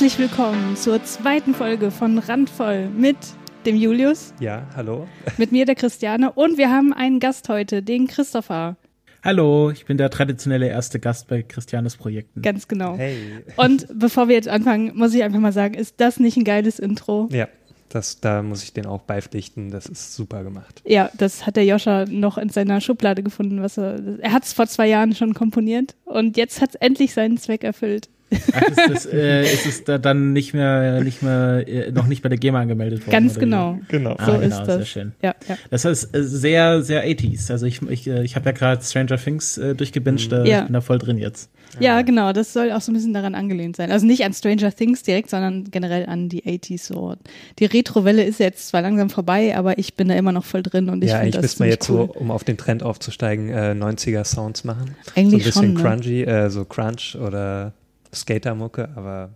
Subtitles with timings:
[0.00, 3.18] Herzlich willkommen zur zweiten Folge von Randvoll mit
[3.66, 4.32] dem Julius.
[4.40, 5.06] Ja, hallo.
[5.36, 6.32] Mit mir, der Christiane.
[6.32, 8.78] Und wir haben einen Gast heute, den Christopher.
[9.22, 12.40] Hallo, ich bin der traditionelle erste Gast bei Christianes Projekten.
[12.40, 12.96] Ganz genau.
[12.96, 13.44] Hey.
[13.56, 16.78] Und bevor wir jetzt anfangen, muss ich einfach mal sagen, ist das nicht ein geiles
[16.78, 17.28] Intro?
[17.30, 17.46] Ja,
[17.90, 19.70] das, da muss ich den auch beipflichten.
[19.70, 20.80] Das ist super gemacht.
[20.86, 23.60] Ja, das hat der Joscha noch in seiner Schublade gefunden.
[23.60, 27.12] Was er er hat es vor zwei Jahren schon komponiert und jetzt hat es endlich
[27.12, 28.08] seinen Zweck erfüllt.
[28.52, 32.22] Ach, ist, das, äh, ist es da dann nicht mehr, nicht mehr, äh, noch nicht
[32.22, 33.10] bei der GEMA angemeldet worden?
[33.10, 33.78] Ganz genau.
[33.88, 33.92] wie?
[33.96, 34.14] Genau.
[34.18, 34.76] Ah, So genau, ist das.
[34.76, 35.12] Sehr schön.
[35.22, 35.56] Ja, ja.
[35.70, 37.50] Das ist äh, sehr, sehr 80s.
[37.50, 40.58] Also ich, ich, äh, ich habe ja gerade Stranger Things äh, durchgebinged, äh, Ja.
[40.60, 41.50] ich bin da voll drin jetzt.
[41.80, 42.32] ja, genau.
[42.32, 43.90] Das soll auch so ein bisschen daran angelehnt sein.
[43.92, 46.86] Also nicht an Stranger Things direkt, sondern generell an die 80s.
[46.86, 47.14] So.
[47.58, 50.88] Die Retro-Welle ist jetzt zwar langsam vorbei, aber ich bin da immer noch voll drin
[50.88, 52.10] und ich ja, finde das müsste man ziemlich jetzt cool.
[52.14, 54.94] so, um auf den Trend aufzusteigen, äh, 90er Sounds machen.
[55.14, 55.90] Eigentlich so ein bisschen schon, ne?
[56.00, 57.72] crunchy, äh, so Crunch oder
[58.14, 59.30] Skatermucke, aber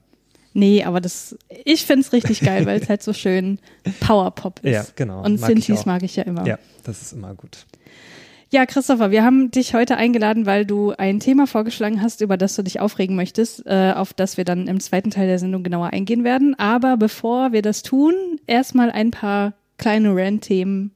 [0.57, 3.59] Nee, aber das, ich find's richtig geil, weil es halt so schön
[3.99, 4.73] Powerpop ist.
[4.73, 5.25] ja, genau.
[5.25, 6.47] Und mag Synthes mag ich ja immer.
[6.47, 7.67] Ja, das ist immer gut.
[8.51, 12.55] Ja, Christopher, wir haben dich heute eingeladen, weil du ein Thema vorgeschlagen hast, über das
[12.55, 15.89] du dich aufregen möchtest, äh, auf das wir dann im zweiten Teil der Sendung genauer
[15.89, 16.57] eingehen werden.
[16.57, 18.15] Aber bevor wir das tun,
[18.47, 20.93] erstmal ein paar kleine Rant-Themen,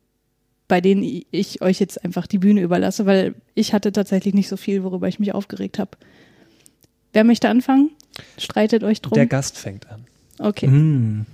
[0.68, 4.56] bei denen ich euch jetzt einfach die Bühne überlasse, weil ich hatte tatsächlich nicht so
[4.56, 5.90] viel, worüber ich mich aufgeregt habe.
[7.12, 7.90] Wer möchte anfangen?
[8.36, 9.14] Streitet euch drum.
[9.14, 10.04] Der Gast fängt an.
[10.38, 10.66] okay.
[10.66, 11.26] Hm.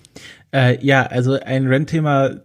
[0.52, 2.42] Äh, ja, also ein Rent-Thema,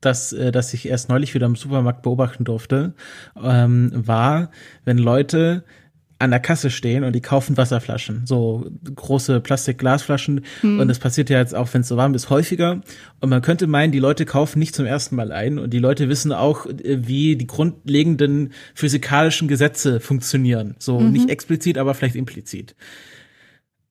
[0.00, 2.94] das, äh, das ich erst neulich wieder im Supermarkt beobachten durfte,
[3.42, 4.50] ähm, war,
[4.84, 5.64] wenn Leute
[6.18, 10.44] an der Kasse stehen und die kaufen Wasserflaschen, so große Plastikglasflaschen.
[10.62, 12.80] Und das passiert ja jetzt auch, wenn es so warm ist, häufiger.
[13.20, 16.08] Und man könnte meinen, die Leute kaufen nicht zum ersten Mal ein und die Leute
[16.08, 20.74] wissen auch, äh, wie die grundlegenden physikalischen Gesetze funktionieren.
[20.78, 22.74] So nicht explizit, aber vielleicht implizit.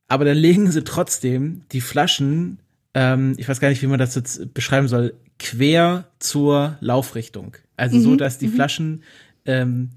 [0.07, 2.59] Aber dann legen sie trotzdem die Flaschen,
[2.95, 7.57] ähm, ich weiß gar nicht, wie man das jetzt beschreiben soll, quer zur Laufrichtung.
[7.77, 9.03] Also so, dass die Flaschen
[9.45, 9.89] ähm,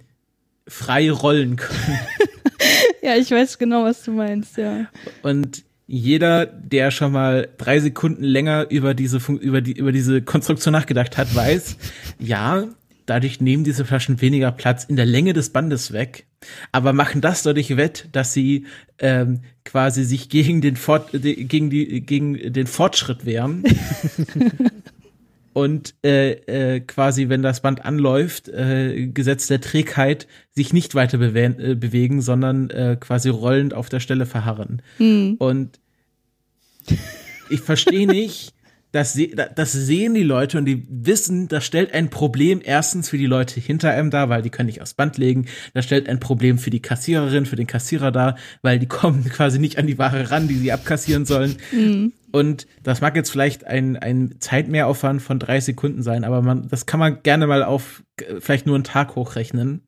[0.67, 1.99] frei rollen können.
[3.03, 4.87] Ja, ich weiß genau, was du meinst, ja.
[5.23, 10.21] Und jeder, der schon mal drei Sekunden länger über diese, Fun- über die, über diese
[10.21, 11.77] Konstruktion nachgedacht hat, weiß,
[12.19, 12.65] ja,
[13.07, 16.27] dadurch nehmen diese Flaschen weniger Platz in der Länge des Bandes weg,
[16.73, 18.67] aber machen das dadurch wett, dass sie
[18.99, 23.63] ähm, quasi sich gegen den, Fort, de- gegen die, gegen den Fortschritt wehren.
[25.59, 31.19] Und äh, äh, quasi, wenn das Band anläuft, äh, Gesetz der Trägheit, sich nicht weiter
[31.19, 34.83] bewe äh, bewegen, sondern äh, quasi rollend auf der Stelle verharren.
[35.39, 35.81] Und
[37.51, 38.55] ich verstehe nicht,
[38.93, 43.19] das, se das sehen die Leute und die wissen, das stellt ein Problem erstens für
[43.19, 45.47] die Leute hinter einem dar, weil die können nicht aufs Band legen.
[45.75, 49.59] Das stellt ein Problem für die Kassiererin, für den Kassierer dar, weil die kommen quasi
[49.59, 51.57] nicht an die Ware ran, die sie abkassieren sollen.
[52.31, 56.87] Und das mag jetzt vielleicht ein, ein Zeitmehraufwand von drei Sekunden sein, aber man, das
[56.87, 59.83] kann man gerne mal auf äh, vielleicht nur einen Tag hochrechnen.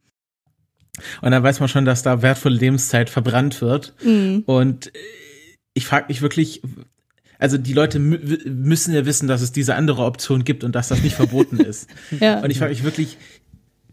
[1.23, 3.95] Und dann weiß man schon, dass da wertvolle Lebenszeit verbrannt wird.
[4.47, 4.99] Und äh,
[5.75, 6.63] ich frage mich wirklich,
[7.39, 10.89] also die Leute mü müssen ja wissen, dass es diese andere Option gibt und dass
[10.89, 11.89] das nicht verboten ist.
[12.21, 12.41] Ja.
[12.41, 13.17] Und ich frage mich wirklich,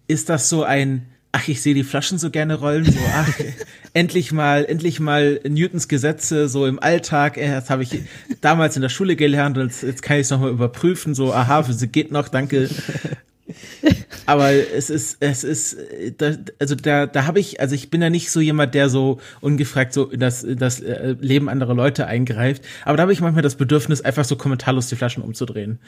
[0.08, 3.40] ist das so ein, ach, ich sehe die Flaschen so gerne rollen, so, ach,
[3.94, 8.02] endlich mal, endlich mal Newtons Gesetze so im Alltag, äh, das habe ich
[8.42, 11.64] damals in der Schule gelernt und jetzt, jetzt kann ich es nochmal überprüfen, so, aha,
[11.64, 12.70] Physik geht noch, danke.
[14.26, 15.78] Aber es ist, es ist,
[16.18, 19.22] da, also da, da habe ich, also ich bin ja nicht so jemand, der so
[19.40, 22.64] ungefragt so in das, in das äh, Leben anderer Leute eingreift.
[22.84, 25.80] Aber da habe ich manchmal das Bedürfnis, einfach so kommentarlos die Flaschen umzudrehen.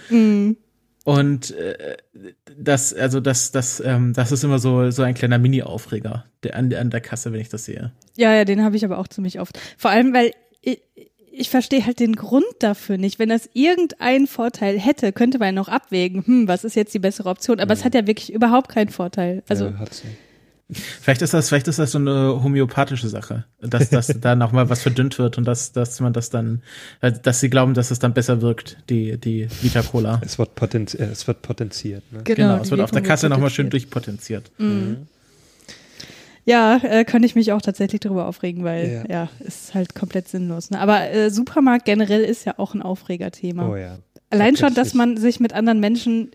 [1.04, 1.98] Und äh,
[2.60, 6.74] das, also das, das, ähm, das ist immer so, so ein kleiner Mini-Aufreger der, an,
[6.74, 7.92] an der Kasse, wenn ich das sehe.
[8.18, 9.58] Ja, ja, den habe ich aber auch ziemlich oft.
[9.78, 10.82] Vor allem, weil ich,
[11.32, 13.18] ich verstehe halt den Grund dafür nicht.
[13.18, 17.00] Wenn das irgendeinen Vorteil hätte, könnte man ja noch abwägen, hm, was ist jetzt die
[17.00, 17.60] bessere Option?
[17.60, 19.44] Aber es hat ja wirklich überhaupt keinen Vorteil.
[19.48, 20.18] Also, ja, hat's nicht.
[20.72, 24.84] Vielleicht ist das, vielleicht ist das so eine homöopathische Sache, dass, dass da nochmal was
[24.84, 26.62] verdünnt wird und dass, dass man das dann,
[27.02, 30.22] äh, dass sie glauben, dass es dann besser wirkt, die, die Vita Cola.
[30.24, 32.04] es, wird potenzi äh, es wird potenziert.
[32.12, 32.22] Ne?
[32.24, 34.52] Genau, die es wird auf der Kasse nochmal schön potenziert.
[34.52, 34.52] durchpotenziert.
[36.46, 39.30] Ja, äh, könnte ich mich auch tatsächlich darüber aufregen, weil ja, Ja.
[39.40, 40.72] ist halt komplett sinnlos.
[40.72, 40.80] Ne?
[40.80, 43.70] Aber äh, Supermarkt generell ist ja auch ein Aufregerthema.
[43.70, 43.98] Oh ja.
[44.32, 46.30] Allein schon, dass man sich mit anderen Menschen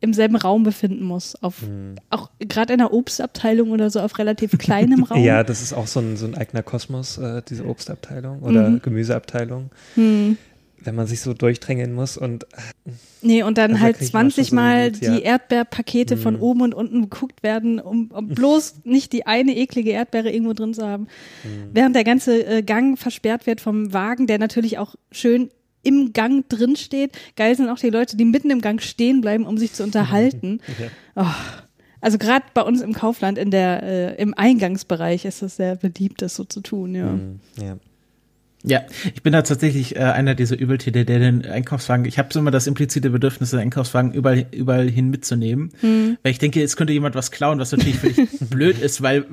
[0.00, 1.36] im selben Raum befinden muss.
[1.42, 1.96] Auf, Hm.
[2.08, 5.22] Auch gerade in der Obstabteilung oder so auf relativ kleinem Raum.
[5.22, 8.82] Ja, das ist auch so ein, so ein eigener Kosmos, äh, diese Obstabteilung oder Mhm.
[8.82, 9.70] Gemüseabteilung.
[9.94, 10.38] Hm.
[10.82, 12.46] wenn man sich so durchdrängeln muss und.
[13.20, 16.20] Nee, und dann halt 20 Mal so die Erdbeerpakete mhm.
[16.20, 20.54] von oben und unten geguckt werden, um, um bloß nicht die eine eklige Erdbeere irgendwo
[20.54, 21.08] drin zu haben.
[21.44, 21.68] Mhm.
[21.74, 25.50] Während der ganze äh, Gang versperrt wird vom Wagen, der natürlich auch schön
[25.82, 27.12] im Gang drin steht.
[27.36, 30.60] Geil sind auch die Leute, die mitten im Gang stehen bleiben, um sich zu unterhalten.
[30.78, 31.24] ja.
[31.24, 31.34] oh.
[32.02, 36.22] Also gerade bei uns im Kaufland in der äh, im Eingangsbereich ist es sehr beliebt,
[36.22, 37.12] das so zu tun, ja.
[37.12, 37.40] Mhm.
[37.60, 37.76] ja.
[38.62, 38.82] Ja,
[39.14, 42.50] ich bin da tatsächlich äh, einer dieser Übeltäter, der den Einkaufswagen, ich habe so immer
[42.50, 45.72] das implizite Bedürfnis, den Einkaufswagen überall, überall hin mitzunehmen.
[45.80, 46.18] Hm.
[46.22, 48.18] Weil ich denke, jetzt könnte jemand was klauen, was natürlich völlig
[48.50, 49.24] blöd ist, weil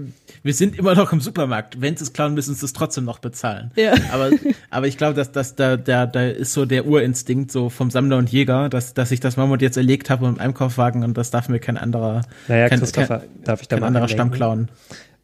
[0.43, 1.81] wir sind immer noch im Supermarkt.
[1.81, 3.71] Wenn sie es klauen, müssen sie es trotzdem noch bezahlen.
[3.75, 3.95] Ja.
[4.13, 4.31] Aber,
[4.69, 8.17] aber ich glaube, dass, dass da, da, da ist so der Urinstinkt so vom Sammler
[8.17, 11.49] und Jäger, dass, dass ich das Mammut jetzt erlegt habe im Einkaufswagen und das darf
[11.49, 14.69] mir kein anderer, naja, kein, kein, darf ich da kein anderer Stamm klauen.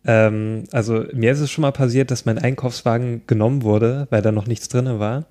[0.05, 4.31] Ähm, also mir ist es schon mal passiert, dass mein Einkaufswagen genommen wurde, weil da
[4.31, 5.25] noch nichts drin war.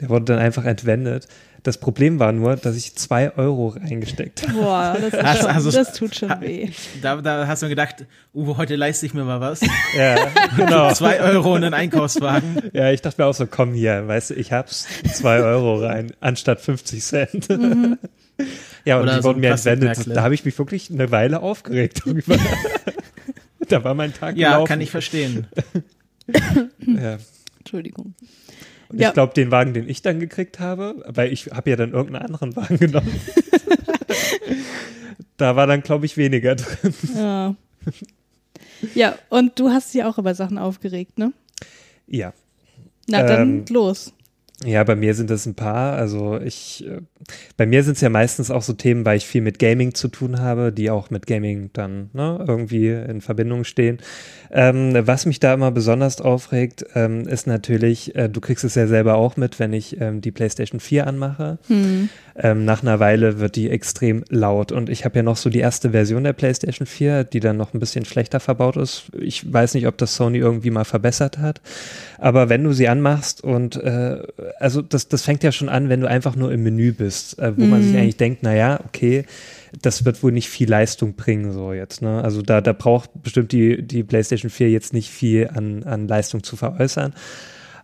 [0.00, 1.28] Der wurde dann einfach entwendet.
[1.64, 4.52] Das Problem war nur, dass ich zwei Euro reingesteckt habe.
[4.54, 6.70] Boah, das, ist schon, also, das tut schon weh.
[7.02, 9.60] Da, da hast du gedacht, uh, heute leiste ich mir mal was.
[9.96, 10.16] Ja,
[10.56, 10.92] genau.
[10.94, 12.70] zwei Euro in den Einkaufswagen.
[12.72, 16.12] Ja, ich dachte mir auch so, komm hier, weißt du, ich hab's zwei Euro rein,
[16.20, 17.48] anstatt 50 Cent.
[17.48, 17.98] Mhm.
[18.84, 19.98] Ja, und Oder die wurden mir entwendet.
[20.06, 22.36] Da habe ich mich wirklich eine Weile aufgeregt darüber.
[23.72, 24.68] da war mein Tag Ja, gelaufen.
[24.68, 25.46] kann ich verstehen.
[26.86, 27.18] ja.
[27.58, 28.14] Entschuldigung.
[28.88, 29.08] Und ja.
[29.08, 32.24] ich glaube, den Wagen, den ich dann gekriegt habe, weil ich habe ja dann irgendeinen
[32.26, 33.20] anderen Wagen genommen.
[35.36, 36.94] da war dann, glaube ich, weniger drin.
[37.14, 37.54] Ja.
[38.94, 41.32] Ja, und du hast dich auch über Sachen aufgeregt, ne?
[42.06, 42.32] Ja.
[43.08, 44.12] Na, dann ähm, los.
[44.64, 45.92] Ja, bei mir sind es ein paar.
[45.92, 47.00] Also ich, äh,
[47.56, 50.08] bei mir sind es ja meistens auch so Themen, weil ich viel mit Gaming zu
[50.08, 53.98] tun habe, die auch mit Gaming dann ne, irgendwie in Verbindung stehen.
[54.50, 58.88] Ähm, was mich da immer besonders aufregt, ähm, ist natürlich, äh, du kriegst es ja
[58.88, 61.58] selber auch mit, wenn ich ähm, die PlayStation 4 anmache.
[61.68, 62.08] Hm.
[62.40, 64.70] Ähm, nach einer Weile wird die extrem laut.
[64.70, 67.74] Und ich habe ja noch so die erste Version der PlayStation 4, die dann noch
[67.74, 69.06] ein bisschen schlechter verbaut ist.
[69.18, 71.60] Ich weiß nicht, ob das Sony irgendwie mal verbessert hat.
[72.16, 74.22] Aber wenn du sie anmachst und äh,
[74.60, 77.56] also das, das fängt ja schon an, wenn du einfach nur im Menü bist, äh,
[77.56, 77.70] wo mm.
[77.70, 77.98] man sich mhm.
[77.98, 79.24] eigentlich denkt, naja, okay,
[79.82, 82.02] das wird wohl nicht viel Leistung bringen, so jetzt.
[82.02, 82.22] Ne?
[82.22, 86.44] Also da, da braucht bestimmt die, die PlayStation 4 jetzt nicht viel an, an Leistung
[86.44, 87.14] zu veräußern.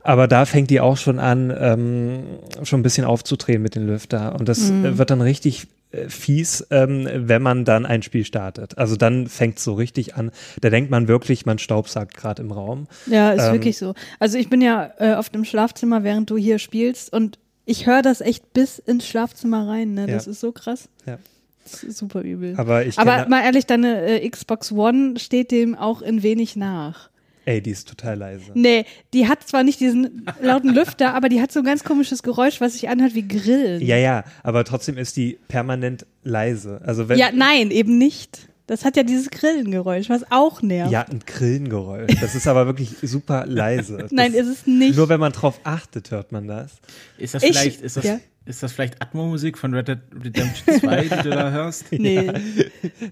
[0.04, 2.24] Aber da fängt die auch schon an, ähm,
[2.62, 4.36] schon ein bisschen aufzudrehen mit den Lüfter.
[4.38, 4.98] Und das mm.
[4.98, 8.76] wird dann richtig äh, fies, ähm, wenn man dann ein Spiel startet.
[8.76, 10.30] Also dann fängt es so richtig an.
[10.60, 12.86] Da denkt man wirklich, man staubsagt gerade im Raum.
[13.06, 13.94] Ja, ist ähm, wirklich so.
[14.18, 18.02] Also ich bin ja äh, oft im Schlafzimmer, während du hier spielst und ich höre
[18.02, 19.94] das echt bis ins Schlafzimmer rein.
[19.94, 20.06] Ne?
[20.06, 20.32] Das ja.
[20.32, 20.88] ist so krass.
[21.06, 21.18] Ja.
[21.64, 22.54] super übel.
[22.58, 27.08] Aber, ich Aber mal ehrlich, deine äh, Xbox One steht dem auch in wenig nach.
[27.46, 28.52] Ey, die ist total leise.
[28.54, 32.22] Nee, die hat zwar nicht diesen lauten Lüfter, aber die hat so ein ganz komisches
[32.22, 33.82] Geräusch, was sich anhört wie Grillen.
[33.82, 36.80] Ja, ja, aber trotzdem ist die permanent leise.
[36.84, 38.48] Also wenn ja, nein, eben nicht.
[38.66, 40.90] Das hat ja dieses Grillengeräusch, was auch nervt.
[40.90, 42.18] Ja, ein Grillengeräusch.
[42.22, 44.06] Das ist aber wirklich super leise.
[44.10, 44.96] nein, ist es nicht.
[44.96, 46.72] Nur wenn man drauf achtet, hört man das.
[47.18, 48.20] Ist das vielleicht, ich, ist das, ja?
[48.46, 51.86] Ist das vielleicht Atmo-Musik von Red Dead Redemption 2, die du da hörst?
[52.04, 52.26] Nee.
[52.26, 52.32] Ja.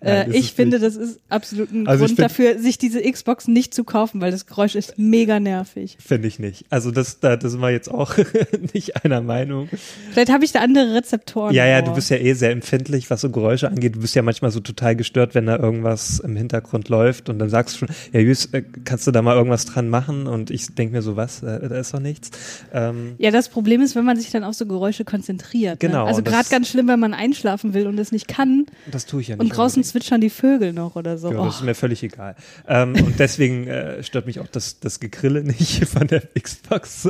[0.00, 3.85] Äh, ich finde, das ist absolut ein also Grund dafür, sich diese Xbox nicht zu
[3.85, 5.97] kaufen, weil das Geräusch ist mega nervig.
[6.00, 6.67] Finde ich nicht.
[6.69, 8.17] Also das, da, das sind wir jetzt auch
[8.75, 9.71] nicht einer Meinung.
[10.11, 11.55] Vielleicht habe ich da andere Rezeptoren.
[11.55, 13.95] Ja, ja, du bist ja eh sehr empfindlich, was so Geräusche angeht.
[13.95, 17.49] Du bist ja manchmal so total gestört, wenn da irgendwas im Hintergrund läuft und dann
[17.49, 20.26] sagst du schon, ja, Jus, äh, kannst du da mal irgendwas dran machen?
[20.26, 22.33] Und ich denke mir so, was, äh, da ist doch nichts.
[22.75, 25.83] Ähm, ja, das Problem ist, wenn man sich dann auf so Geräusche konzentriert.
[25.83, 25.89] Ne?
[25.89, 26.05] Genau.
[26.05, 26.09] Ne?
[26.09, 28.67] Also gerade ganz schlimm, wenn man einschlafen will und es nicht kann.
[28.91, 29.43] Das tue ich ja nicht.
[29.43, 29.87] Und draußen unbedingt.
[29.87, 31.33] zwitschern die Vögel noch oder so.
[31.33, 31.45] Ja, oh.
[31.47, 32.37] das ist mir völlig egal.
[32.67, 37.09] Ähm, und deswegen äh, stört mich auch das, das Gekrille nicht von der Xbox.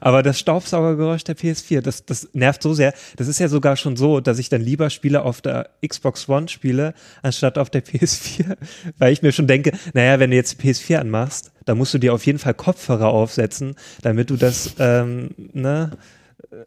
[0.00, 2.94] Aber das Staubsaugergeräusch der PS4, das, das nervt so sehr.
[3.16, 6.48] Das ist ja sogar schon so, dass ich dann lieber Spiele auf der Xbox One
[6.48, 8.56] spiele, anstatt auf der PS4.
[8.98, 11.98] Weil ich mir schon denke, naja, wenn du jetzt die PS4 anmachst, da musst du
[11.98, 15.90] dir auf jeden Fall Kopfhörer aufsetzen, damit du das, ähm, ne,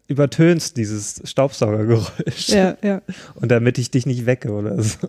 [0.06, 2.48] übertönst dieses Staubsaugergeräusch.
[2.48, 3.02] Ja, ja.
[3.34, 5.08] Und damit ich dich nicht wecke oder so.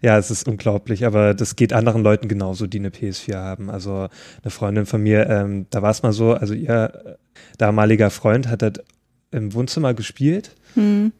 [0.00, 3.70] ja, es ist unglaublich, aber das geht anderen Leuten genauso, die eine PS4 haben.
[3.70, 4.08] Also
[4.42, 7.16] eine Freundin von mir, ähm, da war es mal so, also ihr
[7.58, 8.84] damaliger Freund hat halt
[9.30, 11.12] im Wohnzimmer gespielt hm.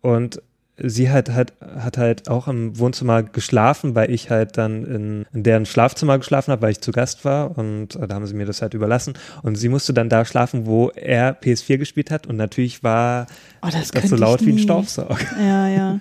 [0.00, 0.42] und
[0.82, 5.42] sie hat, hat, hat halt auch im Wohnzimmer geschlafen, weil ich halt dann in, in
[5.42, 8.46] deren Schlafzimmer geschlafen habe, weil ich zu Gast war und äh, da haben sie mir
[8.46, 12.36] das halt überlassen und sie musste dann da schlafen, wo er PS4 gespielt hat und
[12.36, 13.26] natürlich war
[13.62, 15.18] oh, das, das so laut wie ein Staubsauger.
[15.38, 16.00] Ja, ja.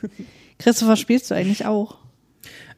[0.58, 1.98] Christopher, spielst du eigentlich auch?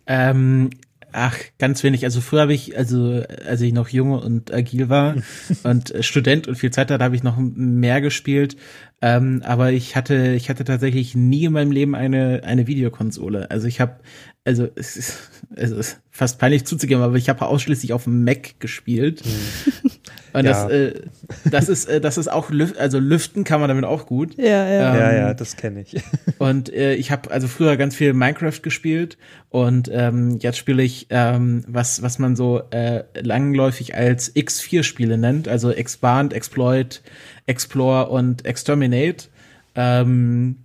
[0.06, 0.70] Ähm,
[1.16, 2.04] Ach, ganz wenig.
[2.06, 5.16] Also früher habe ich, also als ich noch jung und agil war
[5.64, 8.58] und Student und viel Zeit hatte, habe ich noch mehr gespielt.
[9.04, 13.52] Ähm, aber ich hatte, ich hatte tatsächlich nie in meinem Leben eine eine Videokonsole.
[13.52, 14.00] Also ich habe,
[14.46, 18.60] also es ist, es ist fast peinlich zuzugeben, aber ich habe ausschließlich auf dem Mac
[18.60, 19.24] gespielt.
[19.26, 19.92] Mhm.
[20.34, 20.52] Und ja.
[20.52, 21.02] das, äh,
[21.46, 24.38] das ist, äh, das ist auch, Lüf also lüften kann man damit auch gut.
[24.38, 24.94] Ja, ja.
[24.94, 26.02] Ähm, ja, ja, das kenne ich.
[26.38, 29.18] und äh, ich habe also früher ganz viel Minecraft gespielt
[29.50, 35.48] und ähm, jetzt spiele ich, ähm, was, was man so äh, langläufig als X4-Spiele nennt,
[35.48, 37.02] also Expand, Exploit,
[37.48, 39.30] Explore und Exterminate.
[39.76, 40.58] Ähm,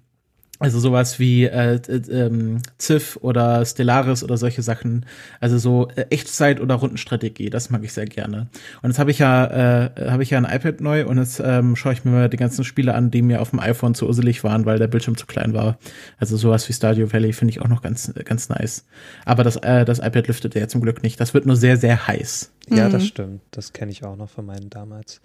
[0.61, 5.07] also sowas wie äh, äh, ähm, Civ oder Stellaris oder solche Sachen.
[5.41, 8.49] Also so äh, Echtzeit- oder Rundenstrategie, das mag ich sehr gerne.
[8.83, 9.47] Und jetzt habe ich ja
[9.87, 12.37] äh, habe ich ja ein iPad neu und jetzt ähm, schaue ich mir mal die
[12.37, 15.27] ganzen Spiele an, die mir auf dem iPhone zu urselig waren, weil der Bildschirm zu
[15.27, 15.79] klein war.
[16.19, 18.85] Also sowas wie Stadio Valley finde ich auch noch ganz ganz nice.
[19.25, 21.21] Aber das äh, das iPad lüftet ja zum Glück nicht.
[21.21, 22.51] Das wird nur sehr sehr heiß.
[22.69, 22.93] Ja, mhm.
[22.93, 23.43] das stimmt.
[23.53, 25.21] Das kenne ich auch noch von meinen damals.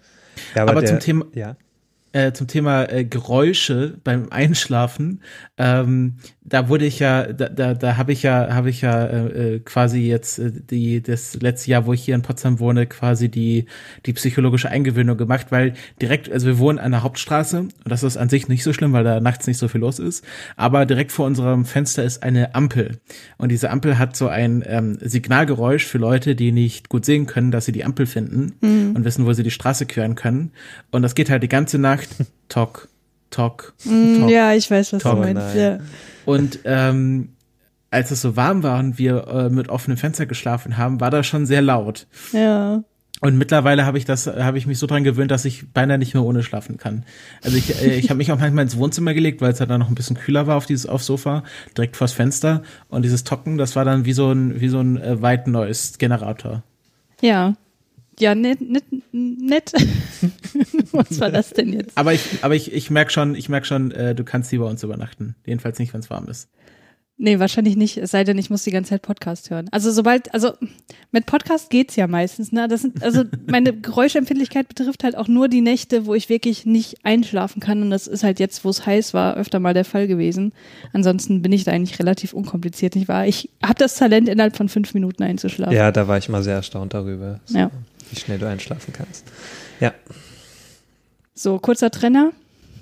[0.54, 1.56] Ja, aber, aber der, zum Thema ja
[2.14, 5.20] äh, zum Thema äh, Geräusche beim Einschlafen.
[5.58, 9.54] Ähm, da wurde ich ja, da, da, da habe ich ja, habe ich ja äh,
[9.54, 13.28] äh, quasi jetzt äh, die das letzte Jahr, wo ich hier in Potsdam wohne, quasi
[13.28, 13.64] die
[14.06, 18.16] die psychologische Eingewöhnung gemacht, weil direkt, also wir wohnen an der Hauptstraße und das ist
[18.16, 20.24] an sich nicht so schlimm, weil da nachts nicht so viel los ist.
[20.56, 23.00] Aber direkt vor unserem Fenster ist eine Ampel
[23.38, 27.50] und diese Ampel hat so ein ähm, Signalgeräusch für Leute, die nicht gut sehen können,
[27.50, 28.94] dass sie die Ampel finden mhm.
[28.94, 30.52] und wissen, wo sie die Straße queren können.
[30.92, 32.03] Und das geht halt die ganze Nacht
[32.48, 32.88] Tok,
[33.30, 35.14] Tok, mm, Ja, ich weiß, was Tok.
[35.14, 35.56] du meinst.
[35.56, 35.78] Ja.
[36.24, 37.30] Und ähm,
[37.90, 41.26] als es so warm war und wir äh, mit offenem Fenster geschlafen haben, war das
[41.26, 42.06] schon sehr laut.
[42.32, 42.82] Ja.
[43.20, 46.12] Und mittlerweile habe ich das, habe ich mich so dran gewöhnt, dass ich beinahe nicht
[46.12, 47.04] mehr ohne schlafen kann.
[47.42, 49.88] Also ich, äh, ich habe mich auch manchmal ins Wohnzimmer gelegt, weil es dann noch
[49.88, 51.42] ein bisschen kühler war auf dieses aufs Sofa,
[51.76, 52.62] direkt vors Fenster.
[52.88, 55.96] Und dieses Tocken, das war dann wie so ein, wie so ein äh, weit neues
[55.98, 56.62] Generator.
[57.22, 57.54] Ja,
[58.18, 59.72] ja, nett, nett, nett.
[60.92, 61.96] Was war das denn jetzt?
[61.96, 64.66] Aber ich, aber ich, ich merke schon, ich merk schon, äh, du kannst hier bei
[64.66, 65.34] uns übernachten.
[65.46, 66.48] Jedenfalls nicht, wenn es warm ist.
[67.16, 69.68] Nee, wahrscheinlich nicht, es sei denn, ich muss die ganze Zeit Podcast hören.
[69.70, 70.54] Also sobald, also
[71.12, 72.66] mit Podcast geht's ja meistens, ne?
[72.66, 77.04] Das sind, also meine Geräuschempfindlichkeit betrifft halt auch nur die Nächte, wo ich wirklich nicht
[77.04, 77.82] einschlafen kann.
[77.82, 80.52] Und das ist halt jetzt, wo es heiß war, öfter mal der Fall gewesen.
[80.92, 83.28] Ansonsten bin ich da eigentlich relativ unkompliziert, nicht wahr?
[83.28, 85.74] Ich habe das Talent, innerhalb von fünf Minuten einzuschlafen.
[85.74, 87.38] Ja, da war ich mal sehr erstaunt darüber.
[87.44, 87.70] So, ja.
[88.14, 89.24] Wie schnell du einschlafen kannst.
[89.80, 89.92] Ja.
[91.34, 92.30] So, kurzer Trenner.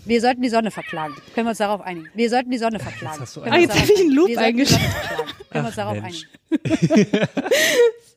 [0.05, 1.15] Wir sollten die Sonne verklagen.
[1.35, 2.09] Können wir uns darauf einigen?
[2.15, 3.21] Wir sollten die Sonne verklagen.
[3.21, 4.91] Jetzt ah, jetzt habe ich einen Loop eingeschaltet.
[5.51, 6.27] Können wir uns darauf einigen?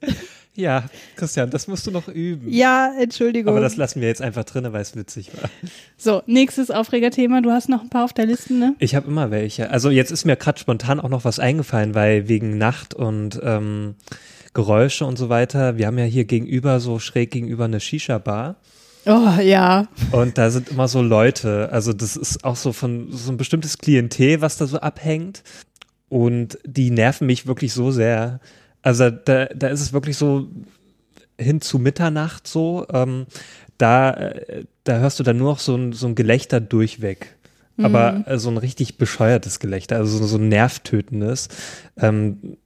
[0.55, 2.51] ja, Christian, das musst du noch üben.
[2.51, 3.53] Ja, Entschuldigung.
[3.53, 5.49] Aber das lassen wir jetzt einfach drin, weil es witzig war.
[5.95, 7.39] So, nächstes Aufregerthema.
[7.41, 8.75] Du hast noch ein paar auf der Liste, ne?
[8.79, 9.69] Ich habe immer welche.
[9.69, 13.95] Also jetzt ist mir gerade spontan auch noch was eingefallen, weil wegen Nacht und ähm,
[14.55, 15.77] Geräusche und so weiter.
[15.77, 18.55] Wir haben ja hier gegenüber, so schräg gegenüber eine Shisha-Bar.
[19.05, 19.87] Oh, ja.
[20.11, 23.77] Und da sind immer so Leute, also das ist auch so von so ein bestimmtes
[23.77, 25.43] Klientel, was da so abhängt.
[26.09, 28.39] Und die nerven mich wirklich so sehr.
[28.81, 30.47] Also da, da ist es wirklich so
[31.39, 32.87] hin zu Mitternacht so.
[32.91, 33.27] Ähm,
[33.77, 34.31] da,
[34.85, 37.35] da hörst du dann nur noch so ein, so ein Gelächter durchweg.
[37.77, 38.37] Aber mhm.
[38.37, 41.49] so ein richtig bescheuertes Gelächter, also so ein nervtötendes.
[41.97, 42.57] Ähm,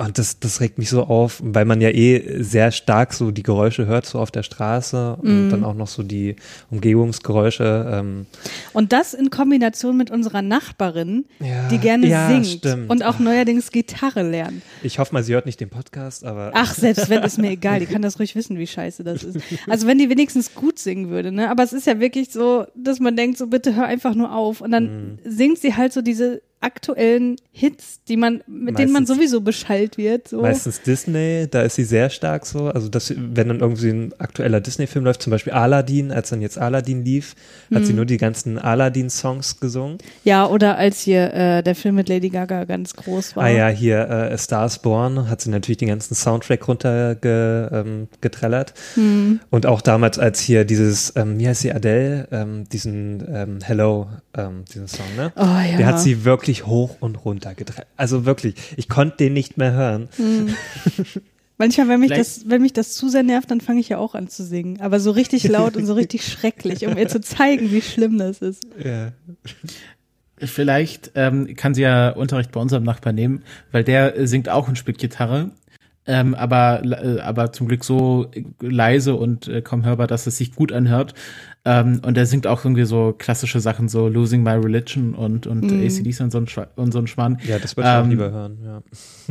[0.00, 3.42] und das, das regt mich so auf, weil man ja eh sehr stark so die
[3.42, 5.50] Geräusche hört, so auf der Straße und mm.
[5.50, 6.36] dann auch noch so die
[6.70, 7.90] Umgebungsgeräusche.
[7.92, 8.26] Ähm.
[8.72, 12.90] Und das in Kombination mit unserer Nachbarin, ja, die gerne ja, singt stimmt.
[12.90, 14.62] und auch neuerdings Gitarre lernt.
[14.82, 16.52] Ich hoffe mal, sie hört nicht den Podcast, aber.
[16.54, 19.38] Ach, selbst wenn, ist mir egal, die kann das ruhig wissen, wie scheiße das ist.
[19.68, 21.50] Also wenn die wenigstens gut singen würde, ne?
[21.50, 24.60] Aber es ist ja wirklich so, dass man denkt, so bitte hör einfach nur auf.
[24.62, 25.18] Und dann mm.
[25.24, 29.96] singt sie halt so diese aktuellen Hits, die man, mit meistens, denen man sowieso beschallt
[29.96, 30.28] wird.
[30.28, 30.42] So.
[30.42, 32.66] Meistens Disney, da ist sie sehr stark so.
[32.66, 36.58] Also das, wenn dann irgendwie ein aktueller Disney-Film läuft, zum Beispiel Aladdin, als dann jetzt
[36.58, 37.34] Aladdin lief,
[37.72, 37.86] hat mhm.
[37.86, 39.98] sie nur die ganzen Aladdin-Songs gesungen.
[40.24, 43.44] Ja, oder als hier äh, der Film mit Lady Gaga ganz groß war.
[43.44, 48.74] Ah ja, hier äh, A Star Born hat sie natürlich den ganzen Soundtrack runtergetrellert.
[48.96, 49.40] Ähm, mhm.
[49.50, 54.08] Und auch damals, als hier dieses, ähm, wie heißt sie, Adele, ähm, diesen ähm, Hello,
[54.36, 55.32] ähm, diesen Song, ne?
[55.36, 55.78] Oh ja.
[55.78, 57.86] Der hat sie wirklich wirklich hoch und runter getrennt.
[57.96, 60.08] Also wirklich, ich konnte den nicht mehr hören.
[60.16, 60.54] Hm.
[61.58, 64.14] Manchmal, wenn mich, das, wenn mich das zu sehr nervt, dann fange ich ja auch
[64.14, 64.80] an zu singen.
[64.80, 68.40] Aber so richtig laut und so richtig schrecklich, um mir zu zeigen, wie schlimm das
[68.40, 68.66] ist.
[68.82, 69.12] Ja.
[70.38, 73.42] Vielleicht ähm, kann sie ja Unterricht bei unserem Nachbarn nehmen,
[73.72, 75.50] weil der singt auch ein Stück Gitarre.
[76.06, 78.30] ähm, aber, äh, aber zum Glück so
[78.60, 81.14] leise und äh, kaum hörbar, dass es sich gut anhört.
[81.64, 85.70] Ähm, und er singt auch irgendwie so klassische Sachen, so Losing My Religion und, und
[85.70, 85.84] mm.
[85.84, 87.38] ACDs und so, ein und so ein Schmarrn.
[87.46, 88.82] Ja, das würde ich ähm, auch lieber hören, ja.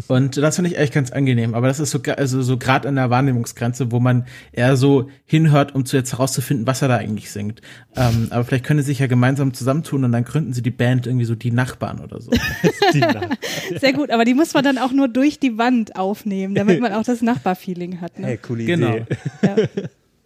[0.08, 1.54] Und das finde ich echt ganz angenehm.
[1.54, 5.76] Aber das ist so, also so gerade an der Wahrnehmungsgrenze, wo man eher so hinhört,
[5.76, 7.62] um zu jetzt herauszufinden, was er da eigentlich singt.
[7.96, 11.08] Ähm, aber vielleicht können sie sich ja gemeinsam zusammentun und dann gründen sie die Band
[11.08, 12.32] irgendwie so die Nachbarn oder so.
[12.94, 13.38] die Nachbarn.
[13.80, 16.94] Sehr gut, aber die muss man dann auch nur durch die Wand aufnehmen, damit man
[16.94, 18.20] auch das Nachbarfeeling hat.
[18.20, 18.28] Ne?
[18.28, 18.96] Hey, coole genau.
[18.96, 19.06] Idee.
[19.44, 19.56] Ja.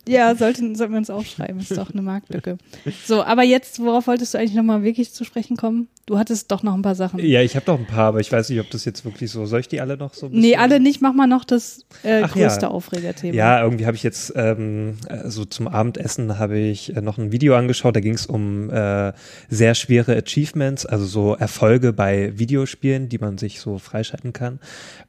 [0.07, 1.59] Ja, sollten, sollten wir uns aufschreiben.
[1.61, 2.57] Ist doch eine Marktlücke.
[3.05, 5.87] So, aber jetzt, worauf wolltest du eigentlich nochmal wirklich zu sprechen kommen?
[6.05, 7.19] Du hattest doch noch ein paar Sachen.
[7.19, 9.45] Ja, ich habe noch ein paar, aber ich weiß nicht, ob das jetzt wirklich so.
[9.45, 10.25] Soll ich die alle noch so?
[10.25, 11.01] Ein nee, alle nicht.
[11.01, 12.67] Mach mal noch das äh, größte ja.
[12.67, 13.33] Aufregerthema.
[13.33, 17.55] Ja, irgendwie habe ich jetzt ähm, so zum Abendessen habe ich äh, noch ein Video
[17.55, 17.95] angeschaut.
[17.95, 19.13] Da ging es um äh,
[19.47, 24.59] sehr schwere Achievements, also so Erfolge bei Videospielen, die man sich so freischalten kann.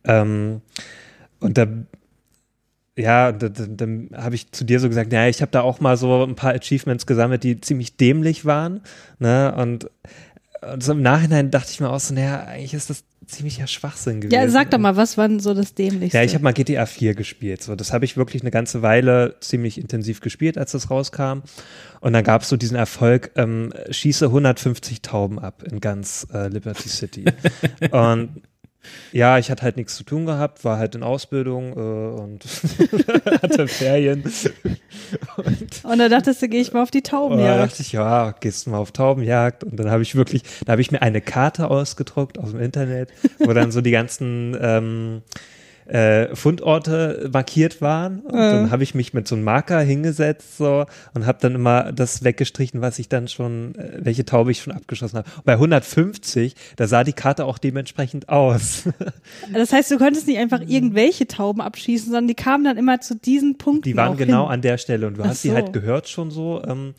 [0.04, 0.60] Ähm,
[1.40, 1.66] und da
[2.96, 5.96] ja, dann, dann habe ich zu dir so gesagt, ja, ich habe da auch mal
[5.96, 8.82] so ein paar Achievements gesammelt, die ziemlich dämlich waren.
[9.18, 9.54] Ne?
[9.56, 9.90] Und,
[10.72, 14.20] und so im Nachhinein dachte ich mir auch so, naja, eigentlich ist das ziemlicher Schwachsinn
[14.20, 14.34] gewesen.
[14.34, 16.18] Ja, sag doch mal, was war denn so das Dämlichste?
[16.18, 17.62] Ja, ich habe mal GTA 4 gespielt.
[17.62, 21.40] So, das habe ich wirklich eine ganze Weile ziemlich intensiv gespielt, als das rauskam.
[22.00, 26.48] Und dann gab es so diesen Erfolg, ähm, schieße 150 Tauben ab in ganz äh,
[26.48, 27.24] Liberty City.
[27.90, 28.42] und
[29.12, 32.44] ja, ich hatte halt nichts zu tun gehabt, war halt in Ausbildung äh, und
[33.42, 34.24] hatte Ferien.
[35.36, 37.58] und, und da dachtest du, gehe ich mal auf die Taubenjagd.
[37.58, 39.64] Da dachte ich, ja, gehst du mal auf Taubenjagd.
[39.64, 43.10] Und dann habe ich wirklich, da habe ich mir eine Karte ausgedruckt aus dem Internet,
[43.38, 45.22] wo dann so die ganzen ähm,
[45.86, 48.20] äh, Fundorte markiert waren.
[48.20, 48.52] Und ja.
[48.52, 52.24] dann habe ich mich mit so einem Marker hingesetzt so und habe dann immer das
[52.24, 55.30] weggestrichen, was ich dann schon, äh, welche Taube ich schon abgeschossen habe.
[55.44, 58.84] Bei 150, da sah die Karte auch dementsprechend aus.
[59.52, 63.14] Das heißt, du konntest nicht einfach irgendwelche Tauben abschießen, sondern die kamen dann immer zu
[63.14, 63.82] diesen Punkten.
[63.82, 64.54] Die waren genau hin.
[64.54, 65.48] an der Stelle und du Ach hast so.
[65.48, 66.62] die halt gehört schon so.
[66.66, 66.94] Ähm,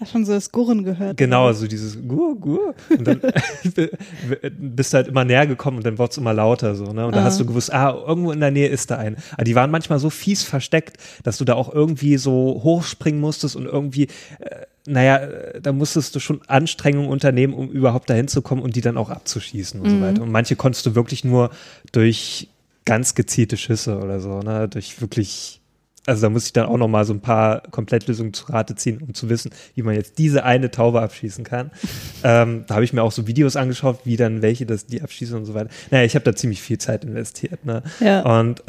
[0.00, 1.18] Hast schon so das Gurren gehört.
[1.18, 1.54] Genau, oder?
[1.54, 2.74] so dieses Gur, Gur.
[2.88, 3.20] Und dann
[4.58, 7.06] bist du halt immer näher gekommen und dann wurde es immer lauter so, ne?
[7.06, 9.16] Und da hast du gewusst, ah, irgendwo in der Nähe ist da ein.
[9.32, 13.56] Aber die waren manchmal so fies versteckt, dass du da auch irgendwie so hochspringen musstest
[13.56, 14.04] und irgendwie,
[14.38, 15.20] äh, naja,
[15.60, 19.10] da musstest du schon Anstrengungen unternehmen, um überhaupt dahin zu kommen und die dann auch
[19.10, 20.00] abzuschießen und mhm.
[20.00, 20.22] so weiter.
[20.22, 21.50] Und manche konntest du wirklich nur
[21.92, 22.48] durch
[22.86, 24.66] ganz gezielte Schüsse oder so, ne?
[24.66, 25.59] Durch wirklich
[26.06, 29.02] also da muss ich dann auch noch mal so ein paar Komplettlösungen zu Rate ziehen,
[29.02, 31.70] um zu wissen, wie man jetzt diese eine Taube abschießen kann.
[32.24, 35.36] ähm, da habe ich mir auch so Videos angeschaut, wie dann welche das die abschießen
[35.36, 35.70] und so weiter.
[35.90, 37.64] Naja, ich habe da ziemlich viel Zeit investiert.
[37.64, 37.82] Ne?
[38.00, 38.22] Ja.
[38.40, 38.62] Und,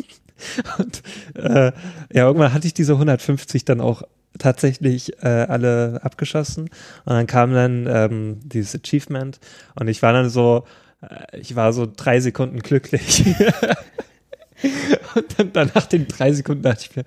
[0.78, 1.02] und
[1.34, 1.72] äh,
[2.12, 4.02] ja, irgendwann hatte ich diese 150 dann auch
[4.38, 6.64] tatsächlich äh, alle abgeschossen.
[7.04, 9.38] Und dann kam dann ähm, dieses Achievement
[9.74, 10.64] und ich war dann so,
[11.00, 13.24] äh, ich war so drei Sekunden glücklich.
[15.14, 17.04] Und dann, dann nach den drei Sekunden dachte ich mir,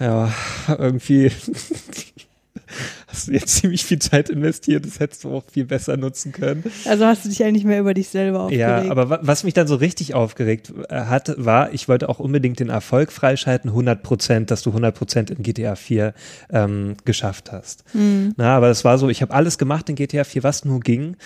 [0.00, 0.32] ja,
[0.68, 1.30] irgendwie
[3.06, 6.64] hast du jetzt ziemlich viel Zeit investiert, das hättest du auch viel besser nutzen können.
[6.86, 8.60] Also hast du dich eigentlich mehr über dich selber aufgeregt.
[8.60, 12.60] Ja, aber was mich dann so richtig aufgeregt äh, hat, war, ich wollte auch unbedingt
[12.60, 16.14] den Erfolg freischalten, 100 Prozent, dass du 100 Prozent in GTA 4
[16.50, 17.84] ähm, geschafft hast.
[17.94, 18.32] Mhm.
[18.36, 21.16] Na, aber es war so, ich habe alles gemacht in GTA 4, was nur ging.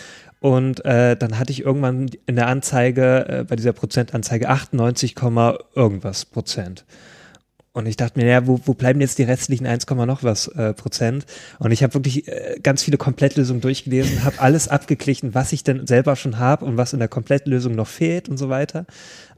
[0.40, 5.14] Und äh, dann hatte ich irgendwann in der Anzeige, äh, bei dieser Prozentanzeige 98,
[5.75, 6.85] irgendwas Prozent.
[7.76, 10.72] Und ich dachte mir, ja, wo, wo bleiben jetzt die restlichen 1, noch was äh,
[10.72, 11.26] Prozent?
[11.58, 15.86] Und ich habe wirklich äh, ganz viele Komplettlösungen durchgelesen, habe alles abgeglichen, was ich denn
[15.86, 18.86] selber schon habe und was in der Komplettlösung noch fehlt und so weiter.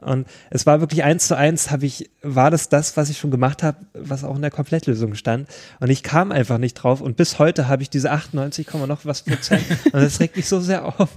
[0.01, 3.33] Und es war wirklich eins zu eins, habe ich, war das das, was ich schon
[3.33, 5.49] gemacht habe, was auch in der Komplettlösung stand.
[5.81, 7.01] Und ich kam einfach nicht drauf.
[7.01, 9.65] Und bis heute habe ich diese 98, noch was Prozent.
[9.87, 11.09] und das regt mich so sehr auf.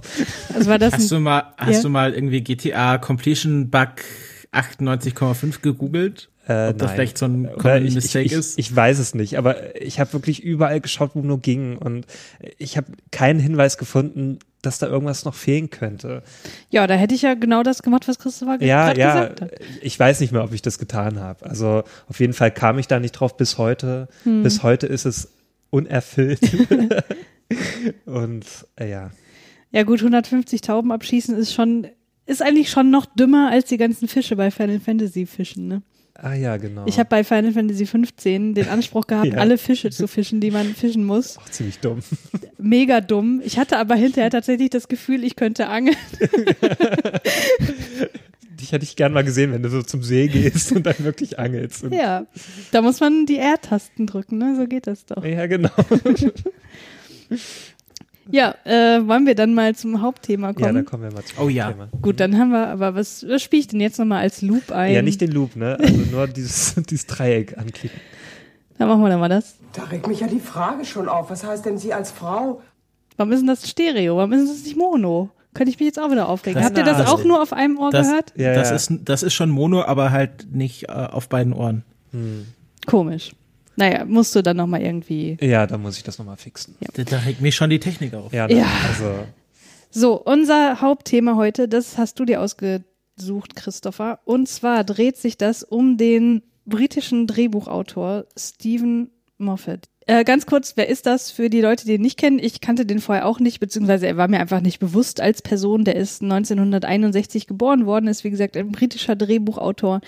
[0.52, 1.82] Also war das hast du mal, hast ja?
[1.82, 3.90] du mal irgendwie GTA Completion Bug
[4.52, 6.31] 98,5 gegoogelt?
[6.48, 6.96] Äh, Ob das nein.
[6.96, 8.58] vielleicht so ein Common ich, Mistake ich, ist?
[8.58, 12.06] Ich weiß es nicht, aber ich habe wirklich überall geschaut, wo nur ging und
[12.58, 16.22] ich habe keinen Hinweis gefunden, dass da irgendwas noch fehlen könnte.
[16.70, 19.50] Ja, da hätte ich ja genau das gemacht, was Christopher ja, gerade ja, gesagt hat.
[19.82, 21.46] Ich weiß nicht mehr, ob ich das getan habe.
[21.46, 24.08] Also auf jeden Fall kam ich da nicht drauf bis heute.
[24.24, 24.42] Hm.
[24.42, 25.32] Bis heute ist es
[25.70, 26.40] unerfüllt.
[28.04, 29.10] und äh, ja.
[29.72, 31.86] Ja gut, 150 Tauben abschießen ist schon,
[32.26, 35.82] ist eigentlich schon noch dümmer als die ganzen Fische bei Final Fantasy Fischen, ne?
[36.14, 36.84] Ah ja, genau.
[36.86, 39.38] Ich habe bei Final Fantasy 15 den Anspruch gehabt, ja.
[39.38, 41.38] alle Fische zu fischen, die man fischen muss.
[41.40, 42.00] Ach, ziemlich dumm.
[42.58, 43.40] Mega dumm.
[43.44, 45.96] Ich hatte aber hinterher tatsächlich das Gefühl, ich könnte angeln.
[48.60, 51.38] Dich hätte ich gern mal gesehen, wenn du so zum See gehst und dann wirklich
[51.38, 51.84] angelst.
[51.90, 52.26] ja,
[52.70, 54.54] da muss man die R-Tasten drücken, ne?
[54.56, 55.24] So geht das doch.
[55.24, 55.70] Ja, genau.
[58.32, 60.64] Ja, äh, wollen wir dann mal zum Hauptthema kommen?
[60.66, 61.70] Ja, dann kommen wir mal zum Oh ja.
[61.70, 61.88] Thema.
[62.00, 64.92] Gut, dann haben wir, aber was, was spiele ich denn jetzt nochmal als Loop ein?
[64.94, 65.76] Ja, nicht den Loop, ne?
[65.78, 68.00] Also nur dieses, dieses Dreieck anklicken.
[68.78, 69.54] Dann machen wir dann mal das.
[69.74, 71.30] Da regt mich ja die Frage schon auf.
[71.30, 72.62] Was heißt denn Sie als Frau?
[73.16, 74.16] Warum ist denn das Stereo?
[74.16, 75.28] Warum ist das nicht Mono?
[75.54, 76.54] Könnte ich mich jetzt auch wieder aufregen.
[76.58, 78.32] Das- Habt ihr das auch nur auf einem Ohr das- gehört?
[78.34, 78.76] Ja, das, ja.
[78.76, 81.84] Ist, das ist schon Mono, aber halt nicht äh, auf beiden Ohren.
[82.86, 83.32] Komisch.
[83.76, 85.36] Naja, musst du dann nochmal irgendwie.
[85.40, 86.76] Ja, da muss ich das nochmal fixen.
[86.94, 88.32] Da, da regt mich schon die Technik auf.
[88.32, 88.58] Ja, ne?
[88.58, 88.66] Ja.
[88.88, 89.14] also
[89.90, 94.20] So, unser Hauptthema heute, das hast du dir ausgesucht, Christopher.
[94.24, 99.88] Und zwar dreht sich das um den britischen Drehbuchautor Stephen Moffat.
[100.06, 102.40] Äh, ganz kurz, wer ist das für die Leute, die ihn nicht kennen?
[102.40, 105.84] Ich kannte den vorher auch nicht, beziehungsweise er war mir einfach nicht bewusst als Person.
[105.84, 110.00] Der ist 1961 geboren worden, ist wie gesagt ein britischer Drehbuchautor,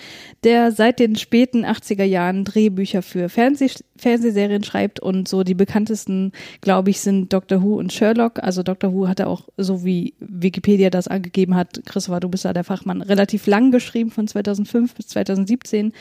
[0.43, 6.33] der seit den späten 80er Jahren Drehbücher für Fernseh Fernsehserien schreibt und so die bekanntesten,
[6.59, 8.43] glaube ich, sind Doctor Who und Sherlock.
[8.43, 12.43] Also Doctor Who hat er auch, so wie Wikipedia das angegeben hat, Christopher, du bist
[12.43, 15.93] da der Fachmann, relativ lang geschrieben, von 2005 bis 2017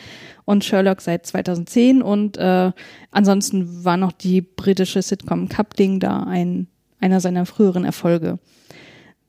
[0.45, 2.73] und Sherlock seit 2010 und äh,
[3.11, 6.67] ansonsten war noch die britische Sitcom Coupling da ein,
[7.01, 8.39] einer seiner früheren Erfolge.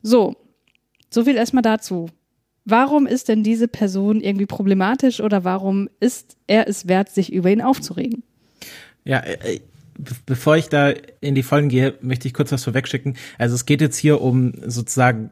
[0.02, 0.36] So,
[1.10, 2.10] so viel erstmal dazu.
[2.66, 7.50] Warum ist denn diese Person irgendwie problematisch oder warum ist er es wert, sich über
[7.52, 8.24] ihn aufzuregen?
[9.04, 9.62] Ja, äh,
[9.98, 13.18] be- bevor ich da in die Vollen gehe, möchte ich kurz was vorwegschicken.
[13.38, 15.30] Also es geht jetzt hier um sozusagen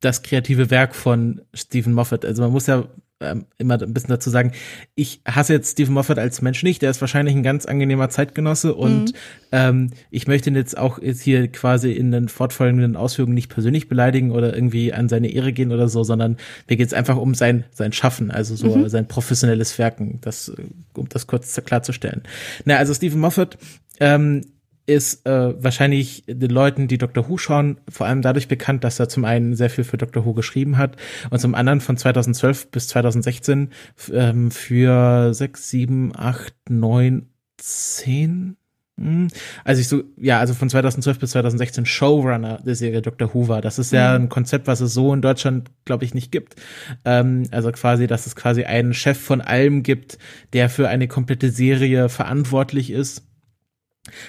[0.00, 2.24] das kreative Werk von Stephen Moffat.
[2.24, 2.84] Also man muss ja
[3.20, 4.52] ähm, immer ein bisschen dazu sagen,
[4.94, 8.74] ich hasse jetzt Stephen Moffat als Mensch nicht, der ist wahrscheinlich ein ganz angenehmer Zeitgenosse
[8.74, 9.12] und
[9.52, 13.88] ähm, ich möchte ihn jetzt auch jetzt hier quasi in den fortfolgenden Ausführungen nicht persönlich
[13.88, 16.36] beleidigen oder irgendwie an seine Ehre gehen oder so, sondern
[16.68, 20.62] mir geht es einfach um sein, sein Schaffen, also so sein professionelles Werken, das, äh,
[20.94, 22.22] um das kurz klarzustellen.
[22.64, 23.56] Na, also Stephen Moffat
[24.00, 24.42] ähm,
[24.86, 29.08] ist äh, wahrscheinlich den Leuten, die Doctor Who schauen, vor allem dadurch bekannt, dass er
[29.08, 30.96] zum einen sehr viel für Doctor Who geschrieben hat
[31.30, 38.56] und zum anderen von 2012 bis 2016 f- ähm, für sechs, sieben, acht, neun, zehn
[38.98, 39.28] hm,
[39.62, 43.34] also ich so, ja, also von 2012 bis 2016 Showrunner der Serie Dr.
[43.34, 43.60] Who war.
[43.60, 46.56] Das ist ja ein Konzept, was es so in Deutschland, glaube ich, nicht gibt.
[47.04, 50.16] Ähm, also quasi, dass es quasi einen Chef von allem gibt,
[50.54, 53.26] der für eine komplette Serie verantwortlich ist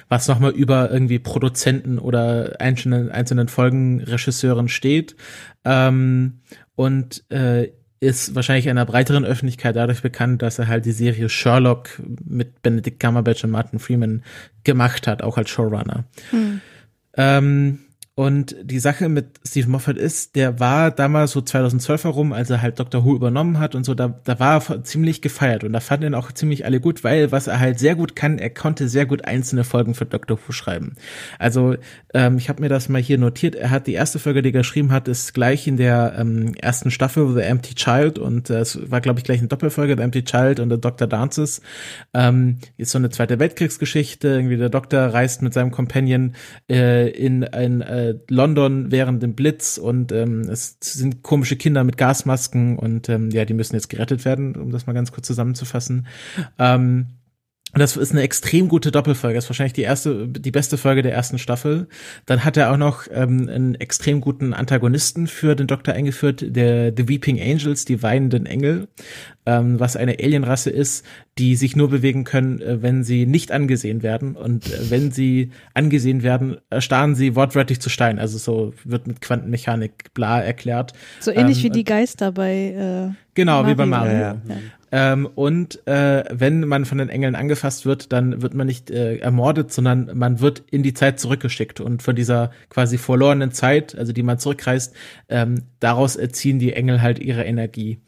[0.10, 5.16] was nochmal über irgendwie Produzenten oder einzelnen, einzelnen Folgenregisseuren steht.
[5.66, 6.40] Ähm,
[6.76, 11.90] und äh, ist wahrscheinlich einer breiteren Öffentlichkeit dadurch bekannt, dass er halt die Serie Sherlock
[12.24, 14.24] mit Benedict Cumberbatch und Martin Freeman
[14.64, 16.04] gemacht hat, auch als Showrunner.
[17.16, 17.80] Ähm,
[18.18, 22.64] und die Sache mit Steve Moffat ist, der war damals so 2012 herum, als er
[22.64, 25.80] halt Doctor Who übernommen hat und so, da, da war er ziemlich gefeiert und da
[25.82, 28.90] fanden ihn auch ziemlich alle gut, weil was er halt sehr gut kann, er konnte
[28.90, 30.96] sehr gut einzelne Folgen für Doctor Who schreiben.
[31.38, 31.76] Also
[32.12, 34.54] ähm, ich habe mir das mal hier notiert, er hat die erste Folge, die er
[34.54, 38.90] geschrieben hat, ist gleich in der ähm, ersten Staffel The Empty Child und äh, es
[38.90, 41.62] war glaube ich gleich eine Doppelfolge, The Empty Child und The Doctor Dances.
[42.16, 46.34] Ähm, ist so eine zweite Weltkriegsgeschichte, irgendwie der Doktor reist mit seinem Companion
[46.68, 51.98] äh, in ein äh, London während dem Blitz und ähm, es sind komische Kinder mit
[51.98, 56.08] Gasmasken und ähm, ja, die müssen jetzt gerettet werden, um das mal ganz kurz zusammenzufassen.
[56.60, 57.17] Ähm,
[57.74, 59.36] und das ist eine extrem gute Doppelfolge.
[59.36, 61.88] Das ist wahrscheinlich die erste, die beste Folge der ersten Staffel.
[62.26, 66.94] Dann hat er auch noch ähm, einen extrem guten Antagonisten für den Doktor eingeführt, der
[66.96, 68.88] The Weeping Angels, die weinenden Engel,
[69.46, 71.06] ähm, was eine Alienrasse ist,
[71.38, 74.38] die sich nur bewegen können, äh, wenn sie nicht angesehen werden.
[74.38, 78.18] Und äh, wenn sie angesehen werden, erstarren sie wortwörtlich zu Stein.
[78.18, 80.94] Also so wird mit Quantenmechanik bla erklärt.
[81.20, 84.14] So ähnlich Ähm, wie die Geister bei äh, Genau, wie bei Mario.
[84.14, 84.42] Mario.
[84.48, 84.56] Ja, ja.
[84.92, 89.18] Ähm, und äh, wenn man von den Engeln angefasst wird, dann wird man nicht äh,
[89.18, 91.80] ermordet, sondern man wird in die Zeit zurückgeschickt.
[91.80, 94.96] Und von dieser quasi verlorenen Zeit, also die man zurückreist,
[95.30, 98.00] ähm, daraus erziehen die Engel halt ihre Energie.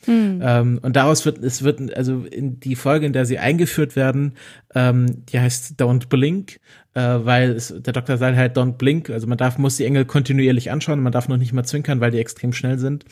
[0.41, 4.33] Ähm, und daraus wird, es wird, also in die Folge, in der sie eingeführt werden,
[4.73, 6.59] ähm, die heißt Don't Blink,
[6.93, 10.05] äh, weil es, der Doktor sagt halt Don't Blink, also man darf, muss die Engel
[10.05, 13.05] kontinuierlich anschauen, man darf noch nicht mal zwinkern, weil die extrem schnell sind.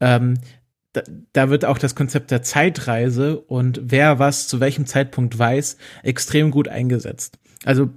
[0.00, 0.34] Ähm,
[0.92, 5.76] da, da wird auch das Konzept der Zeitreise und wer was zu welchem Zeitpunkt weiß,
[6.02, 7.38] extrem gut eingesetzt.
[7.64, 7.90] Also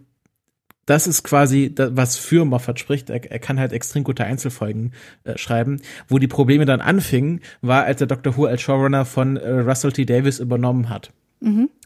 [0.86, 3.10] das ist quasi, das, was für Moffat spricht.
[3.10, 4.92] Er, er kann halt extrem gute Einzelfolgen
[5.24, 5.82] äh, schreiben.
[6.08, 8.36] Wo die Probleme dann anfingen, war, als er Dr.
[8.36, 10.06] Who als Showrunner von äh, Russell T.
[10.06, 11.14] Davis übernommen hat.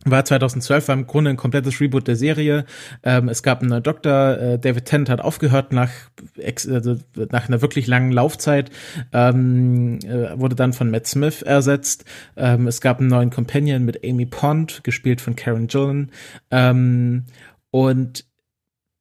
[0.05, 2.65] War 2012, war im Grunde ein komplettes Reboot der Serie.
[3.03, 5.89] Ähm, es gab einen Doktor, äh, David Tennant hat aufgehört nach,
[6.37, 6.95] ex, also
[7.31, 8.69] nach einer wirklich langen Laufzeit,
[9.13, 12.05] ähm, äh, wurde dann von Matt Smith ersetzt.
[12.35, 16.11] Ähm, es gab einen neuen Companion mit Amy Pond, gespielt von Karen Gillan.
[16.51, 17.25] Ähm,
[17.71, 18.25] und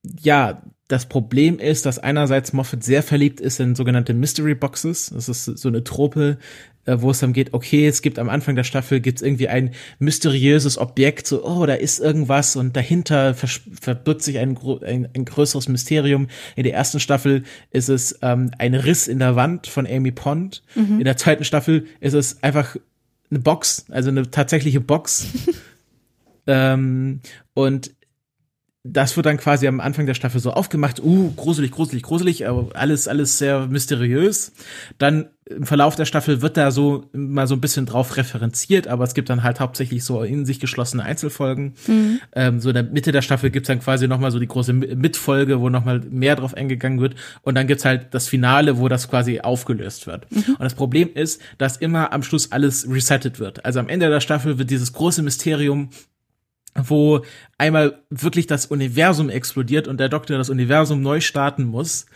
[0.02, 5.10] ja, das Problem ist, dass einerseits Moffat sehr verliebt ist in sogenannte Mystery Boxes.
[5.10, 6.38] Das ist so eine Trope,
[6.86, 10.78] wo es dann geht, okay, es gibt am Anfang der Staffel gibt's irgendwie ein mysteriöses
[10.78, 16.28] Objekt, so, oh, da ist irgendwas und dahinter verbirgt sich ein, ein, ein größeres Mysterium.
[16.54, 20.62] In der ersten Staffel ist es ähm, ein Riss in der Wand von Amy Pond.
[20.74, 20.98] Mhm.
[20.98, 22.76] In der zweiten Staffel ist es einfach
[23.30, 25.26] eine Box, also eine tatsächliche Box.
[26.46, 27.20] ähm,
[27.54, 27.95] und
[28.92, 32.68] das wird dann quasi am Anfang der Staffel so aufgemacht, uh, gruselig, gruselig, gruselig, aber
[32.74, 34.52] alles, alles sehr mysteriös.
[34.98, 39.04] Dann im Verlauf der Staffel wird da so mal so ein bisschen drauf referenziert, aber
[39.04, 41.74] es gibt dann halt hauptsächlich so in sich geschlossene Einzelfolgen.
[41.86, 42.20] Mhm.
[42.34, 45.60] Ähm, so in der Mitte der Staffel gibt's dann quasi nochmal so die große Mitfolge,
[45.60, 47.14] wo nochmal mehr drauf eingegangen wird.
[47.42, 50.30] Und dann gibt's halt das Finale, wo das quasi aufgelöst wird.
[50.32, 50.54] Mhm.
[50.54, 53.64] Und das Problem ist, dass immer am Schluss alles resettet wird.
[53.64, 55.90] Also am Ende der Staffel wird dieses große Mysterium
[56.84, 57.22] wo
[57.58, 62.06] einmal wirklich das Universum explodiert und der Doktor das Universum neu starten muss.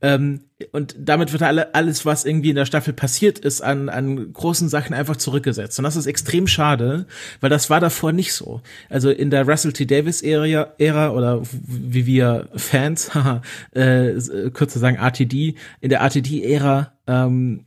[0.00, 0.40] Ähm,
[0.72, 4.68] und damit wird alle, alles, was irgendwie in der Staffel passiert ist, an, an großen
[4.68, 5.78] Sachen einfach zurückgesetzt.
[5.78, 7.06] Und das ist extrem schade,
[7.40, 8.60] weil das war davor nicht so.
[8.88, 9.84] Also in der Russell T.
[9.84, 13.10] Davis Ära, oder wie wir Fans,
[13.72, 14.14] äh,
[14.52, 17.64] kürzer sagen RTD, in der RTD-Ära ähm,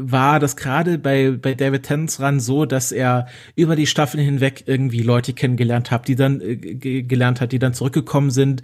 [0.00, 4.64] war das gerade bei, bei David Tennant ran so, dass er über die Staffeln hinweg
[4.66, 6.56] irgendwie Leute kennengelernt hat, die dann äh,
[7.02, 8.62] gelernt hat, die dann zurückgekommen sind,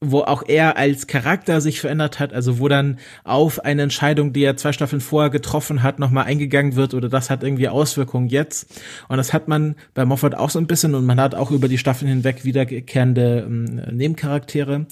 [0.00, 4.44] wo auch er als Charakter sich verändert hat, also wo dann auf eine Entscheidung, die
[4.44, 8.80] er zwei Staffeln vorher getroffen hat, nochmal eingegangen wird oder das hat irgendwie Auswirkungen jetzt.
[9.08, 11.68] Und das hat man bei Moffat auch so ein bisschen und man hat auch über
[11.68, 14.86] die Staffeln hinweg wiederkehrende ähm, Nebencharaktere.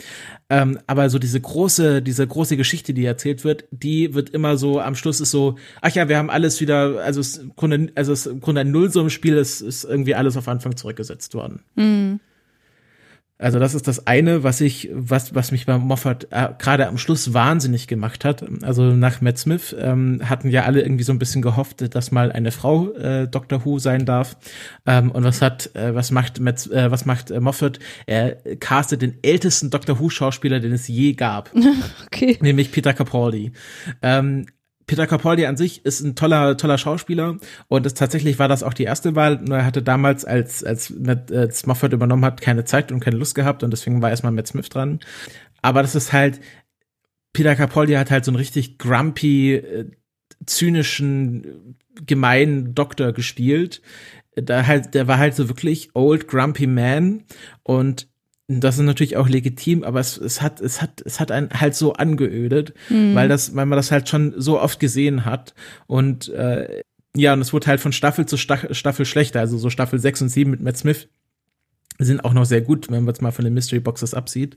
[0.49, 4.81] Ähm, aber so diese große, diese große Geschichte, die erzählt wird, die wird immer so,
[4.81, 8.13] am Schluss ist so, ach ja, wir haben alles wieder, also es im Grunde, also
[8.13, 11.63] es im Grunde ein Nullsummenspiel, es ist irgendwie alles auf Anfang zurückgesetzt worden.
[11.77, 12.21] Mhm.
[13.39, 16.97] Also das ist das eine, was ich, was, was mich bei Moffat äh, gerade am
[16.97, 18.43] Schluss wahnsinnig gemacht hat.
[18.63, 22.33] Also nach Matt Smith ähm, hatten ja alle irgendwie so ein bisschen gehofft, dass mal
[22.33, 24.39] eine Frau äh, Doctor Who sein darf.
[24.87, 27.79] Ähm, und was hat, äh, was macht Matt, äh, was macht äh, Moffat?
[28.07, 31.51] Er castet den ältesten Doctor Who Schauspieler, den es je gab.
[32.07, 32.39] okay.
[32.41, 33.53] Nämlich Peter Capaldi.
[34.01, 34.47] Ähm,
[34.87, 38.75] Peter Capaldi an sich ist ein toller, toller Schauspieler und das, tatsächlich war das auch
[38.75, 39.41] die erste Wahl.
[39.43, 43.17] Nur er hatte damals, als, als Matt äh, Moffat übernommen hat, keine Zeit und keine
[43.17, 45.01] Lust gehabt und deswegen war erstmal Matt Smith dran.
[45.61, 46.41] Aber das ist halt,
[47.33, 49.91] Peter Capaldi hat halt so einen richtig grumpy, äh,
[50.47, 53.83] zynischen, gemeinen Doktor gespielt.
[54.37, 57.25] Da halt, der war halt so wirklich old grumpy man
[57.63, 58.09] und
[58.49, 61.75] das ist natürlich auch legitim, aber es, es hat, es hat, es hat einen halt
[61.75, 63.15] so angeödet, mhm.
[63.15, 65.55] weil das, weil man das halt schon so oft gesehen hat.
[65.87, 66.83] Und äh,
[67.17, 69.41] ja, und es wurde halt von Staffel zu Staffel schlechter.
[69.41, 71.09] Also so Staffel 6 und 7 mit Matt Smith
[71.99, 74.57] sind auch noch sehr gut, wenn man es mal von den Mystery Boxes absieht.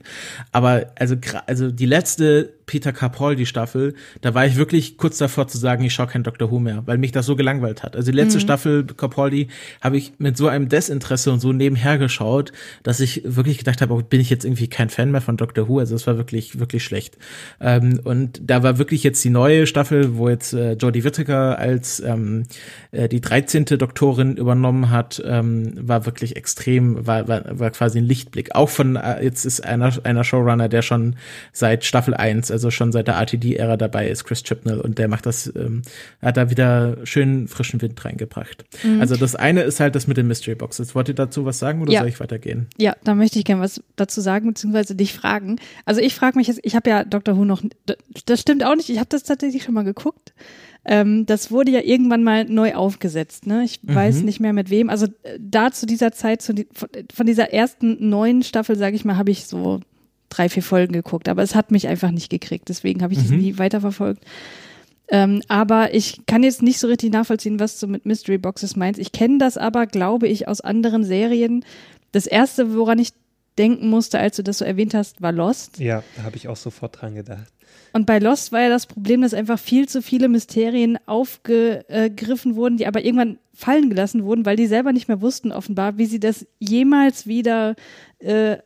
[0.52, 5.58] Aber also, also die letzte Peter Capaldi Staffel, da war ich wirklich kurz davor zu
[5.58, 7.96] sagen, ich schaue kein Doctor Who mehr, weil mich das so gelangweilt hat.
[7.96, 8.42] Also die letzte mhm.
[8.42, 9.48] Staffel Capaldi
[9.80, 12.52] habe ich mit so einem Desinteresse und so nebenher geschaut,
[12.84, 15.68] dass ich wirklich gedacht habe, oh, bin ich jetzt irgendwie kein Fan mehr von Doctor
[15.68, 15.80] Who.
[15.80, 17.18] Also es war wirklich, wirklich schlecht.
[17.60, 21.98] Ähm, und da war wirklich jetzt die neue Staffel, wo jetzt äh, Jodie Whittaker als
[21.98, 22.44] ähm,
[22.92, 23.64] äh, die 13.
[23.64, 28.54] Doktorin übernommen hat, ähm, war wirklich extrem, war, war, war quasi ein Lichtblick.
[28.54, 31.16] Auch von, äh, jetzt ist einer, einer Showrunner, der schon
[31.52, 35.24] seit Staffel 1, also schon seit der RTD-Ära dabei ist, Chris Chipnell, und der macht
[35.24, 35.80] das, ähm,
[36.20, 38.64] hat da wieder schön frischen Wind reingebracht.
[38.82, 39.00] Mhm.
[39.00, 40.94] Also das eine ist halt das mit den Mystery Boxes.
[40.94, 42.00] Wollt ihr dazu was sagen oder ja.
[42.00, 42.66] soll ich weitergehen?
[42.76, 45.56] Ja, da möchte ich gerne was dazu sagen, beziehungsweise dich fragen.
[45.86, 47.36] Also ich frage mich jetzt, ich habe ja Dr.
[47.36, 47.62] Who noch,
[48.26, 50.34] das stimmt auch nicht, ich habe das tatsächlich schon mal geguckt.
[50.84, 53.46] Ähm, das wurde ja irgendwann mal neu aufgesetzt.
[53.46, 53.64] Ne?
[53.64, 53.94] Ich mhm.
[53.94, 54.88] weiß nicht mehr mit wem.
[54.88, 56.66] Also äh, da zu dieser Zeit, zu die,
[57.12, 59.80] von dieser ersten neuen Staffel, sage ich mal, habe ich so
[60.30, 61.28] drei, vier Folgen geguckt.
[61.28, 62.68] Aber es hat mich einfach nicht gekriegt.
[62.68, 63.22] Deswegen habe ich mhm.
[63.22, 64.24] das nie weiterverfolgt.
[65.10, 69.00] Ähm, aber ich kann jetzt nicht so richtig nachvollziehen, was du mit Mystery Boxes meinst.
[69.00, 71.64] Ich kenne das aber, glaube ich, aus anderen Serien.
[72.12, 73.10] Das erste, woran ich
[73.58, 75.78] denken musste, als du das so erwähnt hast, war Lost.
[75.78, 77.52] Ja, da habe ich auch sofort dran gedacht.
[77.92, 82.76] Und bei Lost war ja das Problem, dass einfach viel zu viele Mysterien aufgegriffen wurden,
[82.76, 86.20] die aber irgendwann fallen gelassen wurden, weil die selber nicht mehr wussten, offenbar, wie sie
[86.20, 87.74] das jemals wieder
[88.20, 88.58] äh,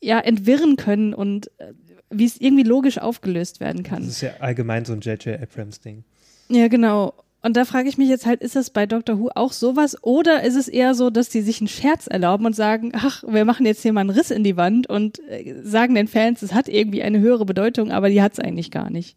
[0.00, 1.72] ja, entwirren können und äh,
[2.10, 4.02] wie es irgendwie logisch aufgelöst werden kann.
[4.02, 5.40] Das ist ja allgemein so ein J.J.
[5.40, 6.04] Abrams-Ding.
[6.48, 7.12] Ja, genau.
[7.40, 10.42] Und da frage ich mich jetzt halt, ist das bei Doctor Who auch sowas oder
[10.42, 13.64] ist es eher so, dass die sich einen Scherz erlauben und sagen, ach, wir machen
[13.64, 16.68] jetzt hier mal einen Riss in die Wand und äh, sagen den Fans, es hat
[16.68, 19.16] irgendwie eine höhere Bedeutung, aber die hat es eigentlich gar nicht.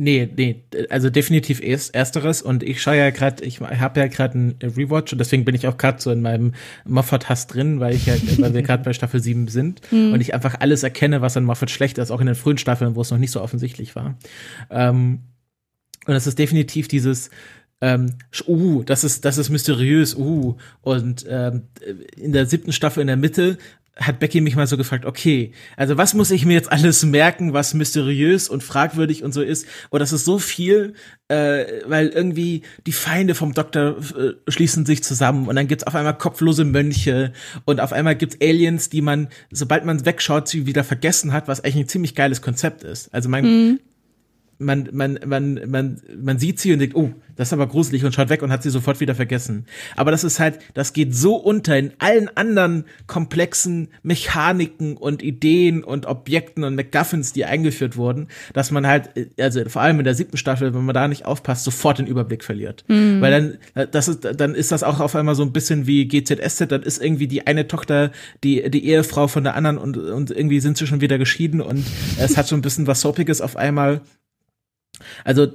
[0.00, 4.34] Nee, nee, also definitiv erst, ersteres und ich schaue ja gerade, ich habe ja gerade
[4.34, 8.06] einen Rewatch und deswegen bin ich auch gerade so in meinem Moffat-Hass drin, weil ich
[8.06, 10.12] ja, weil wir gerade bei Staffel 7 sind mhm.
[10.12, 12.94] und ich einfach alles erkenne, was an Moffat schlecht ist, auch in den frühen Staffeln,
[12.94, 14.16] wo es noch nicht so offensichtlich war.
[14.70, 15.22] Ähm,
[16.06, 17.30] und es ist definitiv dieses,
[17.80, 18.14] ähm,
[18.46, 21.64] uh, das ist, das ist mysteriös, uh, und ähm,
[22.16, 23.58] in der siebten Staffel in der Mitte
[23.98, 27.52] hat Becky mich mal so gefragt, okay, also was muss ich mir jetzt alles merken,
[27.52, 29.66] was mysteriös und fragwürdig und so ist?
[29.90, 30.94] Und das ist so viel,
[31.28, 35.94] äh, weil irgendwie die Feinde vom Doktor äh, schließen sich zusammen und dann gibt's auf
[35.94, 37.32] einmal kopflose Mönche
[37.64, 41.60] und auf einmal gibt's Aliens, die man, sobald man wegschaut, sie wieder vergessen hat, was
[41.60, 43.12] eigentlich ein ziemlich geiles Konzept ist.
[43.12, 43.80] Also man, mhm
[44.58, 48.12] man, man, man, man, man sieht sie und denkt, oh, das ist aber gruselig und
[48.12, 49.66] schaut weg und hat sie sofort wieder vergessen.
[49.94, 55.84] Aber das ist halt, das geht so unter in allen anderen komplexen Mechaniken und Ideen
[55.84, 60.14] und Objekten und MacGuffins, die eingeführt wurden, dass man halt, also vor allem in der
[60.14, 62.84] siebten Staffel, wenn man da nicht aufpasst, sofort den Überblick verliert.
[62.88, 63.20] Mhm.
[63.20, 66.66] Weil dann, das ist, dann ist das auch auf einmal so ein bisschen wie GZSZ,
[66.72, 68.10] dann ist irgendwie die eine Tochter
[68.42, 71.84] die, die Ehefrau von der anderen und, und irgendwie sind sie schon wieder geschieden und
[72.18, 74.00] es hat so ein bisschen was Soapiges auf einmal
[75.24, 75.48] also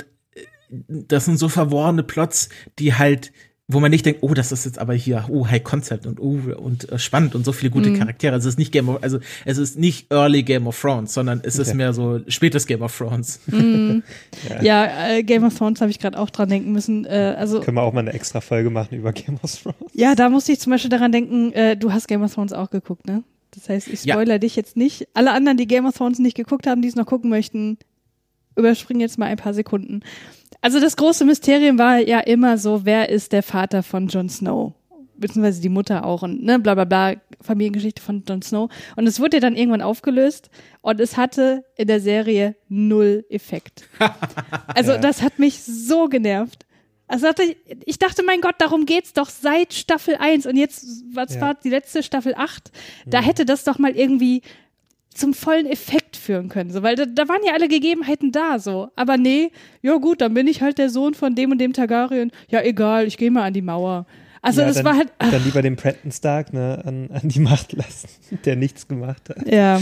[0.88, 3.32] das sind so verworrene Plots, die halt
[3.69, 6.38] wo man nicht denkt, oh, das ist jetzt aber hier, oh, High Concept und oh,
[6.58, 7.97] und äh, spannend und so viele gute mm.
[7.97, 8.34] Charaktere.
[8.34, 11.41] Also es ist nicht Game of, also es ist nicht Early Game of Thrones, sondern
[11.43, 11.77] es ist okay.
[11.77, 13.39] mehr so spätes Game of Thrones.
[13.47, 13.99] Mm.
[14.49, 14.62] ja.
[14.62, 17.06] ja äh, Game of Thrones habe ich gerade auch dran denken müssen.
[17.06, 19.91] Äh, also können wir auch mal eine extra Folge machen über Game of Thrones?
[19.93, 21.53] Ja, da musste ich zum Beispiel daran denken.
[21.53, 23.23] Äh, du hast Game of Thrones auch geguckt, ne?
[23.51, 24.39] Das heißt, ich spoiler ja.
[24.39, 25.08] dich jetzt nicht.
[25.13, 27.77] Alle anderen, die Game of Thrones nicht geguckt haben, die es noch gucken möchten,
[28.55, 30.01] überspringen jetzt mal ein paar Sekunden.
[30.61, 34.73] Also das große Mysterium war ja immer so, wer ist der Vater von Jon Snow?
[35.15, 38.69] Beziehungsweise die Mutter auch und ne, bla bla bla, Familiengeschichte von Jon Snow.
[38.95, 40.49] Und es wurde dann irgendwann aufgelöst
[40.81, 43.83] und es hatte in der Serie null Effekt.
[44.75, 44.97] Also ja.
[44.97, 46.65] das hat mich so genervt.
[47.07, 47.27] Also
[47.85, 51.41] ich dachte, mein Gott, darum geht's doch seit Staffel 1 und jetzt, was ja.
[51.41, 52.71] war die letzte Staffel 8?
[53.05, 53.25] Da mhm.
[53.25, 54.41] hätte das doch mal irgendwie
[55.13, 58.89] zum vollen Effekt führen können, so, weil da, da waren ja alle Gegebenheiten da, so.
[58.95, 62.32] Aber nee, ja gut, dann bin ich halt der Sohn von dem und dem Targaryen.
[62.49, 64.06] Ja, egal, ich gehe mal an die Mauer.
[64.41, 65.12] Also ja, das dann, war halt.
[65.19, 65.32] Ach.
[65.32, 68.10] Dann lieber den Prenton Stark ne, an, an die Macht lassen,
[68.45, 69.47] der nichts gemacht hat.
[69.47, 69.80] Ja.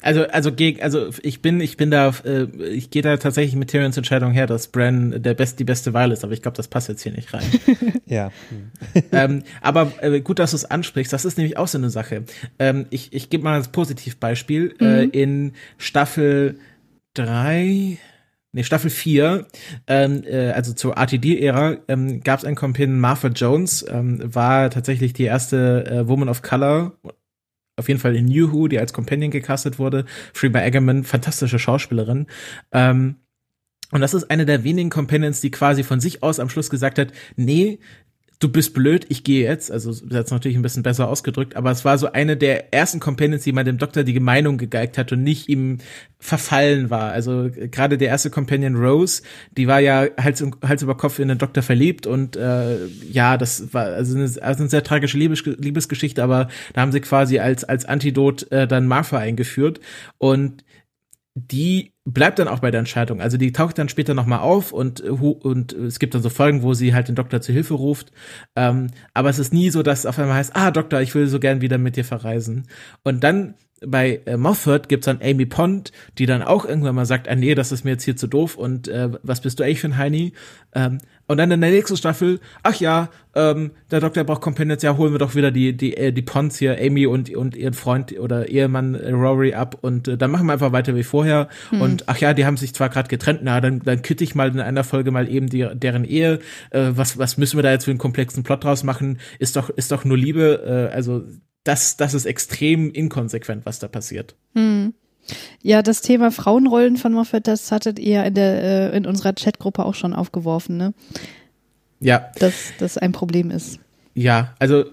[0.00, 3.70] Also, also gegen, also ich bin, ich bin da, äh, ich gehe da tatsächlich mit
[3.70, 6.68] Tyrions Entscheidung her, dass Bran der best, die beste Wahl ist, aber ich glaube, das
[6.68, 7.44] passt jetzt hier nicht rein.
[8.06, 8.30] ja.
[9.12, 11.12] ähm, aber äh, gut, dass du es ansprichst.
[11.12, 12.24] Das ist nämlich auch so eine Sache.
[12.58, 14.74] Ähm, ich ich gebe mal ein Positivbeispiel.
[14.80, 14.88] Äh, mhm.
[14.88, 16.58] Äh, in Staffel
[17.14, 17.98] drei
[18.52, 19.46] nee, Staffel 4,
[19.86, 25.12] ähm, äh, also zur RTD-Ära, ähm, gab es ein Companion, Martha Jones, ähm, war tatsächlich
[25.12, 26.92] die erste äh, Woman of Color
[27.78, 30.04] auf jeden Fall in New Who, die als Companion gecastet wurde.
[30.32, 32.26] Freema Eggerman, fantastische Schauspielerin.
[32.72, 33.16] Ähm,
[33.90, 36.98] und das ist eine der wenigen Companions, die quasi von sich aus am Schluss gesagt
[36.98, 37.78] hat, nee,
[38.40, 39.70] du bist blöd, ich gehe jetzt.
[39.70, 43.42] Also ist natürlich ein bisschen besser ausgedrückt, aber es war so eine der ersten Companions,
[43.42, 45.78] die mal dem Doktor die Meinung gegeigt hat und nicht ihm
[46.20, 47.12] verfallen war.
[47.12, 49.22] Also gerade der erste Companion Rose,
[49.56, 53.74] die war ja Hals, Hals über Kopf in den Doktor verliebt und äh, ja, das
[53.74, 57.64] war also eine, also eine sehr tragische Liebes Liebesgeschichte, aber da haben sie quasi als
[57.64, 59.80] als Antidot äh, dann Martha eingeführt
[60.18, 60.64] und
[61.46, 63.20] die bleibt dann auch bei der Entscheidung.
[63.20, 66.74] Also die taucht dann später nochmal auf und, und es gibt dann so Folgen, wo
[66.74, 68.12] sie halt den Doktor zu Hilfe ruft.
[68.56, 71.26] Ähm, aber es ist nie so, dass es auf einmal heißt, ah, Doktor, ich will
[71.26, 72.66] so gern wieder mit dir verreisen.
[73.04, 73.54] Und dann
[73.86, 77.54] bei äh, Moffat gibt's dann Amy Pond, die dann auch irgendwann mal sagt, ah nee,
[77.54, 79.98] das ist mir jetzt hier zu doof und äh, was bist du eigentlich für ein
[79.98, 80.32] Heini?
[80.74, 84.96] Ähm, und dann in der nächsten Staffel, ach ja, ähm, der Doktor braucht Companions, ja,
[84.96, 88.18] holen wir doch wieder die, die, äh, die Ponds hier, Amy und, und ihren Freund
[88.18, 91.48] oder Ehemann äh, Rory ab und äh, dann machen wir einfach weiter wie vorher.
[91.70, 91.82] Mhm.
[91.82, 94.48] Und ach ja, die haben sich zwar gerade getrennt, na, dann, dann kitte ich mal
[94.48, 96.38] in einer Folge mal eben die, deren Ehe.
[96.70, 99.18] Äh, was, was müssen wir da jetzt für einen komplexen Plot draus machen?
[99.38, 101.24] Ist doch, ist doch nur Liebe, äh, also
[101.68, 104.34] das, das ist extrem inkonsequent, was da passiert.
[104.54, 104.94] Mhm.
[105.62, 109.84] Ja, das Thema Frauenrollen von Moffat, das hattet ihr in der äh, in unserer Chatgruppe
[109.84, 110.94] auch schon aufgeworfen, ne?
[112.00, 112.30] Ja.
[112.38, 113.78] Dass das ein Problem ist.
[114.14, 114.86] Ja, also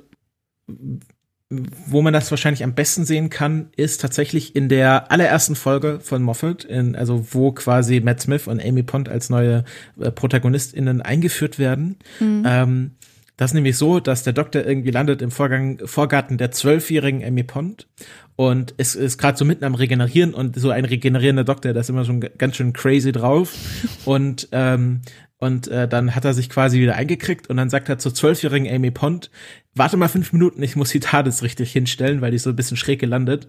[1.50, 6.24] wo man das wahrscheinlich am besten sehen kann, ist tatsächlich in der allerersten Folge von
[6.24, 9.64] Moffat, in, also wo quasi Matt Smith und Amy Pond als neue
[10.00, 11.98] äh, ProtagonistInnen eingeführt werden.
[12.20, 12.44] Mhm.
[12.46, 12.92] Ähm,
[13.38, 17.44] das ist nämlich so, dass der Doktor irgendwie landet im Vorgang, Vorgarten der zwölfjährigen Amy
[17.44, 17.88] Pond
[18.36, 21.90] und ist, ist gerade so mitten am Regenerieren und so ein regenerierender Doktor, der ist
[21.90, 23.54] immer schon ganz schön crazy drauf
[24.06, 25.02] und ähm,
[25.38, 28.74] und äh, dann hat er sich quasi wieder eingekriegt und dann sagt er zur zwölfjährigen
[28.74, 29.30] Amy Pond,
[29.74, 32.78] warte mal fünf Minuten, ich muss die TARDIS richtig hinstellen, weil die so ein bisschen
[32.78, 33.48] schräg gelandet.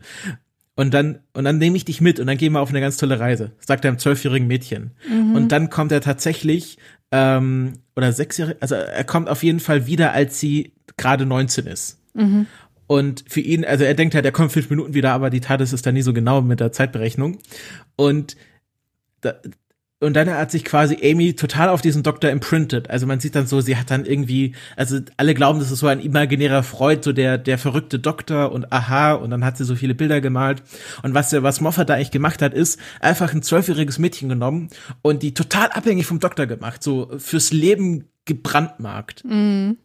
[0.74, 2.98] Und dann, und dann nehme ich dich mit und dann gehen wir auf eine ganz
[2.98, 4.90] tolle Reise, sagt er einem zwölfjährigen Mädchen.
[5.08, 5.34] Mhm.
[5.34, 6.76] Und dann kommt er tatsächlich,
[7.16, 11.98] ähm, oder sechsjährig, also er kommt auf jeden Fall wieder, als sie gerade 19 ist.
[12.14, 12.46] Mhm.
[12.86, 15.60] Und für ihn, also er denkt halt, er kommt fünf Minuten wieder, aber die Tat
[15.60, 17.38] ist da nie so genau mit der Zeitberechnung.
[17.96, 18.36] Und
[19.22, 19.34] da,
[19.98, 22.90] und dann hat sich quasi Amy total auf diesen Doktor imprintet.
[22.90, 25.86] Also man sieht dann so, sie hat dann irgendwie, also alle glauben, das ist so
[25.86, 29.74] ein imaginärer Freud, so der, der verrückte Doktor und aha, und dann hat sie so
[29.74, 30.62] viele Bilder gemalt.
[31.02, 34.68] Und was, was Moffat da eigentlich gemacht hat, ist einfach ein zwölfjähriges Mädchen genommen
[35.00, 39.24] und die total abhängig vom Doktor gemacht, so fürs Leben gebrandmarkt.
[39.24, 39.78] Mhm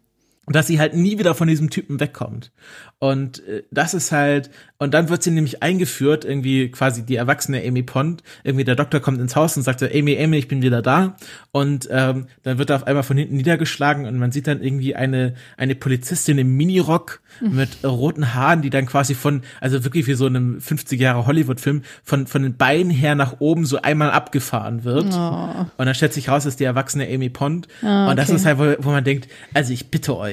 [0.46, 2.50] dass sie halt nie wieder von diesem Typen wegkommt.
[2.98, 7.62] Und äh, das ist halt, und dann wird sie nämlich eingeführt, irgendwie quasi die erwachsene
[7.66, 10.82] Amy Pond, irgendwie der Doktor kommt ins Haus und sagt, Amy, Amy, ich bin wieder
[10.82, 11.16] da.
[11.52, 14.94] Und ähm, dann wird er auf einmal von hinten niedergeschlagen und man sieht dann irgendwie
[14.94, 17.56] eine, eine Polizistin im Minirock mhm.
[17.56, 21.26] mit äh, roten Haaren, die dann quasi von, also wirklich wie so einem 50 Jahre
[21.26, 25.12] Hollywood-Film, von, von den Beinen her nach oben so einmal abgefahren wird.
[25.12, 25.66] Oh.
[25.76, 27.68] Und dann stellt sich raus, dass die erwachsene Amy Pond.
[27.82, 28.10] Oh, okay.
[28.10, 30.31] Und das ist halt, wo, wo man denkt, also ich bitte euch,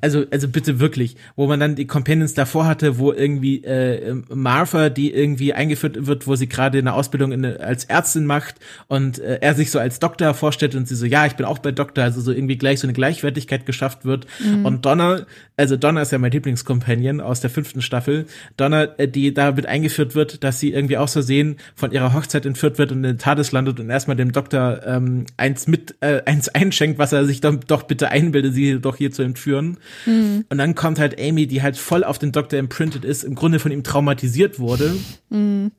[0.00, 4.88] also, also bitte wirklich, wo man dann die Companions davor hatte, wo irgendwie äh, Martha,
[4.88, 8.56] die irgendwie eingeführt wird, wo sie gerade eine Ausbildung in, als Ärztin macht
[8.88, 11.58] und äh, er sich so als Doktor vorstellt und sie so, ja, ich bin auch
[11.58, 14.26] bei Doktor, also so irgendwie gleich so eine Gleichwertigkeit geschafft wird.
[14.44, 14.66] Mhm.
[14.66, 15.26] Und Donna,
[15.56, 18.26] also Donna ist ja mein Lieblingscompanion aus der fünften Staffel,
[18.56, 22.78] Donna, äh, die damit eingeführt wird, dass sie irgendwie aus Versehen von ihrer Hochzeit entführt
[22.78, 26.48] wird und in den Tades landet und erstmal dem Doktor ähm, eins mit, äh, eins
[26.48, 29.78] einschenkt, was er sich doch, doch bitte einbildet, sie doch hier zu entführen.
[30.06, 30.44] Mhm.
[30.48, 33.58] Und dann kommt halt Amy, die halt voll auf den Doktor imprinted ist, im Grunde
[33.58, 34.94] von ihm traumatisiert wurde.
[35.30, 35.72] Mhm.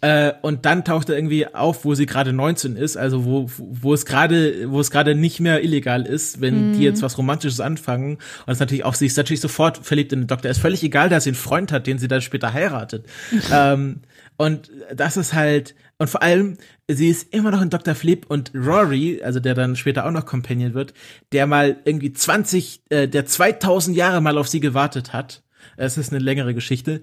[0.00, 3.94] Äh, und dann taucht er irgendwie auf, wo sie gerade 19 ist, also wo, wo
[3.94, 6.74] es gerade, wo es gerade nicht mehr illegal ist, wenn mm.
[6.74, 8.18] die jetzt was Romantisches anfangen.
[8.46, 10.50] Und es natürlich auch, sie ist natürlich sofort verliebt in den Doktor.
[10.50, 13.06] Es ist völlig egal, dass sie einen Freund hat, den sie dann später heiratet.
[13.52, 14.00] ähm,
[14.36, 16.56] und das ist halt, und vor allem,
[16.94, 17.94] sie ist immer noch in Dr.
[17.94, 20.94] Flip und Rory, also der dann später auch noch Companion wird,
[21.32, 25.42] der mal irgendwie 20, äh, der 2000 Jahre mal auf sie gewartet hat.
[25.76, 27.00] Es ist eine längere Geschichte.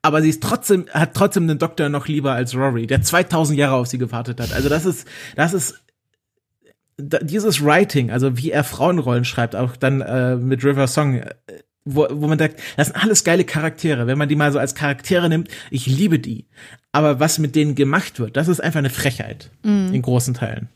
[0.00, 3.74] Aber sie ist trotzdem, hat trotzdem den Doktor noch lieber als Rory, der 2000 Jahre
[3.74, 4.52] auf sie gewartet hat.
[4.52, 5.82] Also das ist, das ist,
[6.98, 11.34] dieses Writing, also wie er Frauenrollen schreibt, auch dann äh, mit River Song, äh,
[11.84, 14.06] wo, wo man sagt, das sind alles geile Charaktere.
[14.06, 16.46] Wenn man die mal so als Charaktere nimmt, ich liebe die.
[16.92, 19.92] Aber was mit denen gemacht wird, das ist einfach eine Frechheit mm.
[19.92, 20.68] in großen Teilen.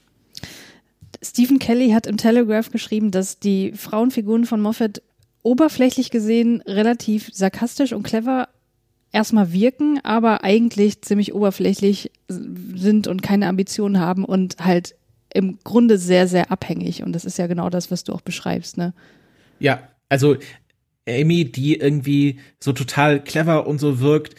[1.23, 5.03] Stephen Kelly hat im Telegraph geschrieben, dass die Frauenfiguren von Moffat
[5.43, 8.49] oberflächlich gesehen relativ sarkastisch und clever
[9.13, 14.95] erstmal wirken, aber eigentlich ziemlich oberflächlich sind und keine Ambitionen haben und halt
[15.35, 17.03] im Grunde sehr, sehr abhängig.
[17.03, 18.93] Und das ist ja genau das, was du auch beschreibst, ne?
[19.59, 20.37] Ja, also
[21.09, 24.35] Amy, die irgendwie so total clever und so wirkt,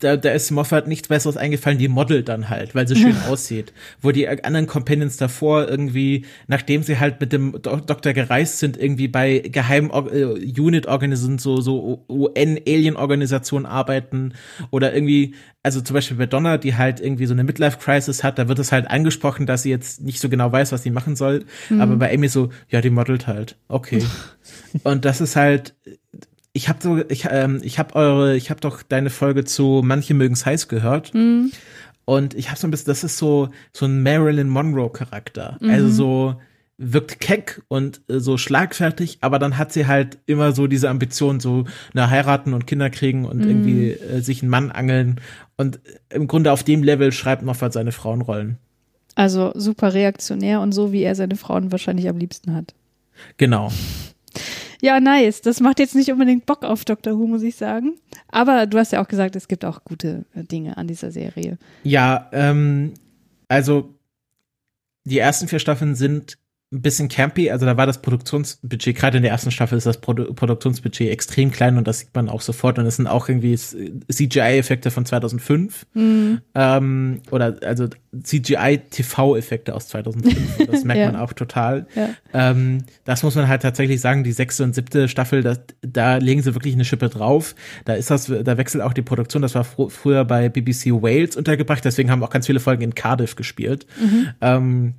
[0.00, 3.72] da, da ist Moffat nichts Besseres eingefallen, die modelt dann halt, weil sie schön aussieht.
[4.00, 8.76] Wo die anderen Companions davor irgendwie, nachdem sie halt mit dem Do Doktor gereist sind,
[8.76, 14.34] irgendwie bei geheimen äh, Unit-Organisationen, so, so UN-Alien-Organisationen arbeiten
[14.70, 18.48] oder irgendwie, also zum Beispiel bei Donna, die halt irgendwie so eine Midlife-Crisis hat, da
[18.48, 21.44] wird es halt angesprochen, dass sie jetzt nicht so genau weiß, was sie machen soll.
[21.68, 21.80] Mhm.
[21.80, 23.56] Aber bei Amy so, ja, die modelt halt.
[23.68, 24.02] Okay.
[24.82, 25.74] Und das ist halt,
[26.54, 30.14] ich habe so, ich, ähm, ich habe eure, ich habe doch deine Folge zu Manche
[30.14, 31.12] mögen's heiß gehört.
[31.12, 31.50] Mhm.
[32.06, 35.58] Und ich habe so ein bisschen, das ist so so ein Marilyn Monroe Charakter.
[35.60, 35.70] Mhm.
[35.70, 36.34] Also so
[36.78, 41.40] wirkt keck und äh, so schlagfertig, aber dann hat sie halt immer so diese Ambition,
[41.40, 43.48] so na heiraten und Kinder kriegen und mhm.
[43.48, 45.20] irgendwie äh, sich einen Mann angeln.
[45.56, 48.58] Und im Grunde auf dem Level schreibt Moffat seine Frauenrollen.
[49.16, 52.74] Also super reaktionär und so, wie er seine Frauen wahrscheinlich am liebsten hat.
[53.38, 53.72] Genau.
[54.84, 55.40] Ja, nice.
[55.40, 57.94] Das macht jetzt nicht unbedingt Bock auf Doctor Who, muss ich sagen.
[58.28, 61.56] Aber du hast ja auch gesagt, es gibt auch gute äh, Dinge an dieser Serie.
[61.84, 62.92] Ja, ähm,
[63.48, 63.94] also
[65.04, 66.36] die ersten vier Staffeln sind
[66.74, 67.50] ein bisschen campy.
[67.50, 71.50] Also da war das Produktionsbudget, gerade in der ersten Staffel ist das Produ Produktionsbudget extrem
[71.50, 72.78] klein und das sieht man auch sofort.
[72.78, 75.86] Und es sind auch irgendwie CGI-Effekte von 2005.
[75.94, 76.40] Mhm.
[76.54, 77.88] Ähm, oder also
[78.22, 80.34] CGI-TV-Effekte aus 2005.
[80.74, 81.12] Das merkt ja.
[81.12, 81.86] man auch total.
[81.94, 82.10] Ja.
[82.32, 86.42] Ähm, das muss man halt tatsächlich sagen, die sechste und siebte Staffel, das, da legen
[86.42, 87.54] sie wirklich eine Schippe drauf.
[87.84, 89.42] Da ist das, da wechselt auch die Produktion.
[89.42, 92.94] Das war fr früher bei BBC Wales untergebracht, deswegen haben auch ganz viele Folgen in
[92.94, 93.86] Cardiff gespielt.
[94.00, 94.28] Mhm.
[94.40, 94.94] Ähm,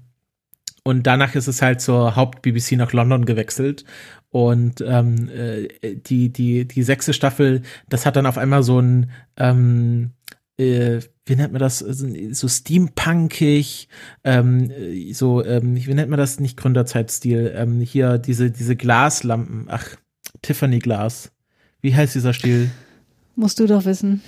[0.88, 3.86] und danach ist es halt zur Haupt-BBC nach London gewechselt.
[4.30, 9.10] Und ähm, äh, die, die, die sechste Staffel, das hat dann auf einmal so ein,
[9.36, 10.12] ähm,
[10.58, 13.88] äh, wie nennt man das, so steampunkig,
[14.24, 14.72] ähm,
[15.12, 19.96] so, ähm, wie nennt man das, nicht Gründerzeitstil, ähm, hier diese, diese Glaslampen, ach,
[20.44, 21.32] Tiffany Glas.
[21.82, 22.70] Wie heißt dieser Stil?
[23.36, 24.22] Musst du doch wissen.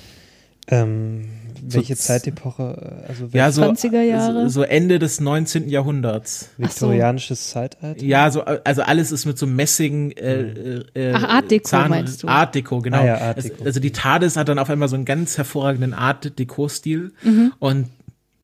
[0.69, 1.27] Ähm,
[1.73, 3.03] welche so, Zeitepoche?
[3.07, 4.49] Also ja, so, 20er Jahre?
[4.49, 5.69] So, so, Ende des 19.
[5.69, 6.49] Jahrhunderts.
[6.57, 7.53] Viktorianisches so.
[7.53, 8.03] Zeitalter?
[8.03, 10.11] Ja, so, also alles ist mit so Messing.
[10.11, 12.27] Äh, äh, Ach, Art Deco Zahn, meinst du?
[12.27, 12.99] Art Deco, genau.
[12.99, 13.55] Ah, ja, Art Deco.
[13.55, 17.13] Also, also, die TARDIS hat dann auf einmal so einen ganz hervorragenden Art Deco-Stil.
[17.23, 17.53] Mhm.
[17.59, 17.89] Und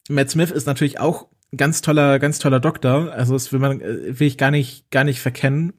[0.10, 3.14] Matt Smith ist natürlich auch ganz toller, ganz toller Doktor.
[3.14, 5.74] Also das will man, äh, will ich gar nicht, gar nicht verkennen.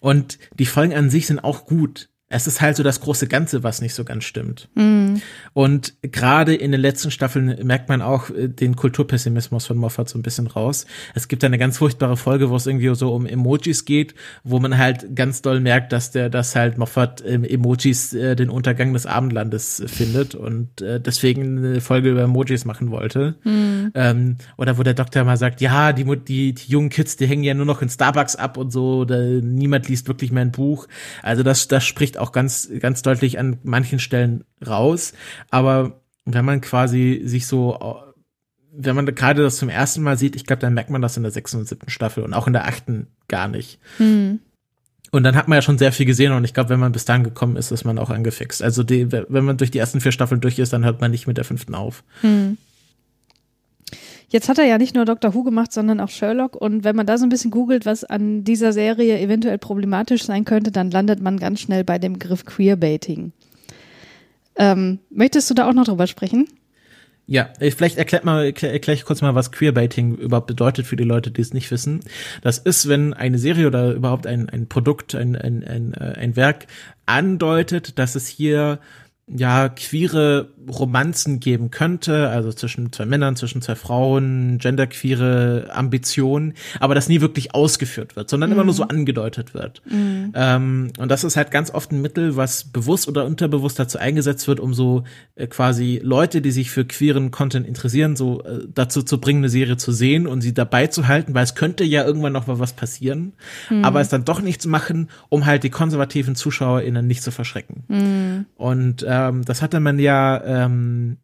[0.00, 2.08] Und die Folgen an sich sind auch gut.
[2.30, 4.68] Es ist halt so das große Ganze, was nicht so ganz stimmt.
[4.74, 5.16] Mm.
[5.52, 10.18] Und gerade in den letzten Staffeln merkt man auch äh, den Kulturpessimismus von Moffat so
[10.18, 10.86] ein bisschen raus.
[11.14, 14.78] Es gibt eine ganz furchtbare Folge, wo es irgendwie so um Emojis geht, wo man
[14.78, 19.82] halt ganz doll merkt, dass der, dass halt Moffat Emojis äh, den Untergang des Abendlandes
[19.86, 23.36] findet und äh, deswegen eine Folge über Emojis machen wollte.
[23.44, 23.92] Mm.
[23.94, 27.44] Ähm, oder wo der Doktor mal sagt, ja, die, die, die jungen Kids, die hängen
[27.44, 30.88] ja nur noch in Starbucks ab und so, da, niemand liest wirklich mehr ein Buch.
[31.22, 35.12] Also das, das spricht auch auch ganz, ganz deutlich an manchen Stellen raus.
[35.50, 38.02] Aber wenn man quasi sich so,
[38.72, 41.22] wenn man gerade das zum ersten Mal sieht, ich glaube, dann merkt man das in
[41.22, 43.78] der sechsten und siebten Staffel und auch in der achten gar nicht.
[43.98, 44.40] Mhm.
[45.10, 47.04] Und dann hat man ja schon sehr viel gesehen und ich glaube, wenn man bis
[47.04, 48.62] dahin gekommen ist, ist man auch angefixt.
[48.62, 51.28] Also die, wenn man durch die ersten vier Staffeln durch ist, dann hört man nicht
[51.28, 52.02] mit der fünften auf.
[52.22, 52.56] Mhm.
[54.34, 55.32] Jetzt hat er ja nicht nur Dr.
[55.32, 56.56] Who gemacht, sondern auch Sherlock.
[56.56, 60.44] Und wenn man da so ein bisschen googelt, was an dieser Serie eventuell problematisch sein
[60.44, 63.30] könnte, dann landet man ganz schnell bei dem Begriff Queerbaiting.
[64.56, 66.48] Ähm, möchtest du da auch noch drüber sprechen?
[67.28, 71.04] Ja, vielleicht erklärt mal, erklär, erklär ich kurz mal, was Queerbaiting überhaupt bedeutet für die
[71.04, 72.00] Leute, die es nicht wissen.
[72.42, 76.34] Das ist, wenn eine Serie oder überhaupt ein, ein Produkt, ein, ein, ein, äh, ein
[76.34, 76.66] Werk
[77.06, 78.80] andeutet, dass es hier
[79.26, 86.94] ja, queere Romanzen geben könnte, also zwischen zwei Männern, zwischen zwei Frauen, genderqueere Ambitionen, aber
[86.94, 88.54] das nie wirklich ausgeführt wird, sondern mhm.
[88.54, 88.90] immer nur so mhm.
[88.90, 89.82] angedeutet wird.
[89.90, 90.32] Mhm.
[90.34, 94.48] Ähm, und das ist halt ganz oft ein Mittel, was bewusst oder unterbewusst dazu eingesetzt
[94.48, 95.04] wird, um so
[95.34, 99.48] äh, quasi Leute, die sich für queeren Content interessieren, so äh, dazu zu bringen, eine
[99.48, 102.58] Serie zu sehen und sie dabei zu halten, weil es könnte ja irgendwann noch mal
[102.58, 103.32] was passieren,
[103.70, 103.84] mhm.
[103.84, 107.84] aber es dann doch nichts machen, um halt die konservativen ZuschauerInnen nicht zu verschrecken.
[107.88, 108.46] Mhm.
[108.56, 111.18] Und ähm, das hatte man ja ähm,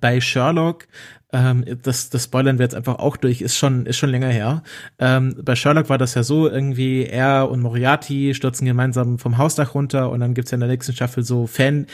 [0.00, 0.86] bei Sherlock,
[1.32, 4.62] ähm, das, das spoilern wir jetzt einfach auch durch, ist schon, ist schon länger her.
[4.98, 9.74] Ähm, bei Sherlock war das ja so, irgendwie er und Moriarty stürzen gemeinsam vom Hausdach
[9.74, 11.86] runter und dann gibt's ja in der nächsten Staffel so Fan,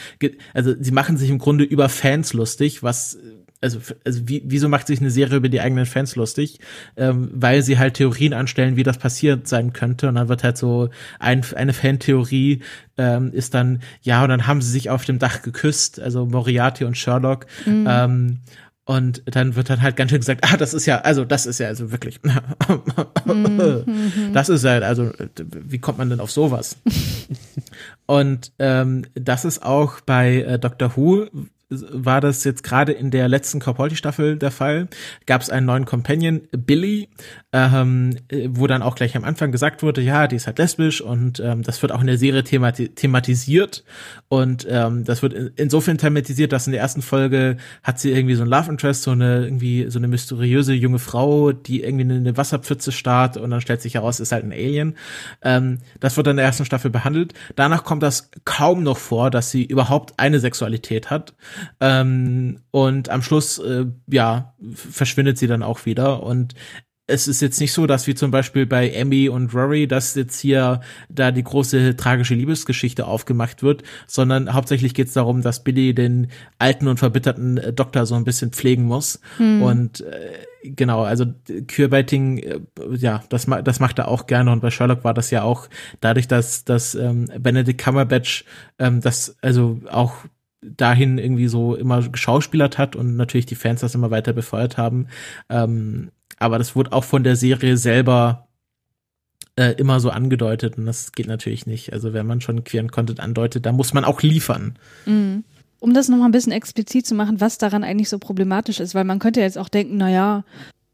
[0.53, 3.17] also sie machen sich im Grunde über Fans lustig, was
[3.61, 6.59] also, also wie, wieso macht sich eine Serie über die eigenen Fans lustig?
[6.95, 10.07] Ähm, weil sie halt Theorien anstellen, wie das passiert sein könnte.
[10.07, 10.89] Und dann wird halt so
[11.19, 12.61] ein, eine Fantheorie
[12.97, 16.85] ähm, ist dann, ja, und dann haben sie sich auf dem Dach geküsst, also Moriarty
[16.85, 17.45] und Sherlock.
[17.65, 17.85] Mhm.
[17.87, 18.37] Ähm,
[18.85, 21.59] und dann wird dann halt ganz schön gesagt, ah, das ist ja, also das ist
[21.59, 23.93] ja also wirklich, mhm.
[24.33, 25.11] das ist ja, also
[25.47, 26.77] wie kommt man denn auf sowas?
[28.07, 31.27] und ähm, das ist auch bei äh, Doctor Who
[31.69, 34.87] war das jetzt gerade in der letzten Capaldi-Staffel der Fall.
[35.25, 37.09] Gab es einen neuen Companion, Billy,
[37.53, 38.17] ähm,
[38.47, 41.61] wo dann auch gleich am Anfang gesagt wurde, ja, die ist halt lesbisch und ähm,
[41.61, 43.83] das wird auch in der Serie themati thematisiert
[44.29, 48.43] und ähm, das wird insofern thematisiert, dass in der ersten Folge hat sie irgendwie so
[48.43, 52.37] ein Love Interest, so eine irgendwie so eine mysteriöse junge Frau, die irgendwie in eine
[52.37, 54.95] Wasserpfütze starrt und dann stellt sich heraus, ist halt ein Alien.
[55.43, 57.33] Ähm, das wird dann in der ersten Staffel behandelt.
[57.55, 61.33] Danach kommt das kaum noch vor, dass sie überhaupt eine Sexualität hat.
[61.79, 66.23] Ähm, und am Schluss, äh, ja, verschwindet sie dann auch wieder.
[66.23, 66.55] Und
[67.09, 70.39] es ist jetzt nicht so, dass wie zum Beispiel bei Emmy und Rory, dass jetzt
[70.39, 75.93] hier da die große tragische Liebesgeschichte aufgemacht wird, sondern hauptsächlich geht es darum, dass Billy
[75.93, 76.27] den
[76.59, 79.19] alten und verbitterten äh, Doktor so ein bisschen pflegen muss.
[79.37, 79.61] Hm.
[79.61, 80.33] Und äh,
[80.63, 81.25] genau, also
[81.67, 82.59] Queerbaiting, äh,
[82.95, 85.67] ja, das, das macht er auch gerne und bei Sherlock war das ja auch
[86.01, 88.45] dadurch, dass, dass ähm, Benedict Cumberbatch
[88.77, 90.13] ähm, das also auch
[90.61, 95.07] dahin irgendwie so immer geschauspielert hat und natürlich die Fans das immer weiter befeuert haben.
[95.49, 98.47] Ähm, aber das wurde auch von der Serie selber
[99.55, 101.93] äh, immer so angedeutet und das geht natürlich nicht.
[101.93, 104.77] Also wenn man schon queeren Content andeutet, da muss man auch liefern.
[105.05, 105.43] Mhm.
[105.81, 109.05] Um das nochmal ein bisschen explizit zu machen, was daran eigentlich so problematisch ist, weil
[109.05, 110.43] man könnte jetzt auch denken, naja,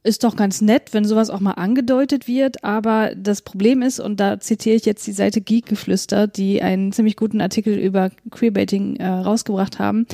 [0.05, 4.19] ist doch ganz nett, wenn sowas auch mal angedeutet wird, aber das Problem ist, und
[4.19, 9.07] da zitiere ich jetzt die Seite Geekgeflüster, die einen ziemlich guten Artikel über Queerbaiting äh,
[9.07, 10.05] rausgebracht haben,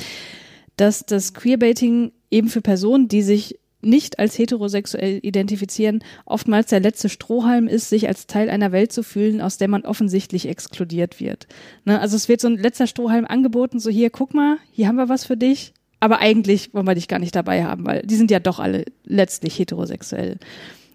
[0.76, 7.08] dass das Queerbaiting eben für Personen, die sich nicht als heterosexuell identifizieren, oftmals der letzte
[7.08, 11.48] Strohhalm ist, sich als Teil einer Welt zu fühlen, aus der man offensichtlich exkludiert wird.
[11.84, 12.00] Ne?
[12.00, 15.08] Also es wird so ein letzter Strohhalm angeboten, so hier, guck mal, hier haben wir
[15.08, 18.32] was für dich, aber eigentlich wollen wir dich gar nicht dabei haben, weil die sind
[18.32, 20.38] ja doch alle letztlich heterosexuell.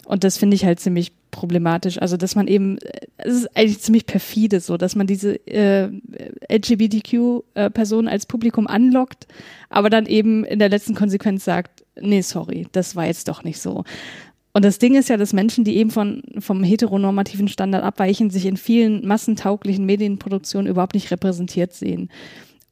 [0.03, 1.97] Und das finde ich halt ziemlich problematisch.
[2.01, 2.77] Also, dass man eben,
[3.15, 5.87] es ist eigentlich ziemlich perfide so, dass man diese äh,
[6.51, 9.27] LGBTQ-Personen als Publikum anlockt,
[9.69, 13.61] aber dann eben in der letzten Konsequenz sagt, nee, sorry, das war jetzt doch nicht
[13.61, 13.85] so.
[14.51, 18.45] Und das Ding ist ja, dass Menschen, die eben von, vom heteronormativen Standard abweichen, sich
[18.45, 22.09] in vielen massentauglichen Medienproduktionen überhaupt nicht repräsentiert sehen.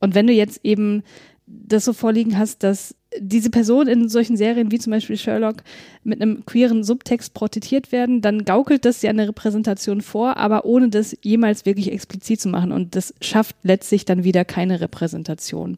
[0.02, 1.02] Und wenn du jetzt eben
[1.48, 5.58] das so vorliegen hast, dass diese Personen in solchen Serien wie zum Beispiel Sherlock
[6.04, 10.90] mit einem queeren Subtext porträtiert werden, dann gaukelt das ja eine Repräsentation vor, aber ohne
[10.90, 12.72] das jemals wirklich explizit zu machen.
[12.72, 15.78] Und das schafft letztlich dann wieder keine Repräsentation.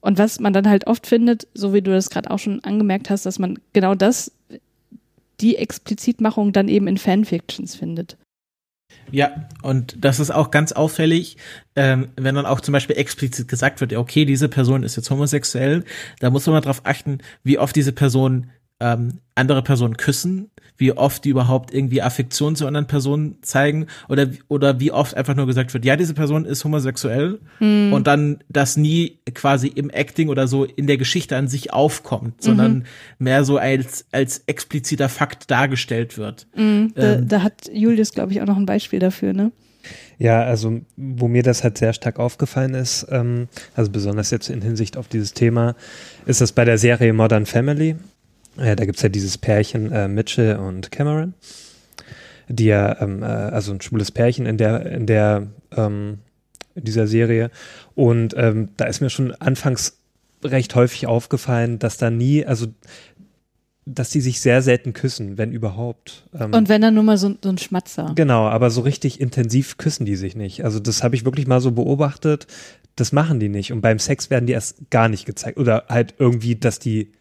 [0.00, 3.10] Und was man dann halt oft findet, so wie du das gerade auch schon angemerkt
[3.10, 4.32] hast, dass man genau das
[5.40, 8.16] die Explizitmachung dann eben in Fanfictions findet.
[9.12, 11.36] Ja, und das ist auch ganz auffällig,
[11.76, 15.84] ähm, wenn dann auch zum Beispiel explizit gesagt wird, okay, diese Person ist jetzt homosexuell,
[16.20, 18.50] da muss man mal drauf achten, wie oft diese Person
[18.80, 24.28] ähm, andere Personen küssen, wie oft die überhaupt irgendwie Affektion zu anderen Personen zeigen oder,
[24.48, 27.92] oder wie oft einfach nur gesagt wird, ja, diese Person ist homosexuell mhm.
[27.92, 32.42] und dann das nie quasi im Acting oder so in der Geschichte an sich aufkommt,
[32.42, 32.84] sondern mhm.
[33.18, 36.46] mehr so als, als expliziter Fakt dargestellt wird.
[36.54, 36.92] Mhm.
[36.94, 39.52] Da, ähm, da hat Julius, glaube ich, auch noch ein Beispiel dafür, ne?
[40.18, 44.62] Ja, also wo mir das halt sehr stark aufgefallen ist, ähm, also besonders jetzt in
[44.62, 45.76] Hinsicht auf dieses Thema,
[46.24, 47.96] ist das bei der Serie Modern Family.
[48.58, 51.34] Ja, da gibt es ja dieses Pärchen äh, Mitchell und Cameron,
[52.48, 56.18] die ja, ähm, äh, also ein schwules Pärchen in der, in der, ähm,
[56.74, 57.50] in dieser Serie.
[57.94, 59.98] Und ähm, da ist mir schon anfangs
[60.42, 62.66] recht häufig aufgefallen, dass da nie, also
[63.86, 66.24] dass die sich sehr selten küssen, wenn überhaupt.
[66.34, 68.12] Ähm, und wenn dann nur mal so, so, ein Schmatzer.
[68.16, 70.64] Genau, aber so richtig intensiv küssen die sich nicht.
[70.64, 72.48] Also das habe ich wirklich mal so beobachtet.
[72.96, 73.72] Das machen die nicht.
[73.72, 75.56] Und beim Sex werden die erst gar nicht gezeigt.
[75.56, 77.12] Oder halt irgendwie, dass die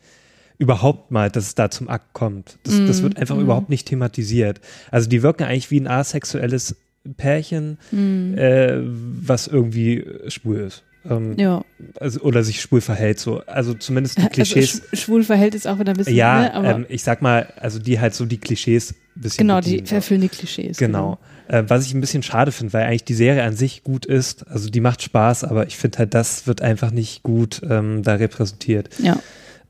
[0.58, 2.58] überhaupt mal, dass es da zum Akt kommt.
[2.64, 3.42] Das, mm, das wird einfach mm.
[3.42, 4.62] überhaupt nicht thematisiert.
[4.92, 6.76] Also die wirken eigentlich wie ein asexuelles
[7.18, 8.38] Pärchen, mm.
[8.38, 10.84] äh, was irgendwie schwul ist.
[11.10, 11.64] Ähm, ja.
[12.00, 13.42] Also, oder sich schwul verhält, so.
[13.46, 14.82] Also zumindest die also Klischees.
[14.82, 16.16] Also schwul verhält ist auch wieder ein bisschen.
[16.16, 19.48] Ja, ne, aber ähm, ich sag mal, also die halt so die Klischees ein bisschen.
[19.48, 20.78] Genau, die erfüllen die Klischees.
[20.78, 21.20] Genau.
[21.48, 21.60] genau.
[21.60, 24.48] Äh, was ich ein bisschen schade finde, weil eigentlich die Serie an sich gut ist.
[24.48, 28.16] Also die macht Spaß, aber ich finde halt, das wird einfach nicht gut ähm, da
[28.16, 28.90] repräsentiert.
[29.00, 29.20] Ja.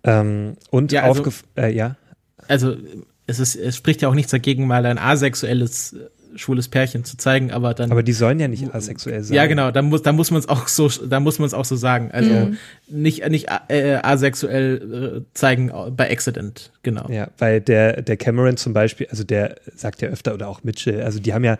[0.05, 1.25] Ähm, und ja, also,
[1.57, 1.95] äh, ja.
[2.47, 2.75] Also
[3.27, 5.95] es ist, es spricht ja auch nichts dagegen, mal ein asexuelles
[6.35, 7.91] schwules Pärchen zu zeigen, aber dann.
[7.91, 9.35] Aber die sollen ja nicht asexuell sein.
[9.35, 11.65] Ja, genau, da muss, da muss man es auch so, da muss man es auch
[11.65, 12.11] so sagen.
[12.11, 12.57] Also mhm.
[12.87, 17.09] nicht, nicht äh, asexuell äh, zeigen bei Accident, genau.
[17.09, 21.01] Ja, weil der, der Cameron zum Beispiel, also der sagt ja öfter oder auch Mitchell,
[21.01, 21.57] also die haben ja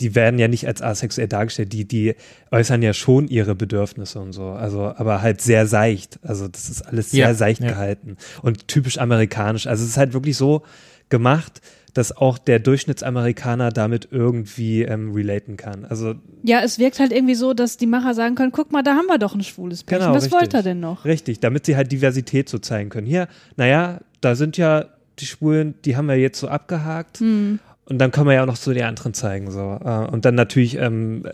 [0.00, 2.14] die werden ja nicht als asexuell dargestellt, die, die
[2.50, 6.18] äußern ja schon ihre Bedürfnisse und so, also, aber halt sehr seicht.
[6.22, 7.68] Also, das ist alles sehr ja, seicht ja.
[7.68, 9.66] gehalten und typisch amerikanisch.
[9.66, 10.62] Also, es ist halt wirklich so
[11.08, 11.60] gemacht,
[11.94, 15.84] dass auch der Durchschnittsamerikaner damit irgendwie ähm, relaten kann.
[15.84, 18.94] Also ja, es wirkt halt irgendwie so, dass die Macher sagen können, guck mal, da
[18.94, 20.06] haben wir doch ein schwules Pärchen.
[20.06, 21.04] Genau, Was richtig, wollt ihr denn noch?
[21.04, 23.06] Richtig, damit sie halt Diversität so zeigen können.
[23.06, 24.86] Hier, naja, da sind ja
[25.18, 27.18] die Schwulen, die haben wir jetzt so abgehakt.
[27.18, 27.58] Hm.
[27.84, 29.50] Und dann können wir ja auch noch so die anderen zeigen.
[29.50, 29.80] So.
[29.82, 31.24] Äh, und dann natürlich ähm,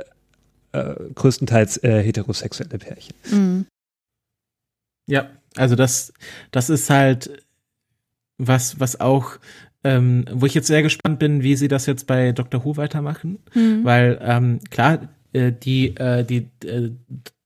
[0.72, 3.14] äh, größtenteils äh, heterosexuelle Pärchen.
[3.30, 3.66] Mhm.
[5.06, 6.12] Ja, also das,
[6.50, 7.44] das ist halt
[8.38, 9.38] was, was auch,
[9.84, 12.64] ähm, wo ich jetzt sehr gespannt bin, wie sie das jetzt bei Dr.
[12.64, 13.38] Who weitermachen.
[13.54, 13.84] Mhm.
[13.84, 16.90] Weil, ähm, klar, äh, die, äh, die, äh,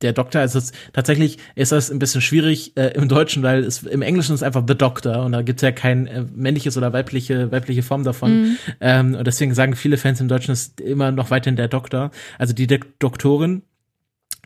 [0.03, 3.82] der Doktor, also es, tatsächlich ist das ein bisschen schwierig äh, im Deutschen, weil es
[3.82, 6.93] im Englischen ist einfach The Doctor und da gibt es ja kein äh, männliches oder
[6.93, 8.43] weibliche, weibliche Form davon.
[8.43, 8.59] Mhm.
[8.80, 12.11] Ähm, und deswegen sagen viele Fans im Deutschen ist immer noch weiterhin der Doktor.
[12.39, 13.62] Also die De Doktorin,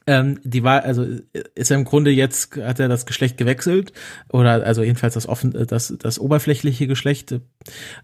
[0.06, 1.06] ähm, die war, also
[1.54, 3.92] ist er im Grunde jetzt, hat er das Geschlecht gewechselt
[4.30, 7.34] oder also jedenfalls das offen, das, das oberflächliche Geschlecht.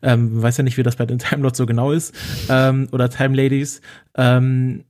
[0.02, 2.14] Ähm, weiß ja nicht, wie das bei den Time Lords so genau ist
[2.48, 3.80] ähm, oder Time Ladies.
[4.16, 4.84] Ähm,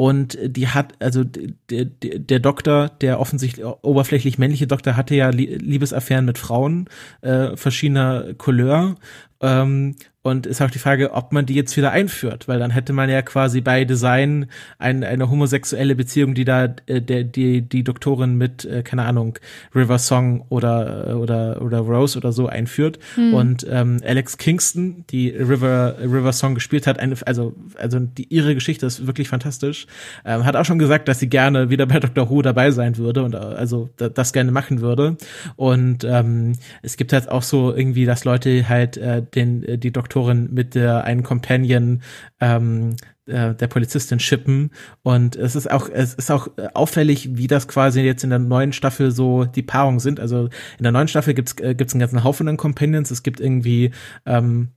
[0.00, 6.24] und die hat, also der, der Doktor, der offensichtlich oberflächlich männliche Doktor, hatte ja Liebesaffären
[6.24, 6.88] mit Frauen
[7.20, 8.94] äh, verschiedener Couleur.
[9.42, 12.92] Ähm, und ist auch die Frage, ob man die jetzt wieder einführt, weil dann hätte
[12.92, 14.46] man ja quasi bei Design
[14.78, 19.38] ein, eine homosexuelle Beziehung, die da äh, der, die, die Doktorin mit, äh, keine Ahnung,
[19.74, 22.98] River Song oder, oder, oder Rose oder so einführt.
[23.14, 23.32] Hm.
[23.32, 28.54] Und ähm, Alex Kingston, die River, River Song gespielt hat, eine, also, also die, ihre
[28.54, 29.86] Geschichte ist wirklich fantastisch,
[30.26, 32.28] ähm, hat auch schon gesagt, dass sie gerne wieder bei Dr.
[32.28, 35.16] Who dabei sein würde und äh, also das gerne machen würde.
[35.56, 36.52] Und ähm,
[36.82, 40.09] es gibt halt auch so irgendwie, dass Leute halt äh, den, äh, die Doktorin
[40.50, 42.02] mit der einen Companion
[42.40, 42.96] ähm,
[43.26, 44.70] äh, der Polizistin schippen
[45.02, 48.72] und es ist auch es ist auch auffällig, wie das quasi jetzt in der neuen
[48.72, 50.20] Staffel so die Paarungen sind.
[50.20, 50.48] Also
[50.78, 53.10] in der neuen Staffel gibt's äh, gibt's einen ganzen Haufen an Companions.
[53.10, 53.92] Es gibt irgendwie
[54.26, 54.70] ähm,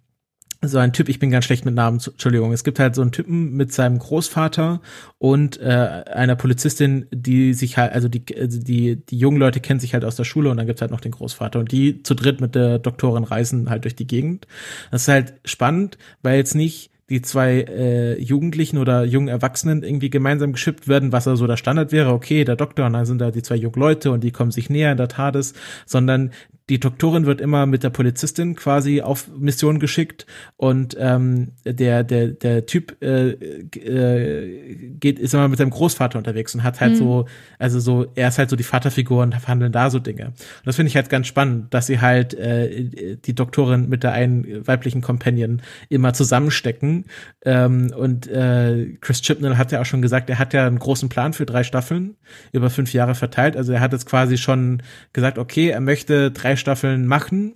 [0.61, 2.53] so ein Typ, ich bin ganz schlecht mit Namen, Entschuldigung.
[2.53, 4.81] Es gibt halt so einen Typen mit seinem Großvater
[5.17, 9.79] und äh, einer Polizistin, die sich halt, also die, also die, die jungen Leute kennen
[9.79, 11.59] sich halt aus der Schule und dann gibt's halt noch den Großvater.
[11.59, 14.47] Und die zu dritt mit der Doktorin reisen halt durch die Gegend.
[14.91, 20.09] Das ist halt spannend, weil jetzt nicht die zwei äh, Jugendlichen oder jungen Erwachsenen irgendwie
[20.09, 23.29] gemeinsam geschippt werden, was also der Standard wäre, okay, der Doktor und dann sind da
[23.29, 25.53] die zwei jungen Leute und die kommen sich näher in der TARDIS,
[25.85, 26.31] sondern
[26.69, 32.29] die Doktorin wird immer mit der Polizistin quasi auf Mission geschickt und ähm, der der
[32.29, 36.97] der Typ äh, äh, geht ist immer mit seinem Großvater unterwegs und hat halt mhm.
[36.97, 37.25] so
[37.59, 40.27] also so er ist halt so die Vaterfigur und verhandeln da so Dinge.
[40.27, 40.35] Und
[40.65, 44.65] das finde ich halt ganz spannend dass sie halt äh, die Doktorin mit der einen
[44.65, 47.05] weiblichen Companion immer zusammenstecken.
[47.43, 51.09] Ähm, und äh, Chris Chibnall hat ja auch schon gesagt er hat ja einen großen
[51.09, 52.15] Plan für drei Staffeln
[52.53, 53.57] über fünf Jahre verteilt.
[53.57, 57.55] Also er hat jetzt quasi schon gesagt okay er möchte drei drei Staffeln machen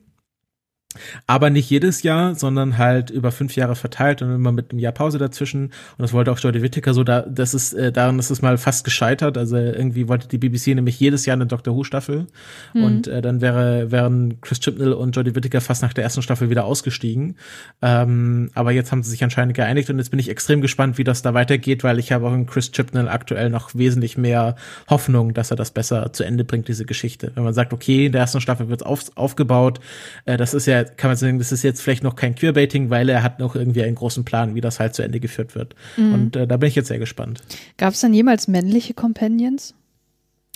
[1.26, 4.94] aber nicht jedes Jahr, sondern halt über fünf Jahre verteilt und immer mit einem Jahr
[4.94, 5.66] Pause dazwischen.
[5.66, 8.58] Und das wollte auch Jodie Whittaker so, da, das ist, äh, daran ist es mal
[8.58, 9.38] fast gescheitert.
[9.38, 12.28] Also irgendwie wollte die BBC nämlich jedes Jahr eine Doctor Who Staffel.
[12.74, 12.84] Mhm.
[12.84, 16.50] Und äh, dann wäre, wären Chris Chibnall und Jodie Whittaker fast nach der ersten Staffel
[16.50, 17.36] wieder ausgestiegen.
[17.82, 21.04] Ähm, aber jetzt haben sie sich anscheinend geeinigt und jetzt bin ich extrem gespannt, wie
[21.04, 24.56] das da weitergeht, weil ich habe auch in Chris Chibnall aktuell noch wesentlich mehr
[24.90, 27.32] Hoffnung, dass er das besser zu Ende bringt, diese Geschichte.
[27.36, 29.80] Wenn man sagt, okay, in der ersten Staffel wird es auf, aufgebaut,
[30.26, 33.10] äh, das ist ja kann man sagen, das ist jetzt vielleicht noch kein Queerbaiting, weil
[33.10, 35.76] er hat noch irgendwie einen großen Plan, wie das halt zu Ende geführt wird.
[35.96, 36.14] Mhm.
[36.14, 37.42] Und äh, da bin ich jetzt sehr gespannt.
[37.78, 39.74] Gab es dann jemals männliche Companions?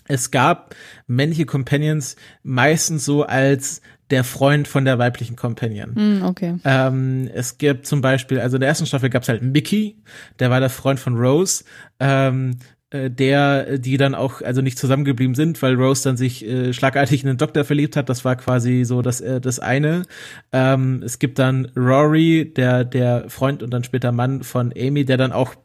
[0.07, 0.75] Es gab
[1.07, 5.93] männliche Companions meistens so als der Freund von der weiblichen Companion.
[5.93, 6.55] Mm, okay.
[6.65, 9.95] Ähm, es gibt zum Beispiel, also in der ersten Staffel gab es halt Mickey,
[10.39, 11.63] der war der Freund von Rose.
[11.99, 16.73] Ähm, äh, der, die dann auch also nicht zusammengeblieben sind, weil Rose dann sich äh,
[16.73, 18.09] schlagartig in den Doktor verliebt hat.
[18.09, 20.03] Das war quasi so das äh, das eine.
[20.51, 25.17] Ähm, es gibt dann Rory, der der Freund und dann später Mann von Amy, der
[25.17, 25.55] dann auch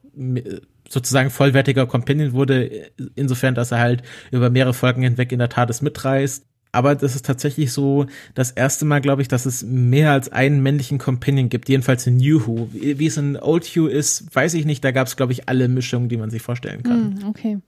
[0.88, 5.68] sozusagen vollwertiger Companion wurde, insofern, dass er halt über mehrere Folgen hinweg in der Tat
[5.68, 6.46] es mitreißt
[6.76, 8.04] aber das ist tatsächlich so
[8.34, 12.18] das erste Mal, glaube ich, dass es mehr als einen männlichen Companion gibt, jedenfalls in
[12.18, 12.68] New Who.
[12.72, 14.84] Wie es in Old Who ist, weiß ich nicht.
[14.84, 17.14] Da gab es, glaube ich, alle Mischungen, die man sich vorstellen kann.
[17.14, 17.58] Mm, okay.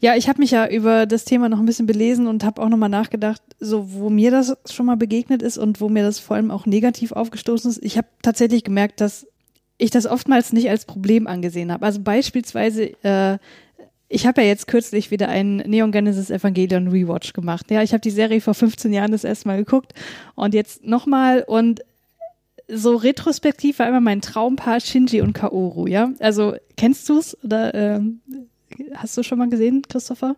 [0.00, 2.70] Ja, ich habe mich ja über das Thema noch ein bisschen belesen und habe auch
[2.70, 6.36] nochmal nachgedacht, so wo mir das schon mal begegnet ist und wo mir das vor
[6.36, 7.84] allem auch negativ aufgestoßen ist.
[7.84, 9.26] Ich habe tatsächlich gemerkt, dass
[9.76, 11.84] ich das oftmals nicht als Problem angesehen habe.
[11.84, 13.38] Also beispielsweise äh,
[14.12, 17.70] ich habe ja jetzt kürzlich wieder einen Neon Genesis Evangelion Rewatch gemacht.
[17.70, 19.94] Ja, ich habe die Serie vor 15 Jahren das erste Mal geguckt
[20.34, 21.80] und jetzt nochmal und
[22.68, 26.10] so retrospektiv war immer mein Traumpaar Shinji und Kaoru, ja?
[26.20, 28.20] Also kennst du's oder ähm,
[28.94, 30.36] hast du schon mal gesehen, Christopher?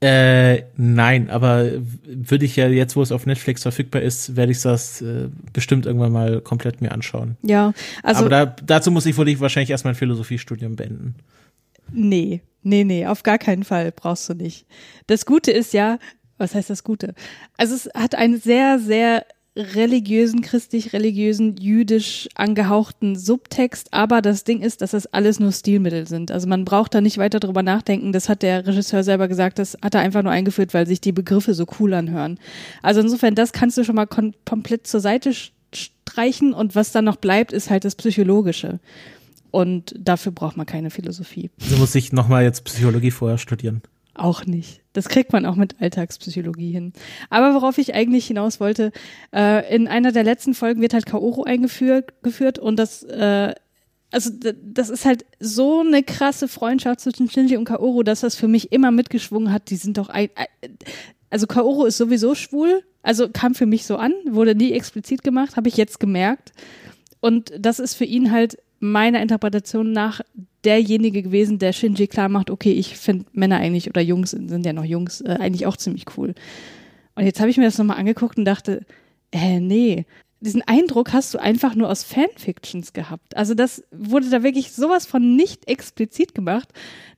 [0.00, 1.70] Äh, nein, aber
[2.04, 5.86] würde ich ja jetzt, wo es auf Netflix verfügbar ist, werde ich das äh, bestimmt
[5.86, 7.38] irgendwann mal komplett mir anschauen.
[7.42, 7.72] Ja,
[8.02, 8.20] also.
[8.20, 11.14] Aber da, dazu muss ich wohl wahrscheinlich erstmal ein Philosophiestudium beenden.
[11.92, 14.66] Nee, nee, nee, auf gar keinen Fall brauchst du nicht.
[15.06, 15.98] Das Gute ist ja,
[16.36, 17.14] was heißt das Gute?
[17.56, 19.24] Also es hat einen sehr, sehr
[19.56, 26.30] religiösen, christlich-religiösen, jüdisch angehauchten Subtext, aber das Ding ist, dass das alles nur Stilmittel sind.
[26.30, 28.12] Also man braucht da nicht weiter drüber nachdenken.
[28.12, 31.12] Das hat der Regisseur selber gesagt, das hat er einfach nur eingeführt, weil sich die
[31.12, 32.38] Begriffe so cool anhören.
[32.82, 35.32] Also insofern, das kannst du schon mal komplett zur Seite
[35.72, 38.78] streichen und was dann noch bleibt, ist halt das Psychologische.
[39.50, 41.50] Und dafür braucht man keine Philosophie.
[41.62, 43.82] Also muss ich nochmal jetzt Psychologie vorher studieren.
[44.14, 44.80] Auch nicht.
[44.94, 46.92] Das kriegt man auch mit Alltagspsychologie hin.
[47.28, 48.92] Aber worauf ich eigentlich hinaus wollte,
[49.34, 53.54] äh, in einer der letzten Folgen wird halt Kaoru eingeführt geführt und das, äh,
[54.10, 54.30] also
[54.62, 58.72] das ist halt so eine krasse Freundschaft zwischen Shinji und Kaoru, dass das für mich
[58.72, 59.68] immer mitgeschwungen hat.
[59.68, 60.30] Die sind doch ein,
[61.28, 65.56] also Kaoru ist sowieso schwul, also kam für mich so an, wurde nie explizit gemacht,
[65.56, 66.52] habe ich jetzt gemerkt.
[67.20, 70.20] Und das ist für ihn halt meiner Interpretation nach
[70.64, 74.72] derjenige gewesen, der Shinji klar macht, okay, ich finde Männer eigentlich oder Jungs sind ja
[74.72, 76.34] noch Jungs äh, eigentlich auch ziemlich cool.
[77.14, 78.84] Und jetzt habe ich mir das nochmal angeguckt und dachte,
[79.32, 80.04] äh, nee,
[80.40, 83.36] diesen Eindruck hast du einfach nur aus Fanfictions gehabt.
[83.36, 86.68] Also das wurde da wirklich sowas von nicht explizit gemacht.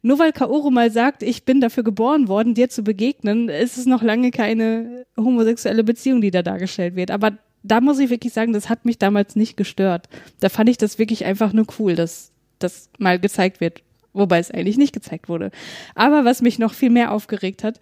[0.02, 3.86] Nur weil Kaoru mal sagt, ich bin dafür geboren worden, dir zu begegnen, ist es
[3.86, 7.10] noch lange keine homosexuelle Beziehung, die da dargestellt wird.
[7.10, 7.32] Aber
[7.62, 10.08] da muss ich wirklich sagen, das hat mich damals nicht gestört.
[10.40, 13.82] Da fand ich das wirklich einfach nur cool, dass das mal gezeigt wird,
[14.12, 15.50] wobei es eigentlich nicht gezeigt wurde.
[15.94, 17.80] Aber was mich noch viel mehr aufgeregt hat,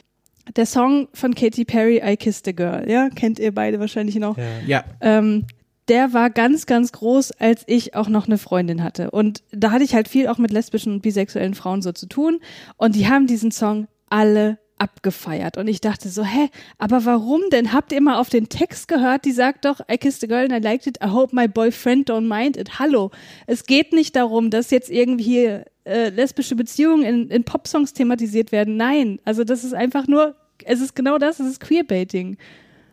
[0.54, 4.36] der Song von Katy Perry, I Kissed a Girl, ja, kennt ihr beide wahrscheinlich noch.
[4.38, 4.44] Ja.
[4.66, 5.44] Ja, Ähm,
[5.88, 9.10] der war ganz, ganz groß, als ich auch noch eine Freundin hatte.
[9.10, 12.40] Und da hatte ich halt viel auch mit lesbischen und bisexuellen Frauen so zu tun.
[12.76, 15.56] Und die haben diesen Song alle abgefeiert.
[15.56, 16.48] Und ich dachte so, hä,
[16.78, 17.72] aber warum denn?
[17.72, 19.24] Habt ihr mal auf den Text gehört?
[19.24, 20.98] Die sagt doch, I kissed a girl and I liked it.
[21.02, 22.78] I hope my boyfriend don't mind it.
[22.78, 23.10] Hallo.
[23.46, 28.76] Es geht nicht darum, dass jetzt irgendwie äh, lesbische Beziehungen in, in Popsongs thematisiert werden.
[28.76, 29.18] Nein.
[29.24, 32.36] Also das ist einfach nur, es ist genau das, es ist Queerbaiting.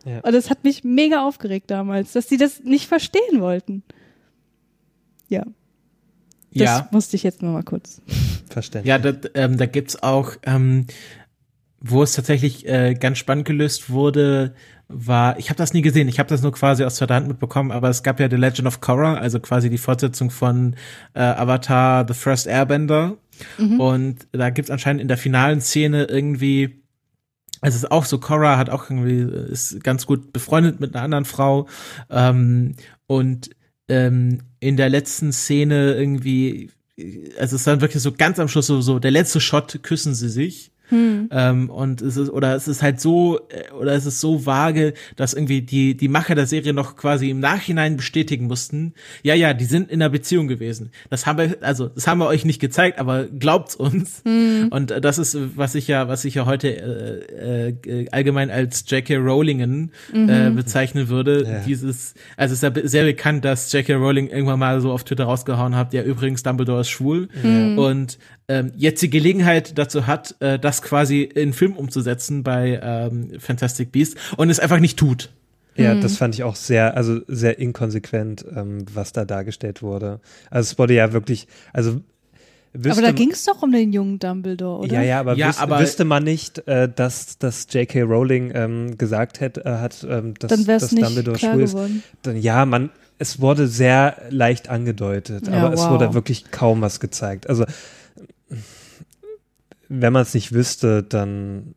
[0.04, 0.20] Ja.
[0.20, 3.82] Und das hat mich mega aufgeregt damals, dass die das nicht verstehen wollten.
[5.28, 5.44] Ja.
[6.54, 6.88] Das ja.
[6.92, 8.00] musste ich jetzt nur mal kurz.
[8.48, 8.88] Verständlich.
[8.88, 10.86] Ja, da, ähm, da gibt's auch, ähm,
[11.86, 14.54] wo es tatsächlich äh, ganz spannend gelöst wurde,
[14.88, 17.70] war, ich habe das nie gesehen, ich habe das nur quasi aus zweiter Hand mitbekommen,
[17.70, 20.76] aber es gab ja The Legend of Korra, also quasi die Fortsetzung von
[21.12, 23.18] äh, Avatar The First Airbender.
[23.78, 26.82] Und da gibt's anscheinend in der finalen Szene irgendwie,
[27.60, 31.04] also es ist auch so, Korra hat auch irgendwie, ist ganz gut befreundet mit einer
[31.04, 31.68] anderen Frau.
[32.08, 32.76] Ähm,
[33.06, 33.50] und
[33.88, 36.70] ähm, in der letzten Szene irgendwie,
[37.38, 40.14] also es ist dann wirklich so ganz am Schluss so, so der letzte Shot, küssen
[40.14, 40.70] sie sich.
[40.90, 44.94] Ähm, und es ist, oder es ist halt so, äh, oder es ist so vage,
[45.16, 49.54] dass irgendwie die, die Macher der Serie noch quasi im Nachhinein bestätigen mussten, ja, ja,
[49.54, 50.90] die sind in einer Beziehung gewesen.
[51.10, 54.22] Das haben wir, also, das haben wir euch nicht gezeigt, aber glaubt's uns.
[54.70, 58.84] Und äh, das ist, was ich ja, was ich ja heute äh, äh, allgemein als
[58.88, 59.16] J.K.
[59.16, 61.44] Rowlingen äh, bezeichnen würde.
[61.44, 61.58] Ja.
[61.60, 63.94] Dieses, also es ist ja sehr bekannt, dass J.K.
[63.94, 67.28] Rowling irgendwann mal so auf Twitter rausgehauen hat, ja, übrigens, Dumbledore ist schwul.
[67.76, 68.18] Und
[68.48, 73.90] ähm, jetzt die Gelegenheit dazu hat, äh, das quasi in Film umzusetzen bei ähm, Fantastic
[73.92, 75.30] Beasts und es einfach nicht tut.
[75.76, 80.20] Ja, das fand ich auch sehr, also sehr inkonsequent, ähm, was da dargestellt wurde.
[80.48, 82.00] Also es wurde ja wirklich, also
[82.72, 84.92] wüsste Aber da ging es doch um den jungen Dumbledore, oder?
[84.94, 88.02] Ja, ja, aber, Ja, wüs aber- wüsste man nicht, äh, dass, dass J.K.
[88.02, 91.52] Rowling ähm, gesagt hätte, äh, hat, ähm, dass, Dann wäre dass es nicht Dumbledore klar
[91.54, 91.72] schwul ist.
[91.72, 92.02] geworden.
[92.22, 95.90] Dann ja, man, es wurde sehr leicht angedeutet, Ja, aber es wow.
[95.90, 97.48] wurde wirklich kaum was gezeigt.
[97.48, 97.64] Also
[99.88, 101.74] wenn man es nicht wüsste, dann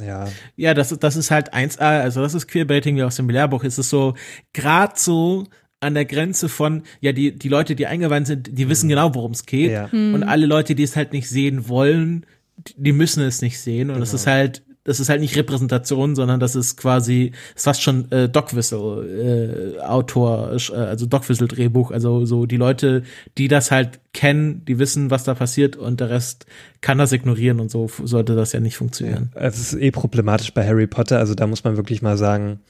[0.00, 3.64] ja, Ja, das, das ist halt 1A, also das ist Queerbaiting wie aus dem Lehrbuch.
[3.64, 4.14] Es ist so,
[4.52, 5.46] grad so
[5.80, 9.32] an der Grenze von, ja, die, die Leute, die eingeweiht sind, die wissen genau, worum
[9.32, 9.70] es geht.
[9.70, 9.90] Ja.
[9.92, 10.14] Hm.
[10.14, 12.24] Und alle Leute, die es halt nicht sehen wollen,
[12.56, 13.90] die- die müssen es nicht sehen.
[13.90, 14.20] Und es Genau.
[14.22, 18.28] ist halt, das ist halt nicht Repräsentation, sondern das ist quasi, ist fast schon äh,
[18.28, 21.90] Doc Whistle äh, Autor, äh, also Doc Whistle Drehbuch.
[21.90, 23.02] Also so die Leute,
[23.38, 26.46] die das halt kennen, die wissen, was da passiert und der Rest
[26.82, 29.32] kann das ignorieren und so sollte das ja nicht funktionieren.
[29.34, 31.18] es ist eh problematisch bei Harry Potter.
[31.18, 32.60] Also da muss man wirklich mal sagen,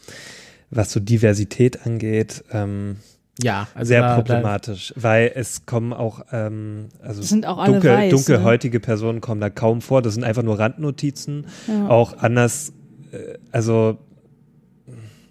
[0.71, 2.97] was so Diversität angeht, ähm,
[3.43, 7.91] Ja, also sehr da, problematisch, weil es kommen auch, ähm, also sind auch alle dunkel,
[7.91, 8.11] weiß, ne?
[8.11, 10.03] dunkelhäutige Personen kommen da kaum vor.
[10.03, 11.47] Das sind einfach nur Randnotizen.
[11.67, 11.89] Ja.
[11.89, 12.73] Auch anders,
[13.13, 13.99] äh, also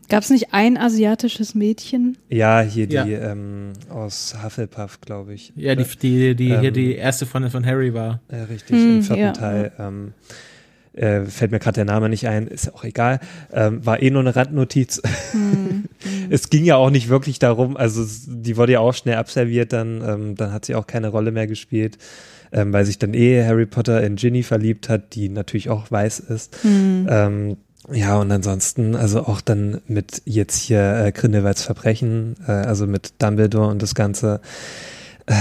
[0.10, 2.18] Gab es nicht ein asiatisches Mädchen?
[2.30, 3.06] ja, hier die Ja.
[3.06, 5.54] Ähm, aus Hufflepuff, glaube ich.
[5.56, 8.20] Da, ja, die, die, die hier Ähm, die erste Freundin von Harry war.
[8.28, 9.72] Äh, richtig, Hm, im vierten ja, Teil.
[9.80, 10.14] Ähm,
[10.94, 13.20] äh, fällt mir gerade der Name nicht ein, ist ja auch egal.
[13.52, 15.02] Ähm, war eh nur eine Randnotiz.
[15.32, 15.86] Hm,
[16.30, 20.04] es ging ja auch nicht wirklich darum, also die wurde ja auch schnell abserviert, dann,
[20.08, 21.98] ähm, dann hat sie auch keine Rolle mehr gespielt,
[22.52, 26.20] ähm, weil sich dann eh Harry Potter in Ginny verliebt hat, die natürlich auch weiß
[26.20, 26.58] ist.
[26.64, 27.08] Hm.
[27.10, 27.58] Ähm,
[27.92, 33.22] ja, und ansonsten, also auch dann mit jetzt hier äh, Grindelwalds Verbrechen, äh, also mit
[33.22, 34.40] Dumbledore und das Ganze.
[35.26, 35.34] Äh,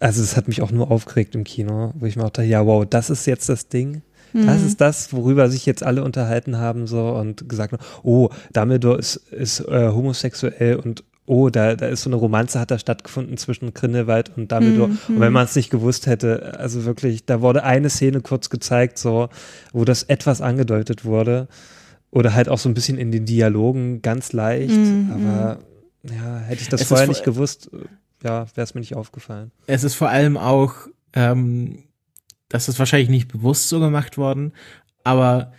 [0.00, 2.66] also es hat mich auch nur aufgeregt im Kino, wo ich mir auch dachte, ja,
[2.66, 4.02] wow, das ist jetzt das Ding.
[4.32, 8.98] Das ist das, worüber sich jetzt alle unterhalten haben so und gesagt haben, oh, Dumbledore
[8.98, 13.36] ist, ist äh, homosexuell und oh, da, da ist so eine Romanze hat da stattgefunden
[13.36, 14.90] zwischen Grindelwald und Dumbledore.
[15.08, 18.96] Und wenn man es nicht gewusst hätte, also wirklich, da wurde eine Szene kurz gezeigt,
[18.98, 19.28] so,
[19.72, 21.48] wo das etwas angedeutet wurde.
[22.10, 24.72] Oder halt auch so ein bisschen in den Dialogen ganz leicht.
[25.12, 25.58] aber
[26.04, 28.96] ja, hätte ich das Es vorher vor- nicht gewusst, äh, ja, wäre es mir nicht
[28.96, 29.50] aufgefallen.
[29.66, 30.72] Es ist vor allem auch,
[31.12, 31.84] ähm,
[32.48, 34.52] das ist wahrscheinlich nicht bewusst so gemacht worden,
[35.04, 35.52] aber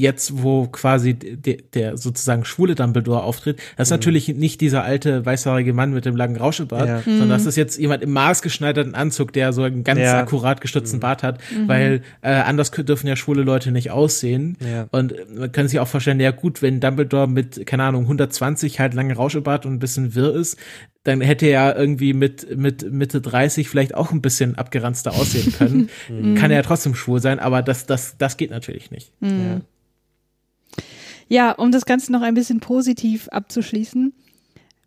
[0.00, 5.26] jetzt, wo quasi der, der sozusagen schwule Dumbledore auftritt, das ist natürlich nicht dieser alte
[5.26, 7.00] weißhaarige Mann mit dem langen Rauschebart, Ja.
[7.02, 10.20] sondern das ist jetzt jemand im maßgeschneiderten Anzug, der so einen ganz Ja.
[10.20, 14.56] akkurat gestutzten Bart hat, weil äh, anders dürfen ja schwule Leute nicht aussehen.
[14.60, 14.86] Ja.
[14.92, 18.94] Und man kann sich auch vorstellen, ja gut, wenn Dumbledore mit, keine Ahnung, 120 halt
[18.94, 20.58] lange Rauschebart und ein bisschen wirr ist,
[21.08, 25.88] dann hätte er irgendwie mit, mit Mitte 30 vielleicht auch ein bisschen abgeranzter aussehen können.
[26.36, 29.10] kann er ja trotzdem schwul sein, aber das, das, das geht natürlich nicht.
[29.20, 29.60] Ja.
[31.30, 34.12] Ja, um das Ganze noch ein bisschen positiv abzuschließen.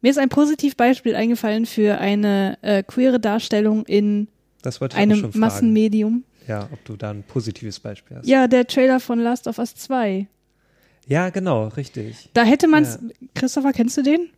[0.01, 4.27] Mir ist ein Positivbeispiel eingefallen für eine äh, queere Darstellung in
[4.93, 5.31] einem.
[5.33, 6.23] Massenmedium.
[6.47, 8.27] ja, ob du da ein positives Beispiel hast.
[8.27, 10.27] Ja, der Trailer von Last of Us 2.
[11.07, 12.29] Ja, genau, richtig.
[12.33, 12.99] Da hätte man es.
[13.01, 13.27] Ja.
[13.35, 14.29] Christopher, kennst du den?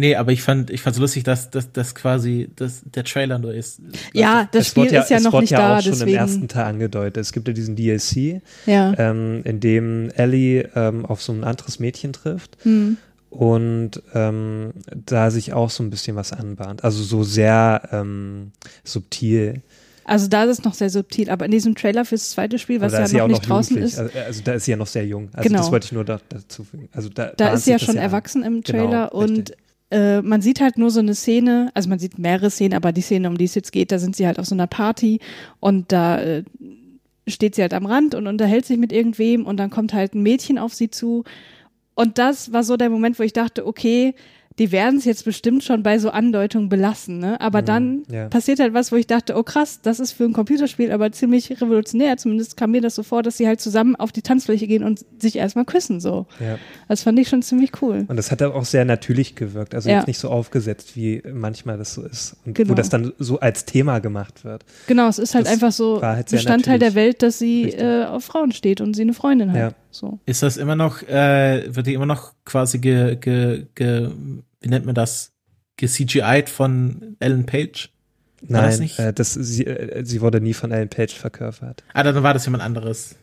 [0.00, 3.52] Nee, aber ich fand ich fand's lustig, dass, dass, dass quasi dass der Trailer nur
[3.52, 3.82] ist.
[4.14, 5.78] Ja, das Spiel ja, ist ja noch nicht ja da.
[5.78, 7.18] Es wurde ja auch schon im ersten Teil angedeutet.
[7.18, 8.94] Es gibt ja diesen DLC, ja.
[8.98, 12.56] ähm, in dem Ellie ähm, auf so ein anderes Mädchen trifft.
[12.62, 12.96] Hm.
[13.28, 16.82] Und ähm, da sich auch so ein bisschen was anbahnt.
[16.82, 19.60] Also so sehr ähm, subtil.
[20.04, 22.94] Also da ist es noch sehr subtil, aber in diesem Trailer fürs zweite Spiel, was
[22.94, 23.98] ja noch nicht noch draußen ist.
[23.98, 25.28] Also, also, da ist sie ja noch sehr jung.
[25.34, 25.60] Also genau.
[25.60, 26.88] das wollte ich nur da, dazu fügen.
[26.94, 29.52] Also da, da ist sie ja schon erwachsen im genau, Trailer genau, und
[29.90, 33.00] äh, man sieht halt nur so eine Szene, also man sieht mehrere Szenen, aber die
[33.00, 35.20] Szene, um die es jetzt geht, da sind sie halt auf so einer Party
[35.58, 36.44] und da äh,
[37.26, 40.22] steht sie halt am Rand und unterhält sich mit irgendwem und dann kommt halt ein
[40.22, 41.24] Mädchen auf sie zu.
[41.94, 44.14] Und das war so der Moment, wo ich dachte, okay,
[44.60, 47.40] die werden es jetzt bestimmt schon bei so Andeutungen belassen, ne?
[47.40, 48.28] Aber mhm, dann ja.
[48.28, 51.62] passiert halt was, wo ich dachte, oh krass, das ist für ein Computerspiel aber ziemlich
[51.62, 52.18] revolutionär.
[52.18, 55.06] Zumindest kam mir das so vor, dass sie halt zusammen auf die Tanzfläche gehen und
[55.18, 56.26] sich erstmal küssen, so.
[56.40, 56.58] Ja.
[56.88, 58.04] Das fand ich schon ziemlich cool.
[58.06, 59.96] Und das hat auch sehr natürlich gewirkt, also ja.
[59.96, 62.36] jetzt nicht so aufgesetzt, wie manchmal das so ist.
[62.44, 62.72] Und genau.
[62.72, 64.66] wo das dann so als Thema gemacht wird.
[64.86, 68.24] Genau, es ist halt das einfach so halt Bestandteil der Welt, dass sie äh, auf
[68.24, 69.58] Frauen steht und sie eine Freundin hat.
[69.58, 69.72] Ja.
[69.90, 70.18] So.
[70.26, 74.10] Ist das immer noch, äh, wird die immer noch quasi ge, ge, ge,
[74.60, 75.32] wie nennt man das,
[75.76, 77.90] ge-CGI'd von Ellen Page?
[78.42, 78.98] War Nein, das, nicht?
[78.98, 81.84] Äh, das sie, äh, sie wurde nie von Ellen Page verkörpert.
[81.92, 83.16] Ah, dann war das jemand anderes.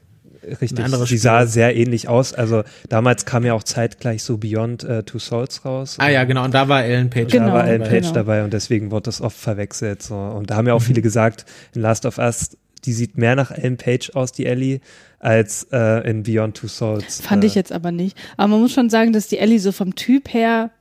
[0.62, 2.34] Richtig, sie sah sehr ähnlich aus.
[2.34, 5.98] Also damals kam ja auch zeitgleich so Beyond uh, Two Souls raus.
[6.00, 8.14] Ah ja, genau, und da war Ellen Page genau, Da war Ellen Page genau.
[8.14, 10.04] dabei und deswegen wurde das oft verwechselt.
[10.04, 10.16] So.
[10.16, 10.86] Und da haben ja auch mhm.
[10.86, 14.80] viele gesagt, in Last of Us, die sieht mehr nach Ellen Page aus, die Ellie,
[15.20, 17.22] als äh, in Beyond Two Souls.
[17.22, 17.48] Fand äh.
[17.48, 18.18] ich jetzt aber nicht.
[18.38, 20.72] Aber man muss schon sagen, dass die Ellie so vom Typ her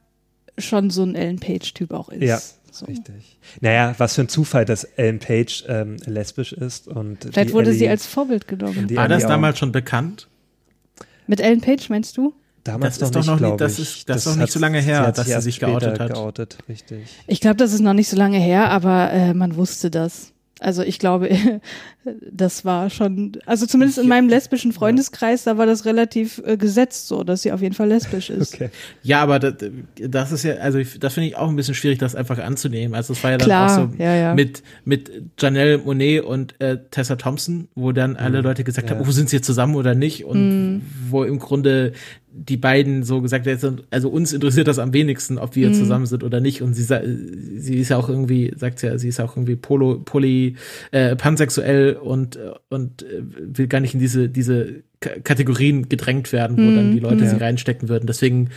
[0.58, 2.22] schon so ein Ellen Page-Typ auch ist.
[2.22, 2.40] Ja.
[2.70, 2.84] So.
[2.86, 3.38] Richtig.
[3.62, 7.78] Naja, was für ein Zufall, dass Ellen Page ähm, lesbisch ist und vielleicht wurde Ellie,
[7.78, 8.94] sie als Vorbild genommen.
[8.94, 10.28] War das damals schon bekannt?
[11.26, 12.34] Mit Ellen Page meinst du?
[12.64, 14.52] Damals das ist noch doch nicht, noch nicht, das ist, das, das ist doch nicht
[14.52, 16.12] so lange her, dass sie sich geoutet hat.
[16.12, 17.06] Geoutet, richtig.
[17.26, 20.32] Ich glaube, das ist noch nicht so lange her, aber äh, man wusste das.
[20.58, 21.28] Also ich glaube,
[22.32, 27.08] das war schon, also zumindest in meinem lesbischen Freundeskreis, da war das relativ äh, gesetzt
[27.08, 28.54] so, dass sie auf jeden Fall lesbisch ist.
[28.54, 28.70] Okay.
[29.02, 29.54] Ja, aber das,
[29.96, 32.94] das ist ja, also das finde ich auch ein bisschen schwierig, das einfach anzunehmen.
[32.94, 34.34] Also es war ja dann Klar, auch so ja, ja.
[34.34, 38.44] mit mit Janelle Monet und äh, Tessa Thompson, wo dann alle mhm.
[38.44, 38.96] Leute gesagt ja.
[38.96, 40.24] haben, oh, sind sie jetzt zusammen oder nicht?
[40.24, 40.82] Und mhm.
[41.10, 41.92] wo im Grunde
[42.38, 43.48] die beiden so gesagt
[43.90, 45.74] also uns interessiert das am wenigsten, ob wir mhm.
[45.74, 46.62] zusammen sind oder nicht.
[46.62, 50.00] Und sie, sie ist ja auch irgendwie, sagt sie ja, sie ist auch irgendwie polo,
[50.00, 50.56] poly,
[50.90, 56.62] äh, pansexuell und, und äh, will gar nicht in diese, diese Kategorien gedrängt werden, wo
[56.62, 56.76] mhm.
[56.76, 57.30] dann die Leute ja.
[57.30, 58.06] sie reinstecken würden.
[58.06, 58.50] Deswegen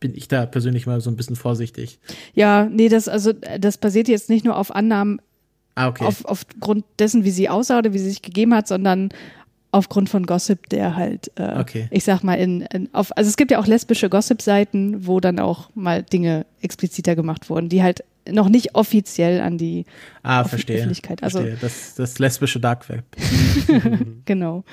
[0.00, 2.00] bin ich da persönlich mal so ein bisschen vorsichtig.
[2.34, 5.20] Ja, nee, das, also, das basiert jetzt nicht nur auf Annahmen,
[5.76, 6.04] Ah, okay.
[6.04, 9.10] Auf, aufgrund dessen, wie sie aussah oder wie sie sich gegeben hat, sondern
[9.72, 11.88] aufgrund von Gossip, der halt, äh, okay.
[11.90, 15.38] ich sag mal, in, in, auf, also es gibt ja auch lesbische Gossip-Seiten, wo dann
[15.38, 19.86] auch mal Dinge expliziter gemacht wurden, die halt noch nicht offiziell an die
[20.22, 21.22] ah, verstehe, Öffentlichkeit.
[21.22, 21.58] Also verstehe.
[21.60, 23.04] Das, das lesbische Dark Web.
[24.24, 24.64] genau.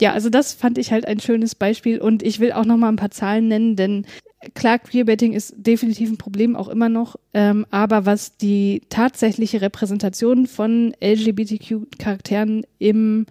[0.00, 2.88] Ja, also das fand ich halt ein schönes Beispiel und ich will auch noch mal
[2.88, 4.06] ein paar Zahlen nennen, denn
[4.54, 7.16] klar, Queerbaiting ist definitiv ein Problem, auch immer noch.
[7.32, 13.26] Ähm, aber was die tatsächliche Repräsentation von LGBTQ-Charakteren im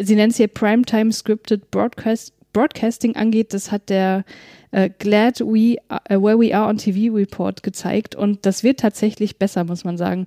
[0.00, 4.24] sie nennt es hier Primetime Scripted Broadcast, Broadcasting angeht, das hat der
[4.72, 9.38] äh, Glad We uh, Where We Are on TV Report gezeigt und das wird tatsächlich
[9.38, 10.26] besser, muss man sagen.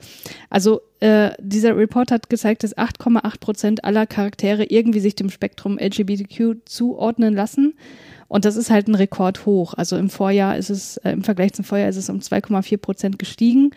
[0.49, 5.77] Also äh, dieser Report hat gezeigt, dass 8,8 Prozent aller Charaktere irgendwie sich dem Spektrum
[5.77, 7.73] LGBTQ zuordnen lassen.
[8.27, 9.73] Und das ist halt ein Rekord hoch.
[9.75, 13.19] Also im Vorjahr ist es, äh, im Vergleich zum Vorjahr ist es um 2,4 Prozent
[13.19, 13.71] gestiegen.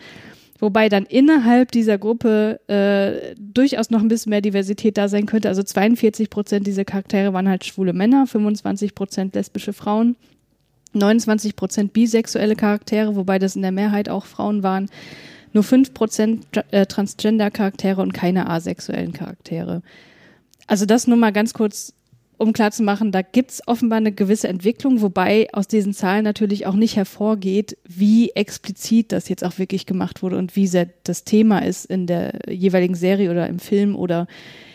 [0.59, 5.49] Wobei dann innerhalb dieser Gruppe äh, durchaus noch ein bisschen mehr Diversität da sein könnte.
[5.49, 10.15] Also 42 Prozent dieser Charaktere waren halt schwule Männer, 25 Prozent lesbische Frauen,
[10.93, 14.89] 29 Prozent bisexuelle Charaktere, wobei das in der Mehrheit auch Frauen waren,
[15.53, 19.81] nur 5 Prozent äh, Transgender-Charaktere und keine asexuellen Charaktere.
[20.65, 21.93] Also das nur mal ganz kurz
[22.37, 26.95] um klarzumachen, da gibt's offenbar eine gewisse Entwicklung, wobei aus diesen Zahlen natürlich auch nicht
[26.95, 31.85] hervorgeht, wie explizit das jetzt auch wirklich gemacht wurde und wie sehr das Thema ist
[31.85, 34.27] in der jeweiligen Serie oder im Film oder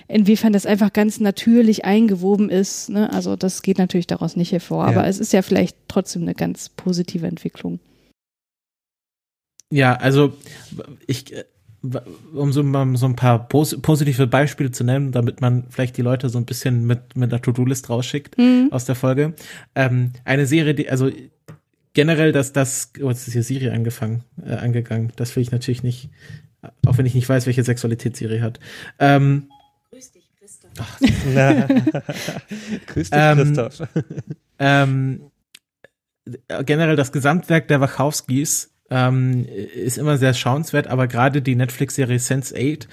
[0.08, 2.90] inwiefern das einfach ganz natürlich eingewoben ist.
[2.90, 3.12] Ne?
[3.12, 4.90] Also das geht natürlich daraus nicht hervor, ja.
[4.90, 7.80] aber es ist ja vielleicht trotzdem eine ganz positive Entwicklung.
[9.70, 10.34] Ja, also
[11.06, 11.34] ich
[12.34, 16.02] um so, um so ein paar pos positive Beispiele zu nennen, damit man vielleicht die
[16.02, 18.68] Leute so ein bisschen mit, mit einer To-Do-List rausschickt mhm.
[18.70, 19.34] aus der Folge.
[19.74, 21.10] Ähm, eine Serie, die, also
[21.92, 25.12] generell, dass das, oh, jetzt ist hier Siri angefangen, äh, angegangen.
[25.16, 26.10] Das will ich natürlich nicht.
[26.86, 28.60] Auch wenn ich nicht weiß, welche Sexualität Siri hat.
[29.00, 29.48] Ähm,
[29.90, 30.98] Grüß dich, Christoph.
[32.86, 33.82] Grüß dich, ähm, Christoph.
[34.60, 35.20] Ähm,
[36.64, 42.86] generell das Gesamtwerk der Wachowskis ähm, ist immer sehr schauenswert, aber gerade die Netflix-Serie Sense8,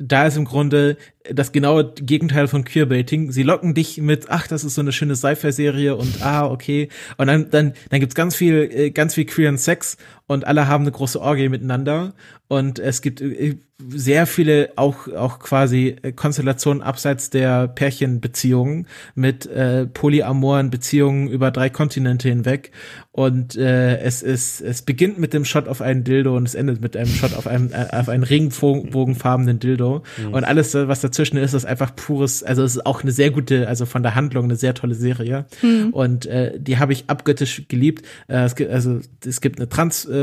[0.00, 0.96] da ist im Grunde
[1.32, 3.30] das genaue Gegenteil von Queerbaiting.
[3.30, 6.88] Sie locken dich mit, ach, das ist so eine schöne Sci-Fi-Serie und ah, okay.
[7.18, 9.96] Und dann, dann, dann gibt's ganz viel, äh, ganz viel queeren Sex
[10.28, 12.12] und alle haben eine große Orgie miteinander.
[12.46, 13.56] Und es gibt äh,
[13.86, 21.50] sehr viele auch auch quasi äh, Konstellationen abseits der Pärchenbeziehungen mit äh, polyamoren Beziehungen über
[21.50, 22.72] drei Kontinente hinweg.
[23.12, 26.80] Und äh, es ist es beginnt mit dem Shot auf einen Dildo und es endet
[26.80, 30.02] mit einem Shot auf einem äh, auf einen regenbogenfarbenen Dildo.
[30.16, 30.34] Mhm.
[30.34, 33.68] und alles was dazwischen ist ist einfach pures also es ist auch eine sehr gute
[33.68, 35.46] also von der Handlung eine sehr tolle Serie.
[35.62, 35.90] Mhm.
[35.90, 38.04] und äh, die habe ich abgöttisch geliebt.
[38.26, 39.68] Äh, es gibt also es gibt eine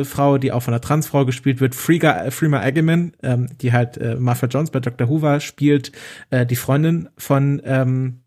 [0.04, 3.98] Transfrau die auch von einer Transfrau gespielt wird Frigga äh, Freema Agyeman, ähm, die halt
[3.98, 5.10] äh, Martha Jones bei Dr.
[5.10, 5.92] Who war, spielt
[6.30, 8.22] äh, die Freundin von ähm,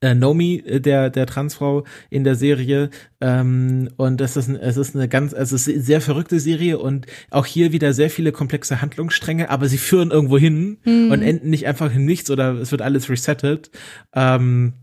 [0.00, 2.90] äh, Nomi, äh, der der Transfrau in der Serie
[3.20, 7.06] ähm, und das ist es ist eine ganz es ist eine sehr verrückte Serie und
[7.30, 11.10] auch hier wieder sehr viele komplexe Handlungsstränge, aber sie führen irgendwo hin mhm.
[11.10, 13.70] und enden nicht einfach in nichts oder es wird alles resettet.
[14.14, 14.74] Ähm,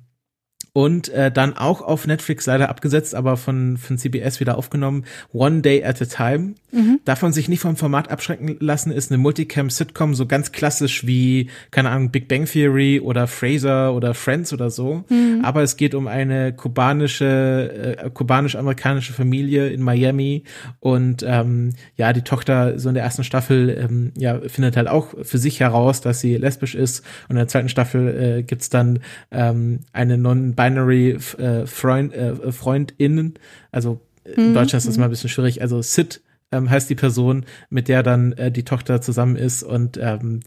[0.73, 5.03] und äh, dann auch auf Netflix leider abgesetzt, aber von, von CBS wieder aufgenommen.
[5.33, 6.55] One Day at a Time.
[6.71, 7.01] Mhm.
[7.03, 11.89] Davon sich nicht vom Format abschrecken lassen, ist eine Multicam-Sitcom, so ganz klassisch wie, keine
[11.89, 15.03] Ahnung, Big Bang Theory oder Fraser oder Friends oder so.
[15.09, 15.41] Mhm.
[15.43, 20.43] Aber es geht um eine kubanische, äh, kubanisch-amerikanische Familie in Miami
[20.79, 25.09] und ähm, ja, die Tochter so in der ersten Staffel ähm, ja findet halt auch
[25.21, 28.99] für sich heraus, dass sie lesbisch ist und in der zweiten Staffel äh, gibt's dann
[29.31, 33.35] ähm, eine non binary äh, Freund, äh, FreundInnen,
[33.71, 34.53] also in mhm.
[34.53, 38.03] Deutschland ist das mal ein bisschen schwierig, also Sid ähm, heißt die Person, mit der
[38.03, 40.41] dann äh, die Tochter zusammen ist und ähm,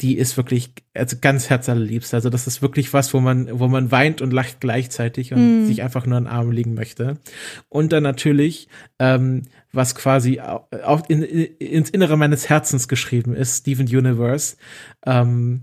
[0.00, 2.14] die ist wirklich also ganz herzallerliebst.
[2.14, 5.66] Also das ist wirklich was, wo man wo man weint und lacht gleichzeitig und mm.
[5.66, 7.18] sich einfach nur in den Arm liegen möchte.
[7.68, 8.68] Und dann natürlich
[8.98, 9.42] ähm,
[9.72, 14.56] was quasi auch in, in, ins Innere meines Herzens geschrieben ist, Steven Universe,
[15.06, 15.62] ähm,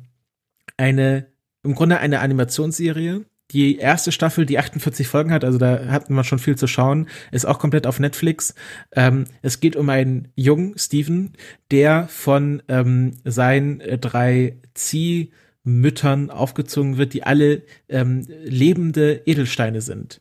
[0.78, 1.28] eine
[1.64, 6.24] im Grunde eine Animationsserie, die erste Staffel, die 48 Folgen hat, also da hatten wir
[6.24, 8.56] schon viel zu schauen, ist auch komplett auf Netflix.
[8.94, 11.34] Ähm, es geht um einen jungen Steven,
[11.70, 20.20] der von ähm, seinen äh, drei Ziehmüttern aufgezogen wird, die alle ähm, lebende Edelsteine sind.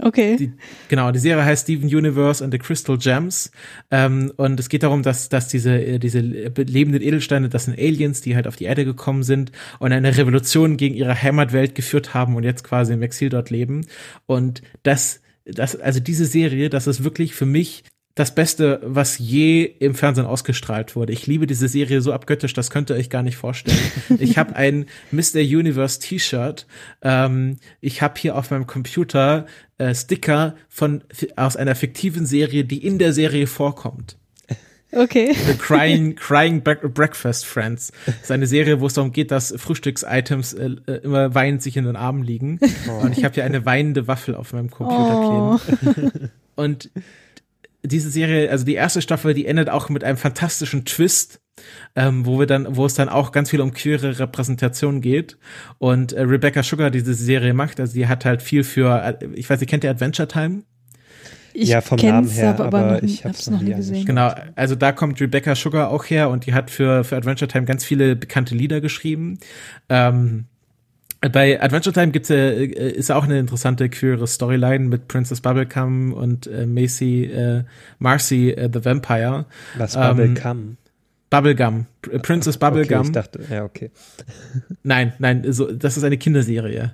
[0.00, 0.36] Okay.
[0.36, 0.52] Die,
[0.88, 3.50] genau, die Serie heißt Steven Universe and the Crystal Gems.
[3.90, 8.20] Ähm, und es geht darum, dass, dass diese, äh, diese lebenden Edelsteine, das sind Aliens,
[8.20, 12.36] die halt auf die Erde gekommen sind und eine Revolution gegen ihre Heimatwelt geführt haben
[12.36, 13.86] und jetzt quasi im Exil dort leben.
[14.26, 17.82] Und das, das, also diese Serie, das ist wirklich für mich
[18.18, 21.12] das Beste, was je im Fernsehen ausgestrahlt wurde.
[21.12, 23.78] Ich liebe diese Serie so abgöttisch, das könnt ihr euch gar nicht vorstellen.
[24.18, 25.38] ich habe ein Mr.
[25.38, 26.66] Universe T-Shirt.
[27.00, 29.46] Ähm, ich habe hier auf meinem Computer
[29.78, 31.04] äh, Sticker von
[31.36, 34.16] aus einer fiktiven Serie, die in der Serie vorkommt.
[34.90, 35.32] Okay.
[35.34, 37.92] The Crying, Crying Breakfast Friends.
[38.04, 41.76] Das ist eine Serie, wo es darum geht, dass Frühstücksitems äh, äh, immer weinend sich
[41.76, 42.58] in den Armen liegen.
[42.88, 43.04] Oh.
[43.04, 45.58] Und ich habe hier eine weinende Waffel auf meinem Computer oh.
[45.58, 46.30] kleben.
[46.56, 46.90] Und
[47.82, 51.40] diese Serie, also die erste Staffel, die endet auch mit einem fantastischen Twist,
[51.96, 55.38] ähm, wo wir dann, wo es dann auch ganz viel um queere Repräsentation geht.
[55.78, 59.48] Und äh, Rebecca Sugar diese Serie macht, also die hat halt viel für, äh, ich
[59.48, 60.62] weiß, ihr kennt ihr Adventure Time?
[61.54, 64.04] Ich ja, vom Namen her, aber, aber noch, ich hab's noch nie gesehen.
[64.04, 67.64] Genau, also da kommt Rebecca Sugar auch her und die hat für, für Adventure Time
[67.64, 69.38] ganz viele bekannte Lieder geschrieben.
[69.88, 70.46] Ähm,
[71.20, 76.12] bei Adventure Time gibt's ja, äh, ist auch eine interessante queere Storyline mit Princess Bubblegum
[76.12, 77.64] und äh, Macy äh,
[77.98, 79.46] Marcy äh, the Vampire.
[79.76, 80.36] Was Bubblegum?
[80.44, 80.76] Ähm,
[81.30, 81.86] Bubblegum.
[82.22, 82.98] Princess Bubblegum.
[82.98, 83.90] Okay, ich dachte, ja, okay.
[84.82, 86.92] nein, nein, so, das ist eine Kinderserie.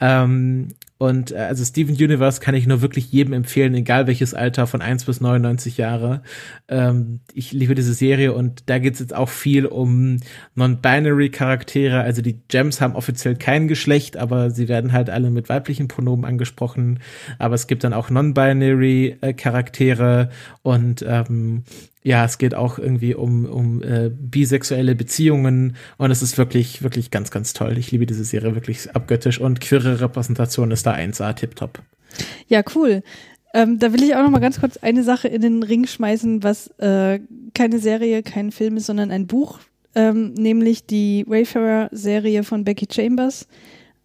[0.00, 0.68] Ähm,
[1.02, 4.80] und äh, also Steven Universe kann ich nur wirklich jedem empfehlen, egal welches Alter, von
[4.80, 6.22] 1 bis 99 Jahre.
[6.68, 10.18] Ähm, ich liebe diese Serie und da geht es jetzt auch viel um
[10.54, 12.02] non-binary Charaktere.
[12.02, 16.24] Also die Gems haben offiziell kein Geschlecht, aber sie werden halt alle mit weiblichen Pronomen
[16.24, 17.00] angesprochen.
[17.40, 20.28] Aber es gibt dann auch non-binary äh, Charaktere
[20.62, 21.64] und ähm,
[22.02, 27.10] ja, es geht auch irgendwie um, um äh, bisexuelle Beziehungen und es ist wirklich, wirklich
[27.10, 27.78] ganz, ganz toll.
[27.78, 31.80] Ich liebe diese Serie wirklich abgöttisch und queere Repräsentation ist da 1A tipptopp.
[32.48, 33.02] Ja, cool.
[33.54, 36.42] Ähm, da will ich auch noch mal ganz kurz eine Sache in den Ring schmeißen,
[36.42, 37.20] was äh,
[37.54, 39.60] keine Serie, kein Film ist, sondern ein Buch,
[39.94, 43.46] ähm, nämlich die Wayfarer-Serie von Becky Chambers.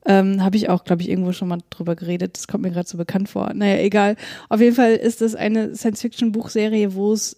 [0.06, 2.38] Ähm, Habe ich auch, glaube ich, irgendwo schon mal drüber geredet.
[2.38, 3.53] Das kommt mir gerade so bekannt vor.
[3.53, 4.15] Naja, egal.
[4.49, 7.36] Auf jeden Fall ist das eine Science-Fiction-Buchserie, wo es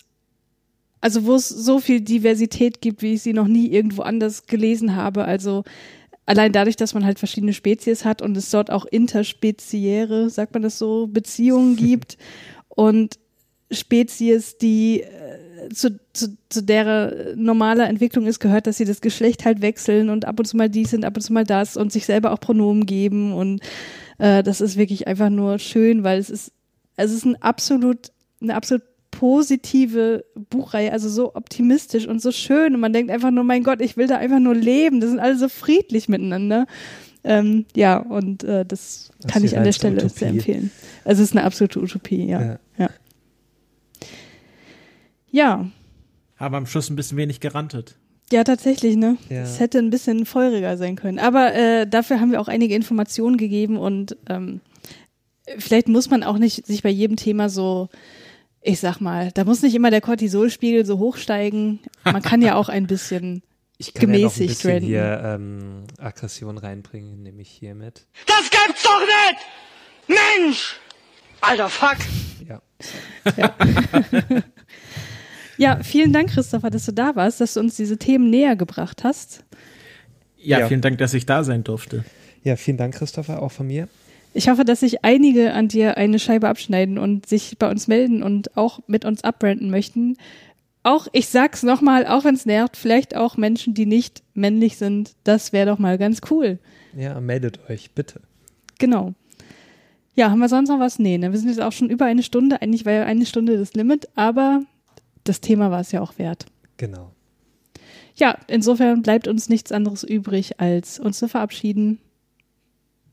[1.01, 4.95] also wo es so viel Diversität gibt, wie ich sie noch nie irgendwo anders gelesen
[4.95, 5.25] habe.
[5.25, 5.63] Also
[6.25, 10.63] allein dadurch, dass man halt verschiedene Spezies hat und es dort auch interspeziäre, sagt man
[10.63, 12.17] das so, Beziehungen gibt
[12.67, 13.17] und
[13.71, 19.45] Spezies, die äh, zu, zu, zu der normaler Entwicklung ist, gehört, dass sie das Geschlecht
[19.45, 21.91] halt wechseln und ab und zu mal dies sind, ab und zu mal das und
[21.91, 23.61] sich selber auch Pronomen geben und
[24.17, 26.51] äh, das ist wirklich einfach nur schön, weil es ist,
[26.95, 28.11] es ist ein absolut,
[28.41, 28.83] eine absolut
[29.19, 32.73] positive Buchreihe, also so optimistisch und so schön.
[32.73, 35.01] Und man denkt einfach nur, mein Gott, ich will da einfach nur leben.
[35.01, 36.67] Das sind alle so friedlich miteinander.
[37.25, 40.19] Ähm, ja, und äh, das, das kann ich an der Stelle Utopie.
[40.19, 40.71] sehr empfehlen.
[41.03, 42.41] Also es ist eine absolute Utopie, ja.
[42.41, 42.59] ja.
[42.77, 42.89] ja.
[45.31, 45.69] Ja.
[46.37, 47.97] Aber am Schluss ein bisschen wenig gerantet.
[48.31, 49.17] Ja, tatsächlich, ne?
[49.27, 49.41] Ja.
[49.41, 51.19] Es hätte ein bisschen feuriger sein können.
[51.19, 54.61] Aber äh, dafür haben wir auch einige Informationen gegeben und ähm,
[55.57, 57.89] vielleicht muss man auch nicht sich bei jedem Thema so
[58.61, 61.79] ich sag mal, da muss nicht immer der Cortisolspiegel so hochsteigen.
[62.03, 63.41] Man kann ja auch ein bisschen
[63.77, 68.05] ich kann gemäßigt ja noch ein bisschen hier ähm, Aggression reinbringen, nehme ich hier mit.
[68.27, 69.39] Das gibt's doch nicht!
[70.07, 70.75] Mensch!
[71.41, 71.97] Alter, fuck!
[72.47, 72.61] Ja.
[73.37, 73.55] Ja.
[75.57, 79.03] ja, vielen Dank, Christopher, dass du da warst, dass du uns diese Themen näher gebracht
[79.03, 79.45] hast.
[80.37, 82.03] Ja, ja, vielen Dank, dass ich da sein durfte.
[82.43, 83.87] Ja, vielen Dank, Christopher, auch von mir.
[84.39, 88.23] Ich hoffe, dass sich einige an dir eine Scheibe abschneiden und sich bei uns melden
[88.23, 90.15] und auch mit uns abbranden möchten.
[90.81, 95.11] Auch, ich sag's nochmal, auch wenn's nervt, vielleicht auch Menschen, die nicht männlich sind.
[95.25, 96.57] Das wäre doch mal ganz cool.
[96.95, 98.21] Ja, meldet euch, bitte.
[98.77, 99.13] Genau.
[100.15, 100.99] Ja, haben wir sonst noch was?
[100.99, 101.33] Nee, ne?
[101.33, 102.61] Wir sind jetzt auch schon über eine Stunde.
[102.61, 104.61] Eigentlich war ja eine Stunde das Limit, aber
[105.25, 106.45] das Thema war es ja auch wert.
[106.77, 107.11] Genau.
[108.15, 111.99] Ja, insofern bleibt uns nichts anderes übrig, als uns zu verabschieden.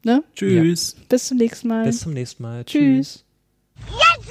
[0.06, 0.22] Ne?
[0.36, 0.94] Tschüss.
[0.96, 1.04] Ja.
[1.08, 1.84] Bis zum nächsten Mal.
[1.84, 2.64] Bis zum nächsten Mal.
[2.64, 3.24] Tschüss.
[3.76, 4.28] Jetzt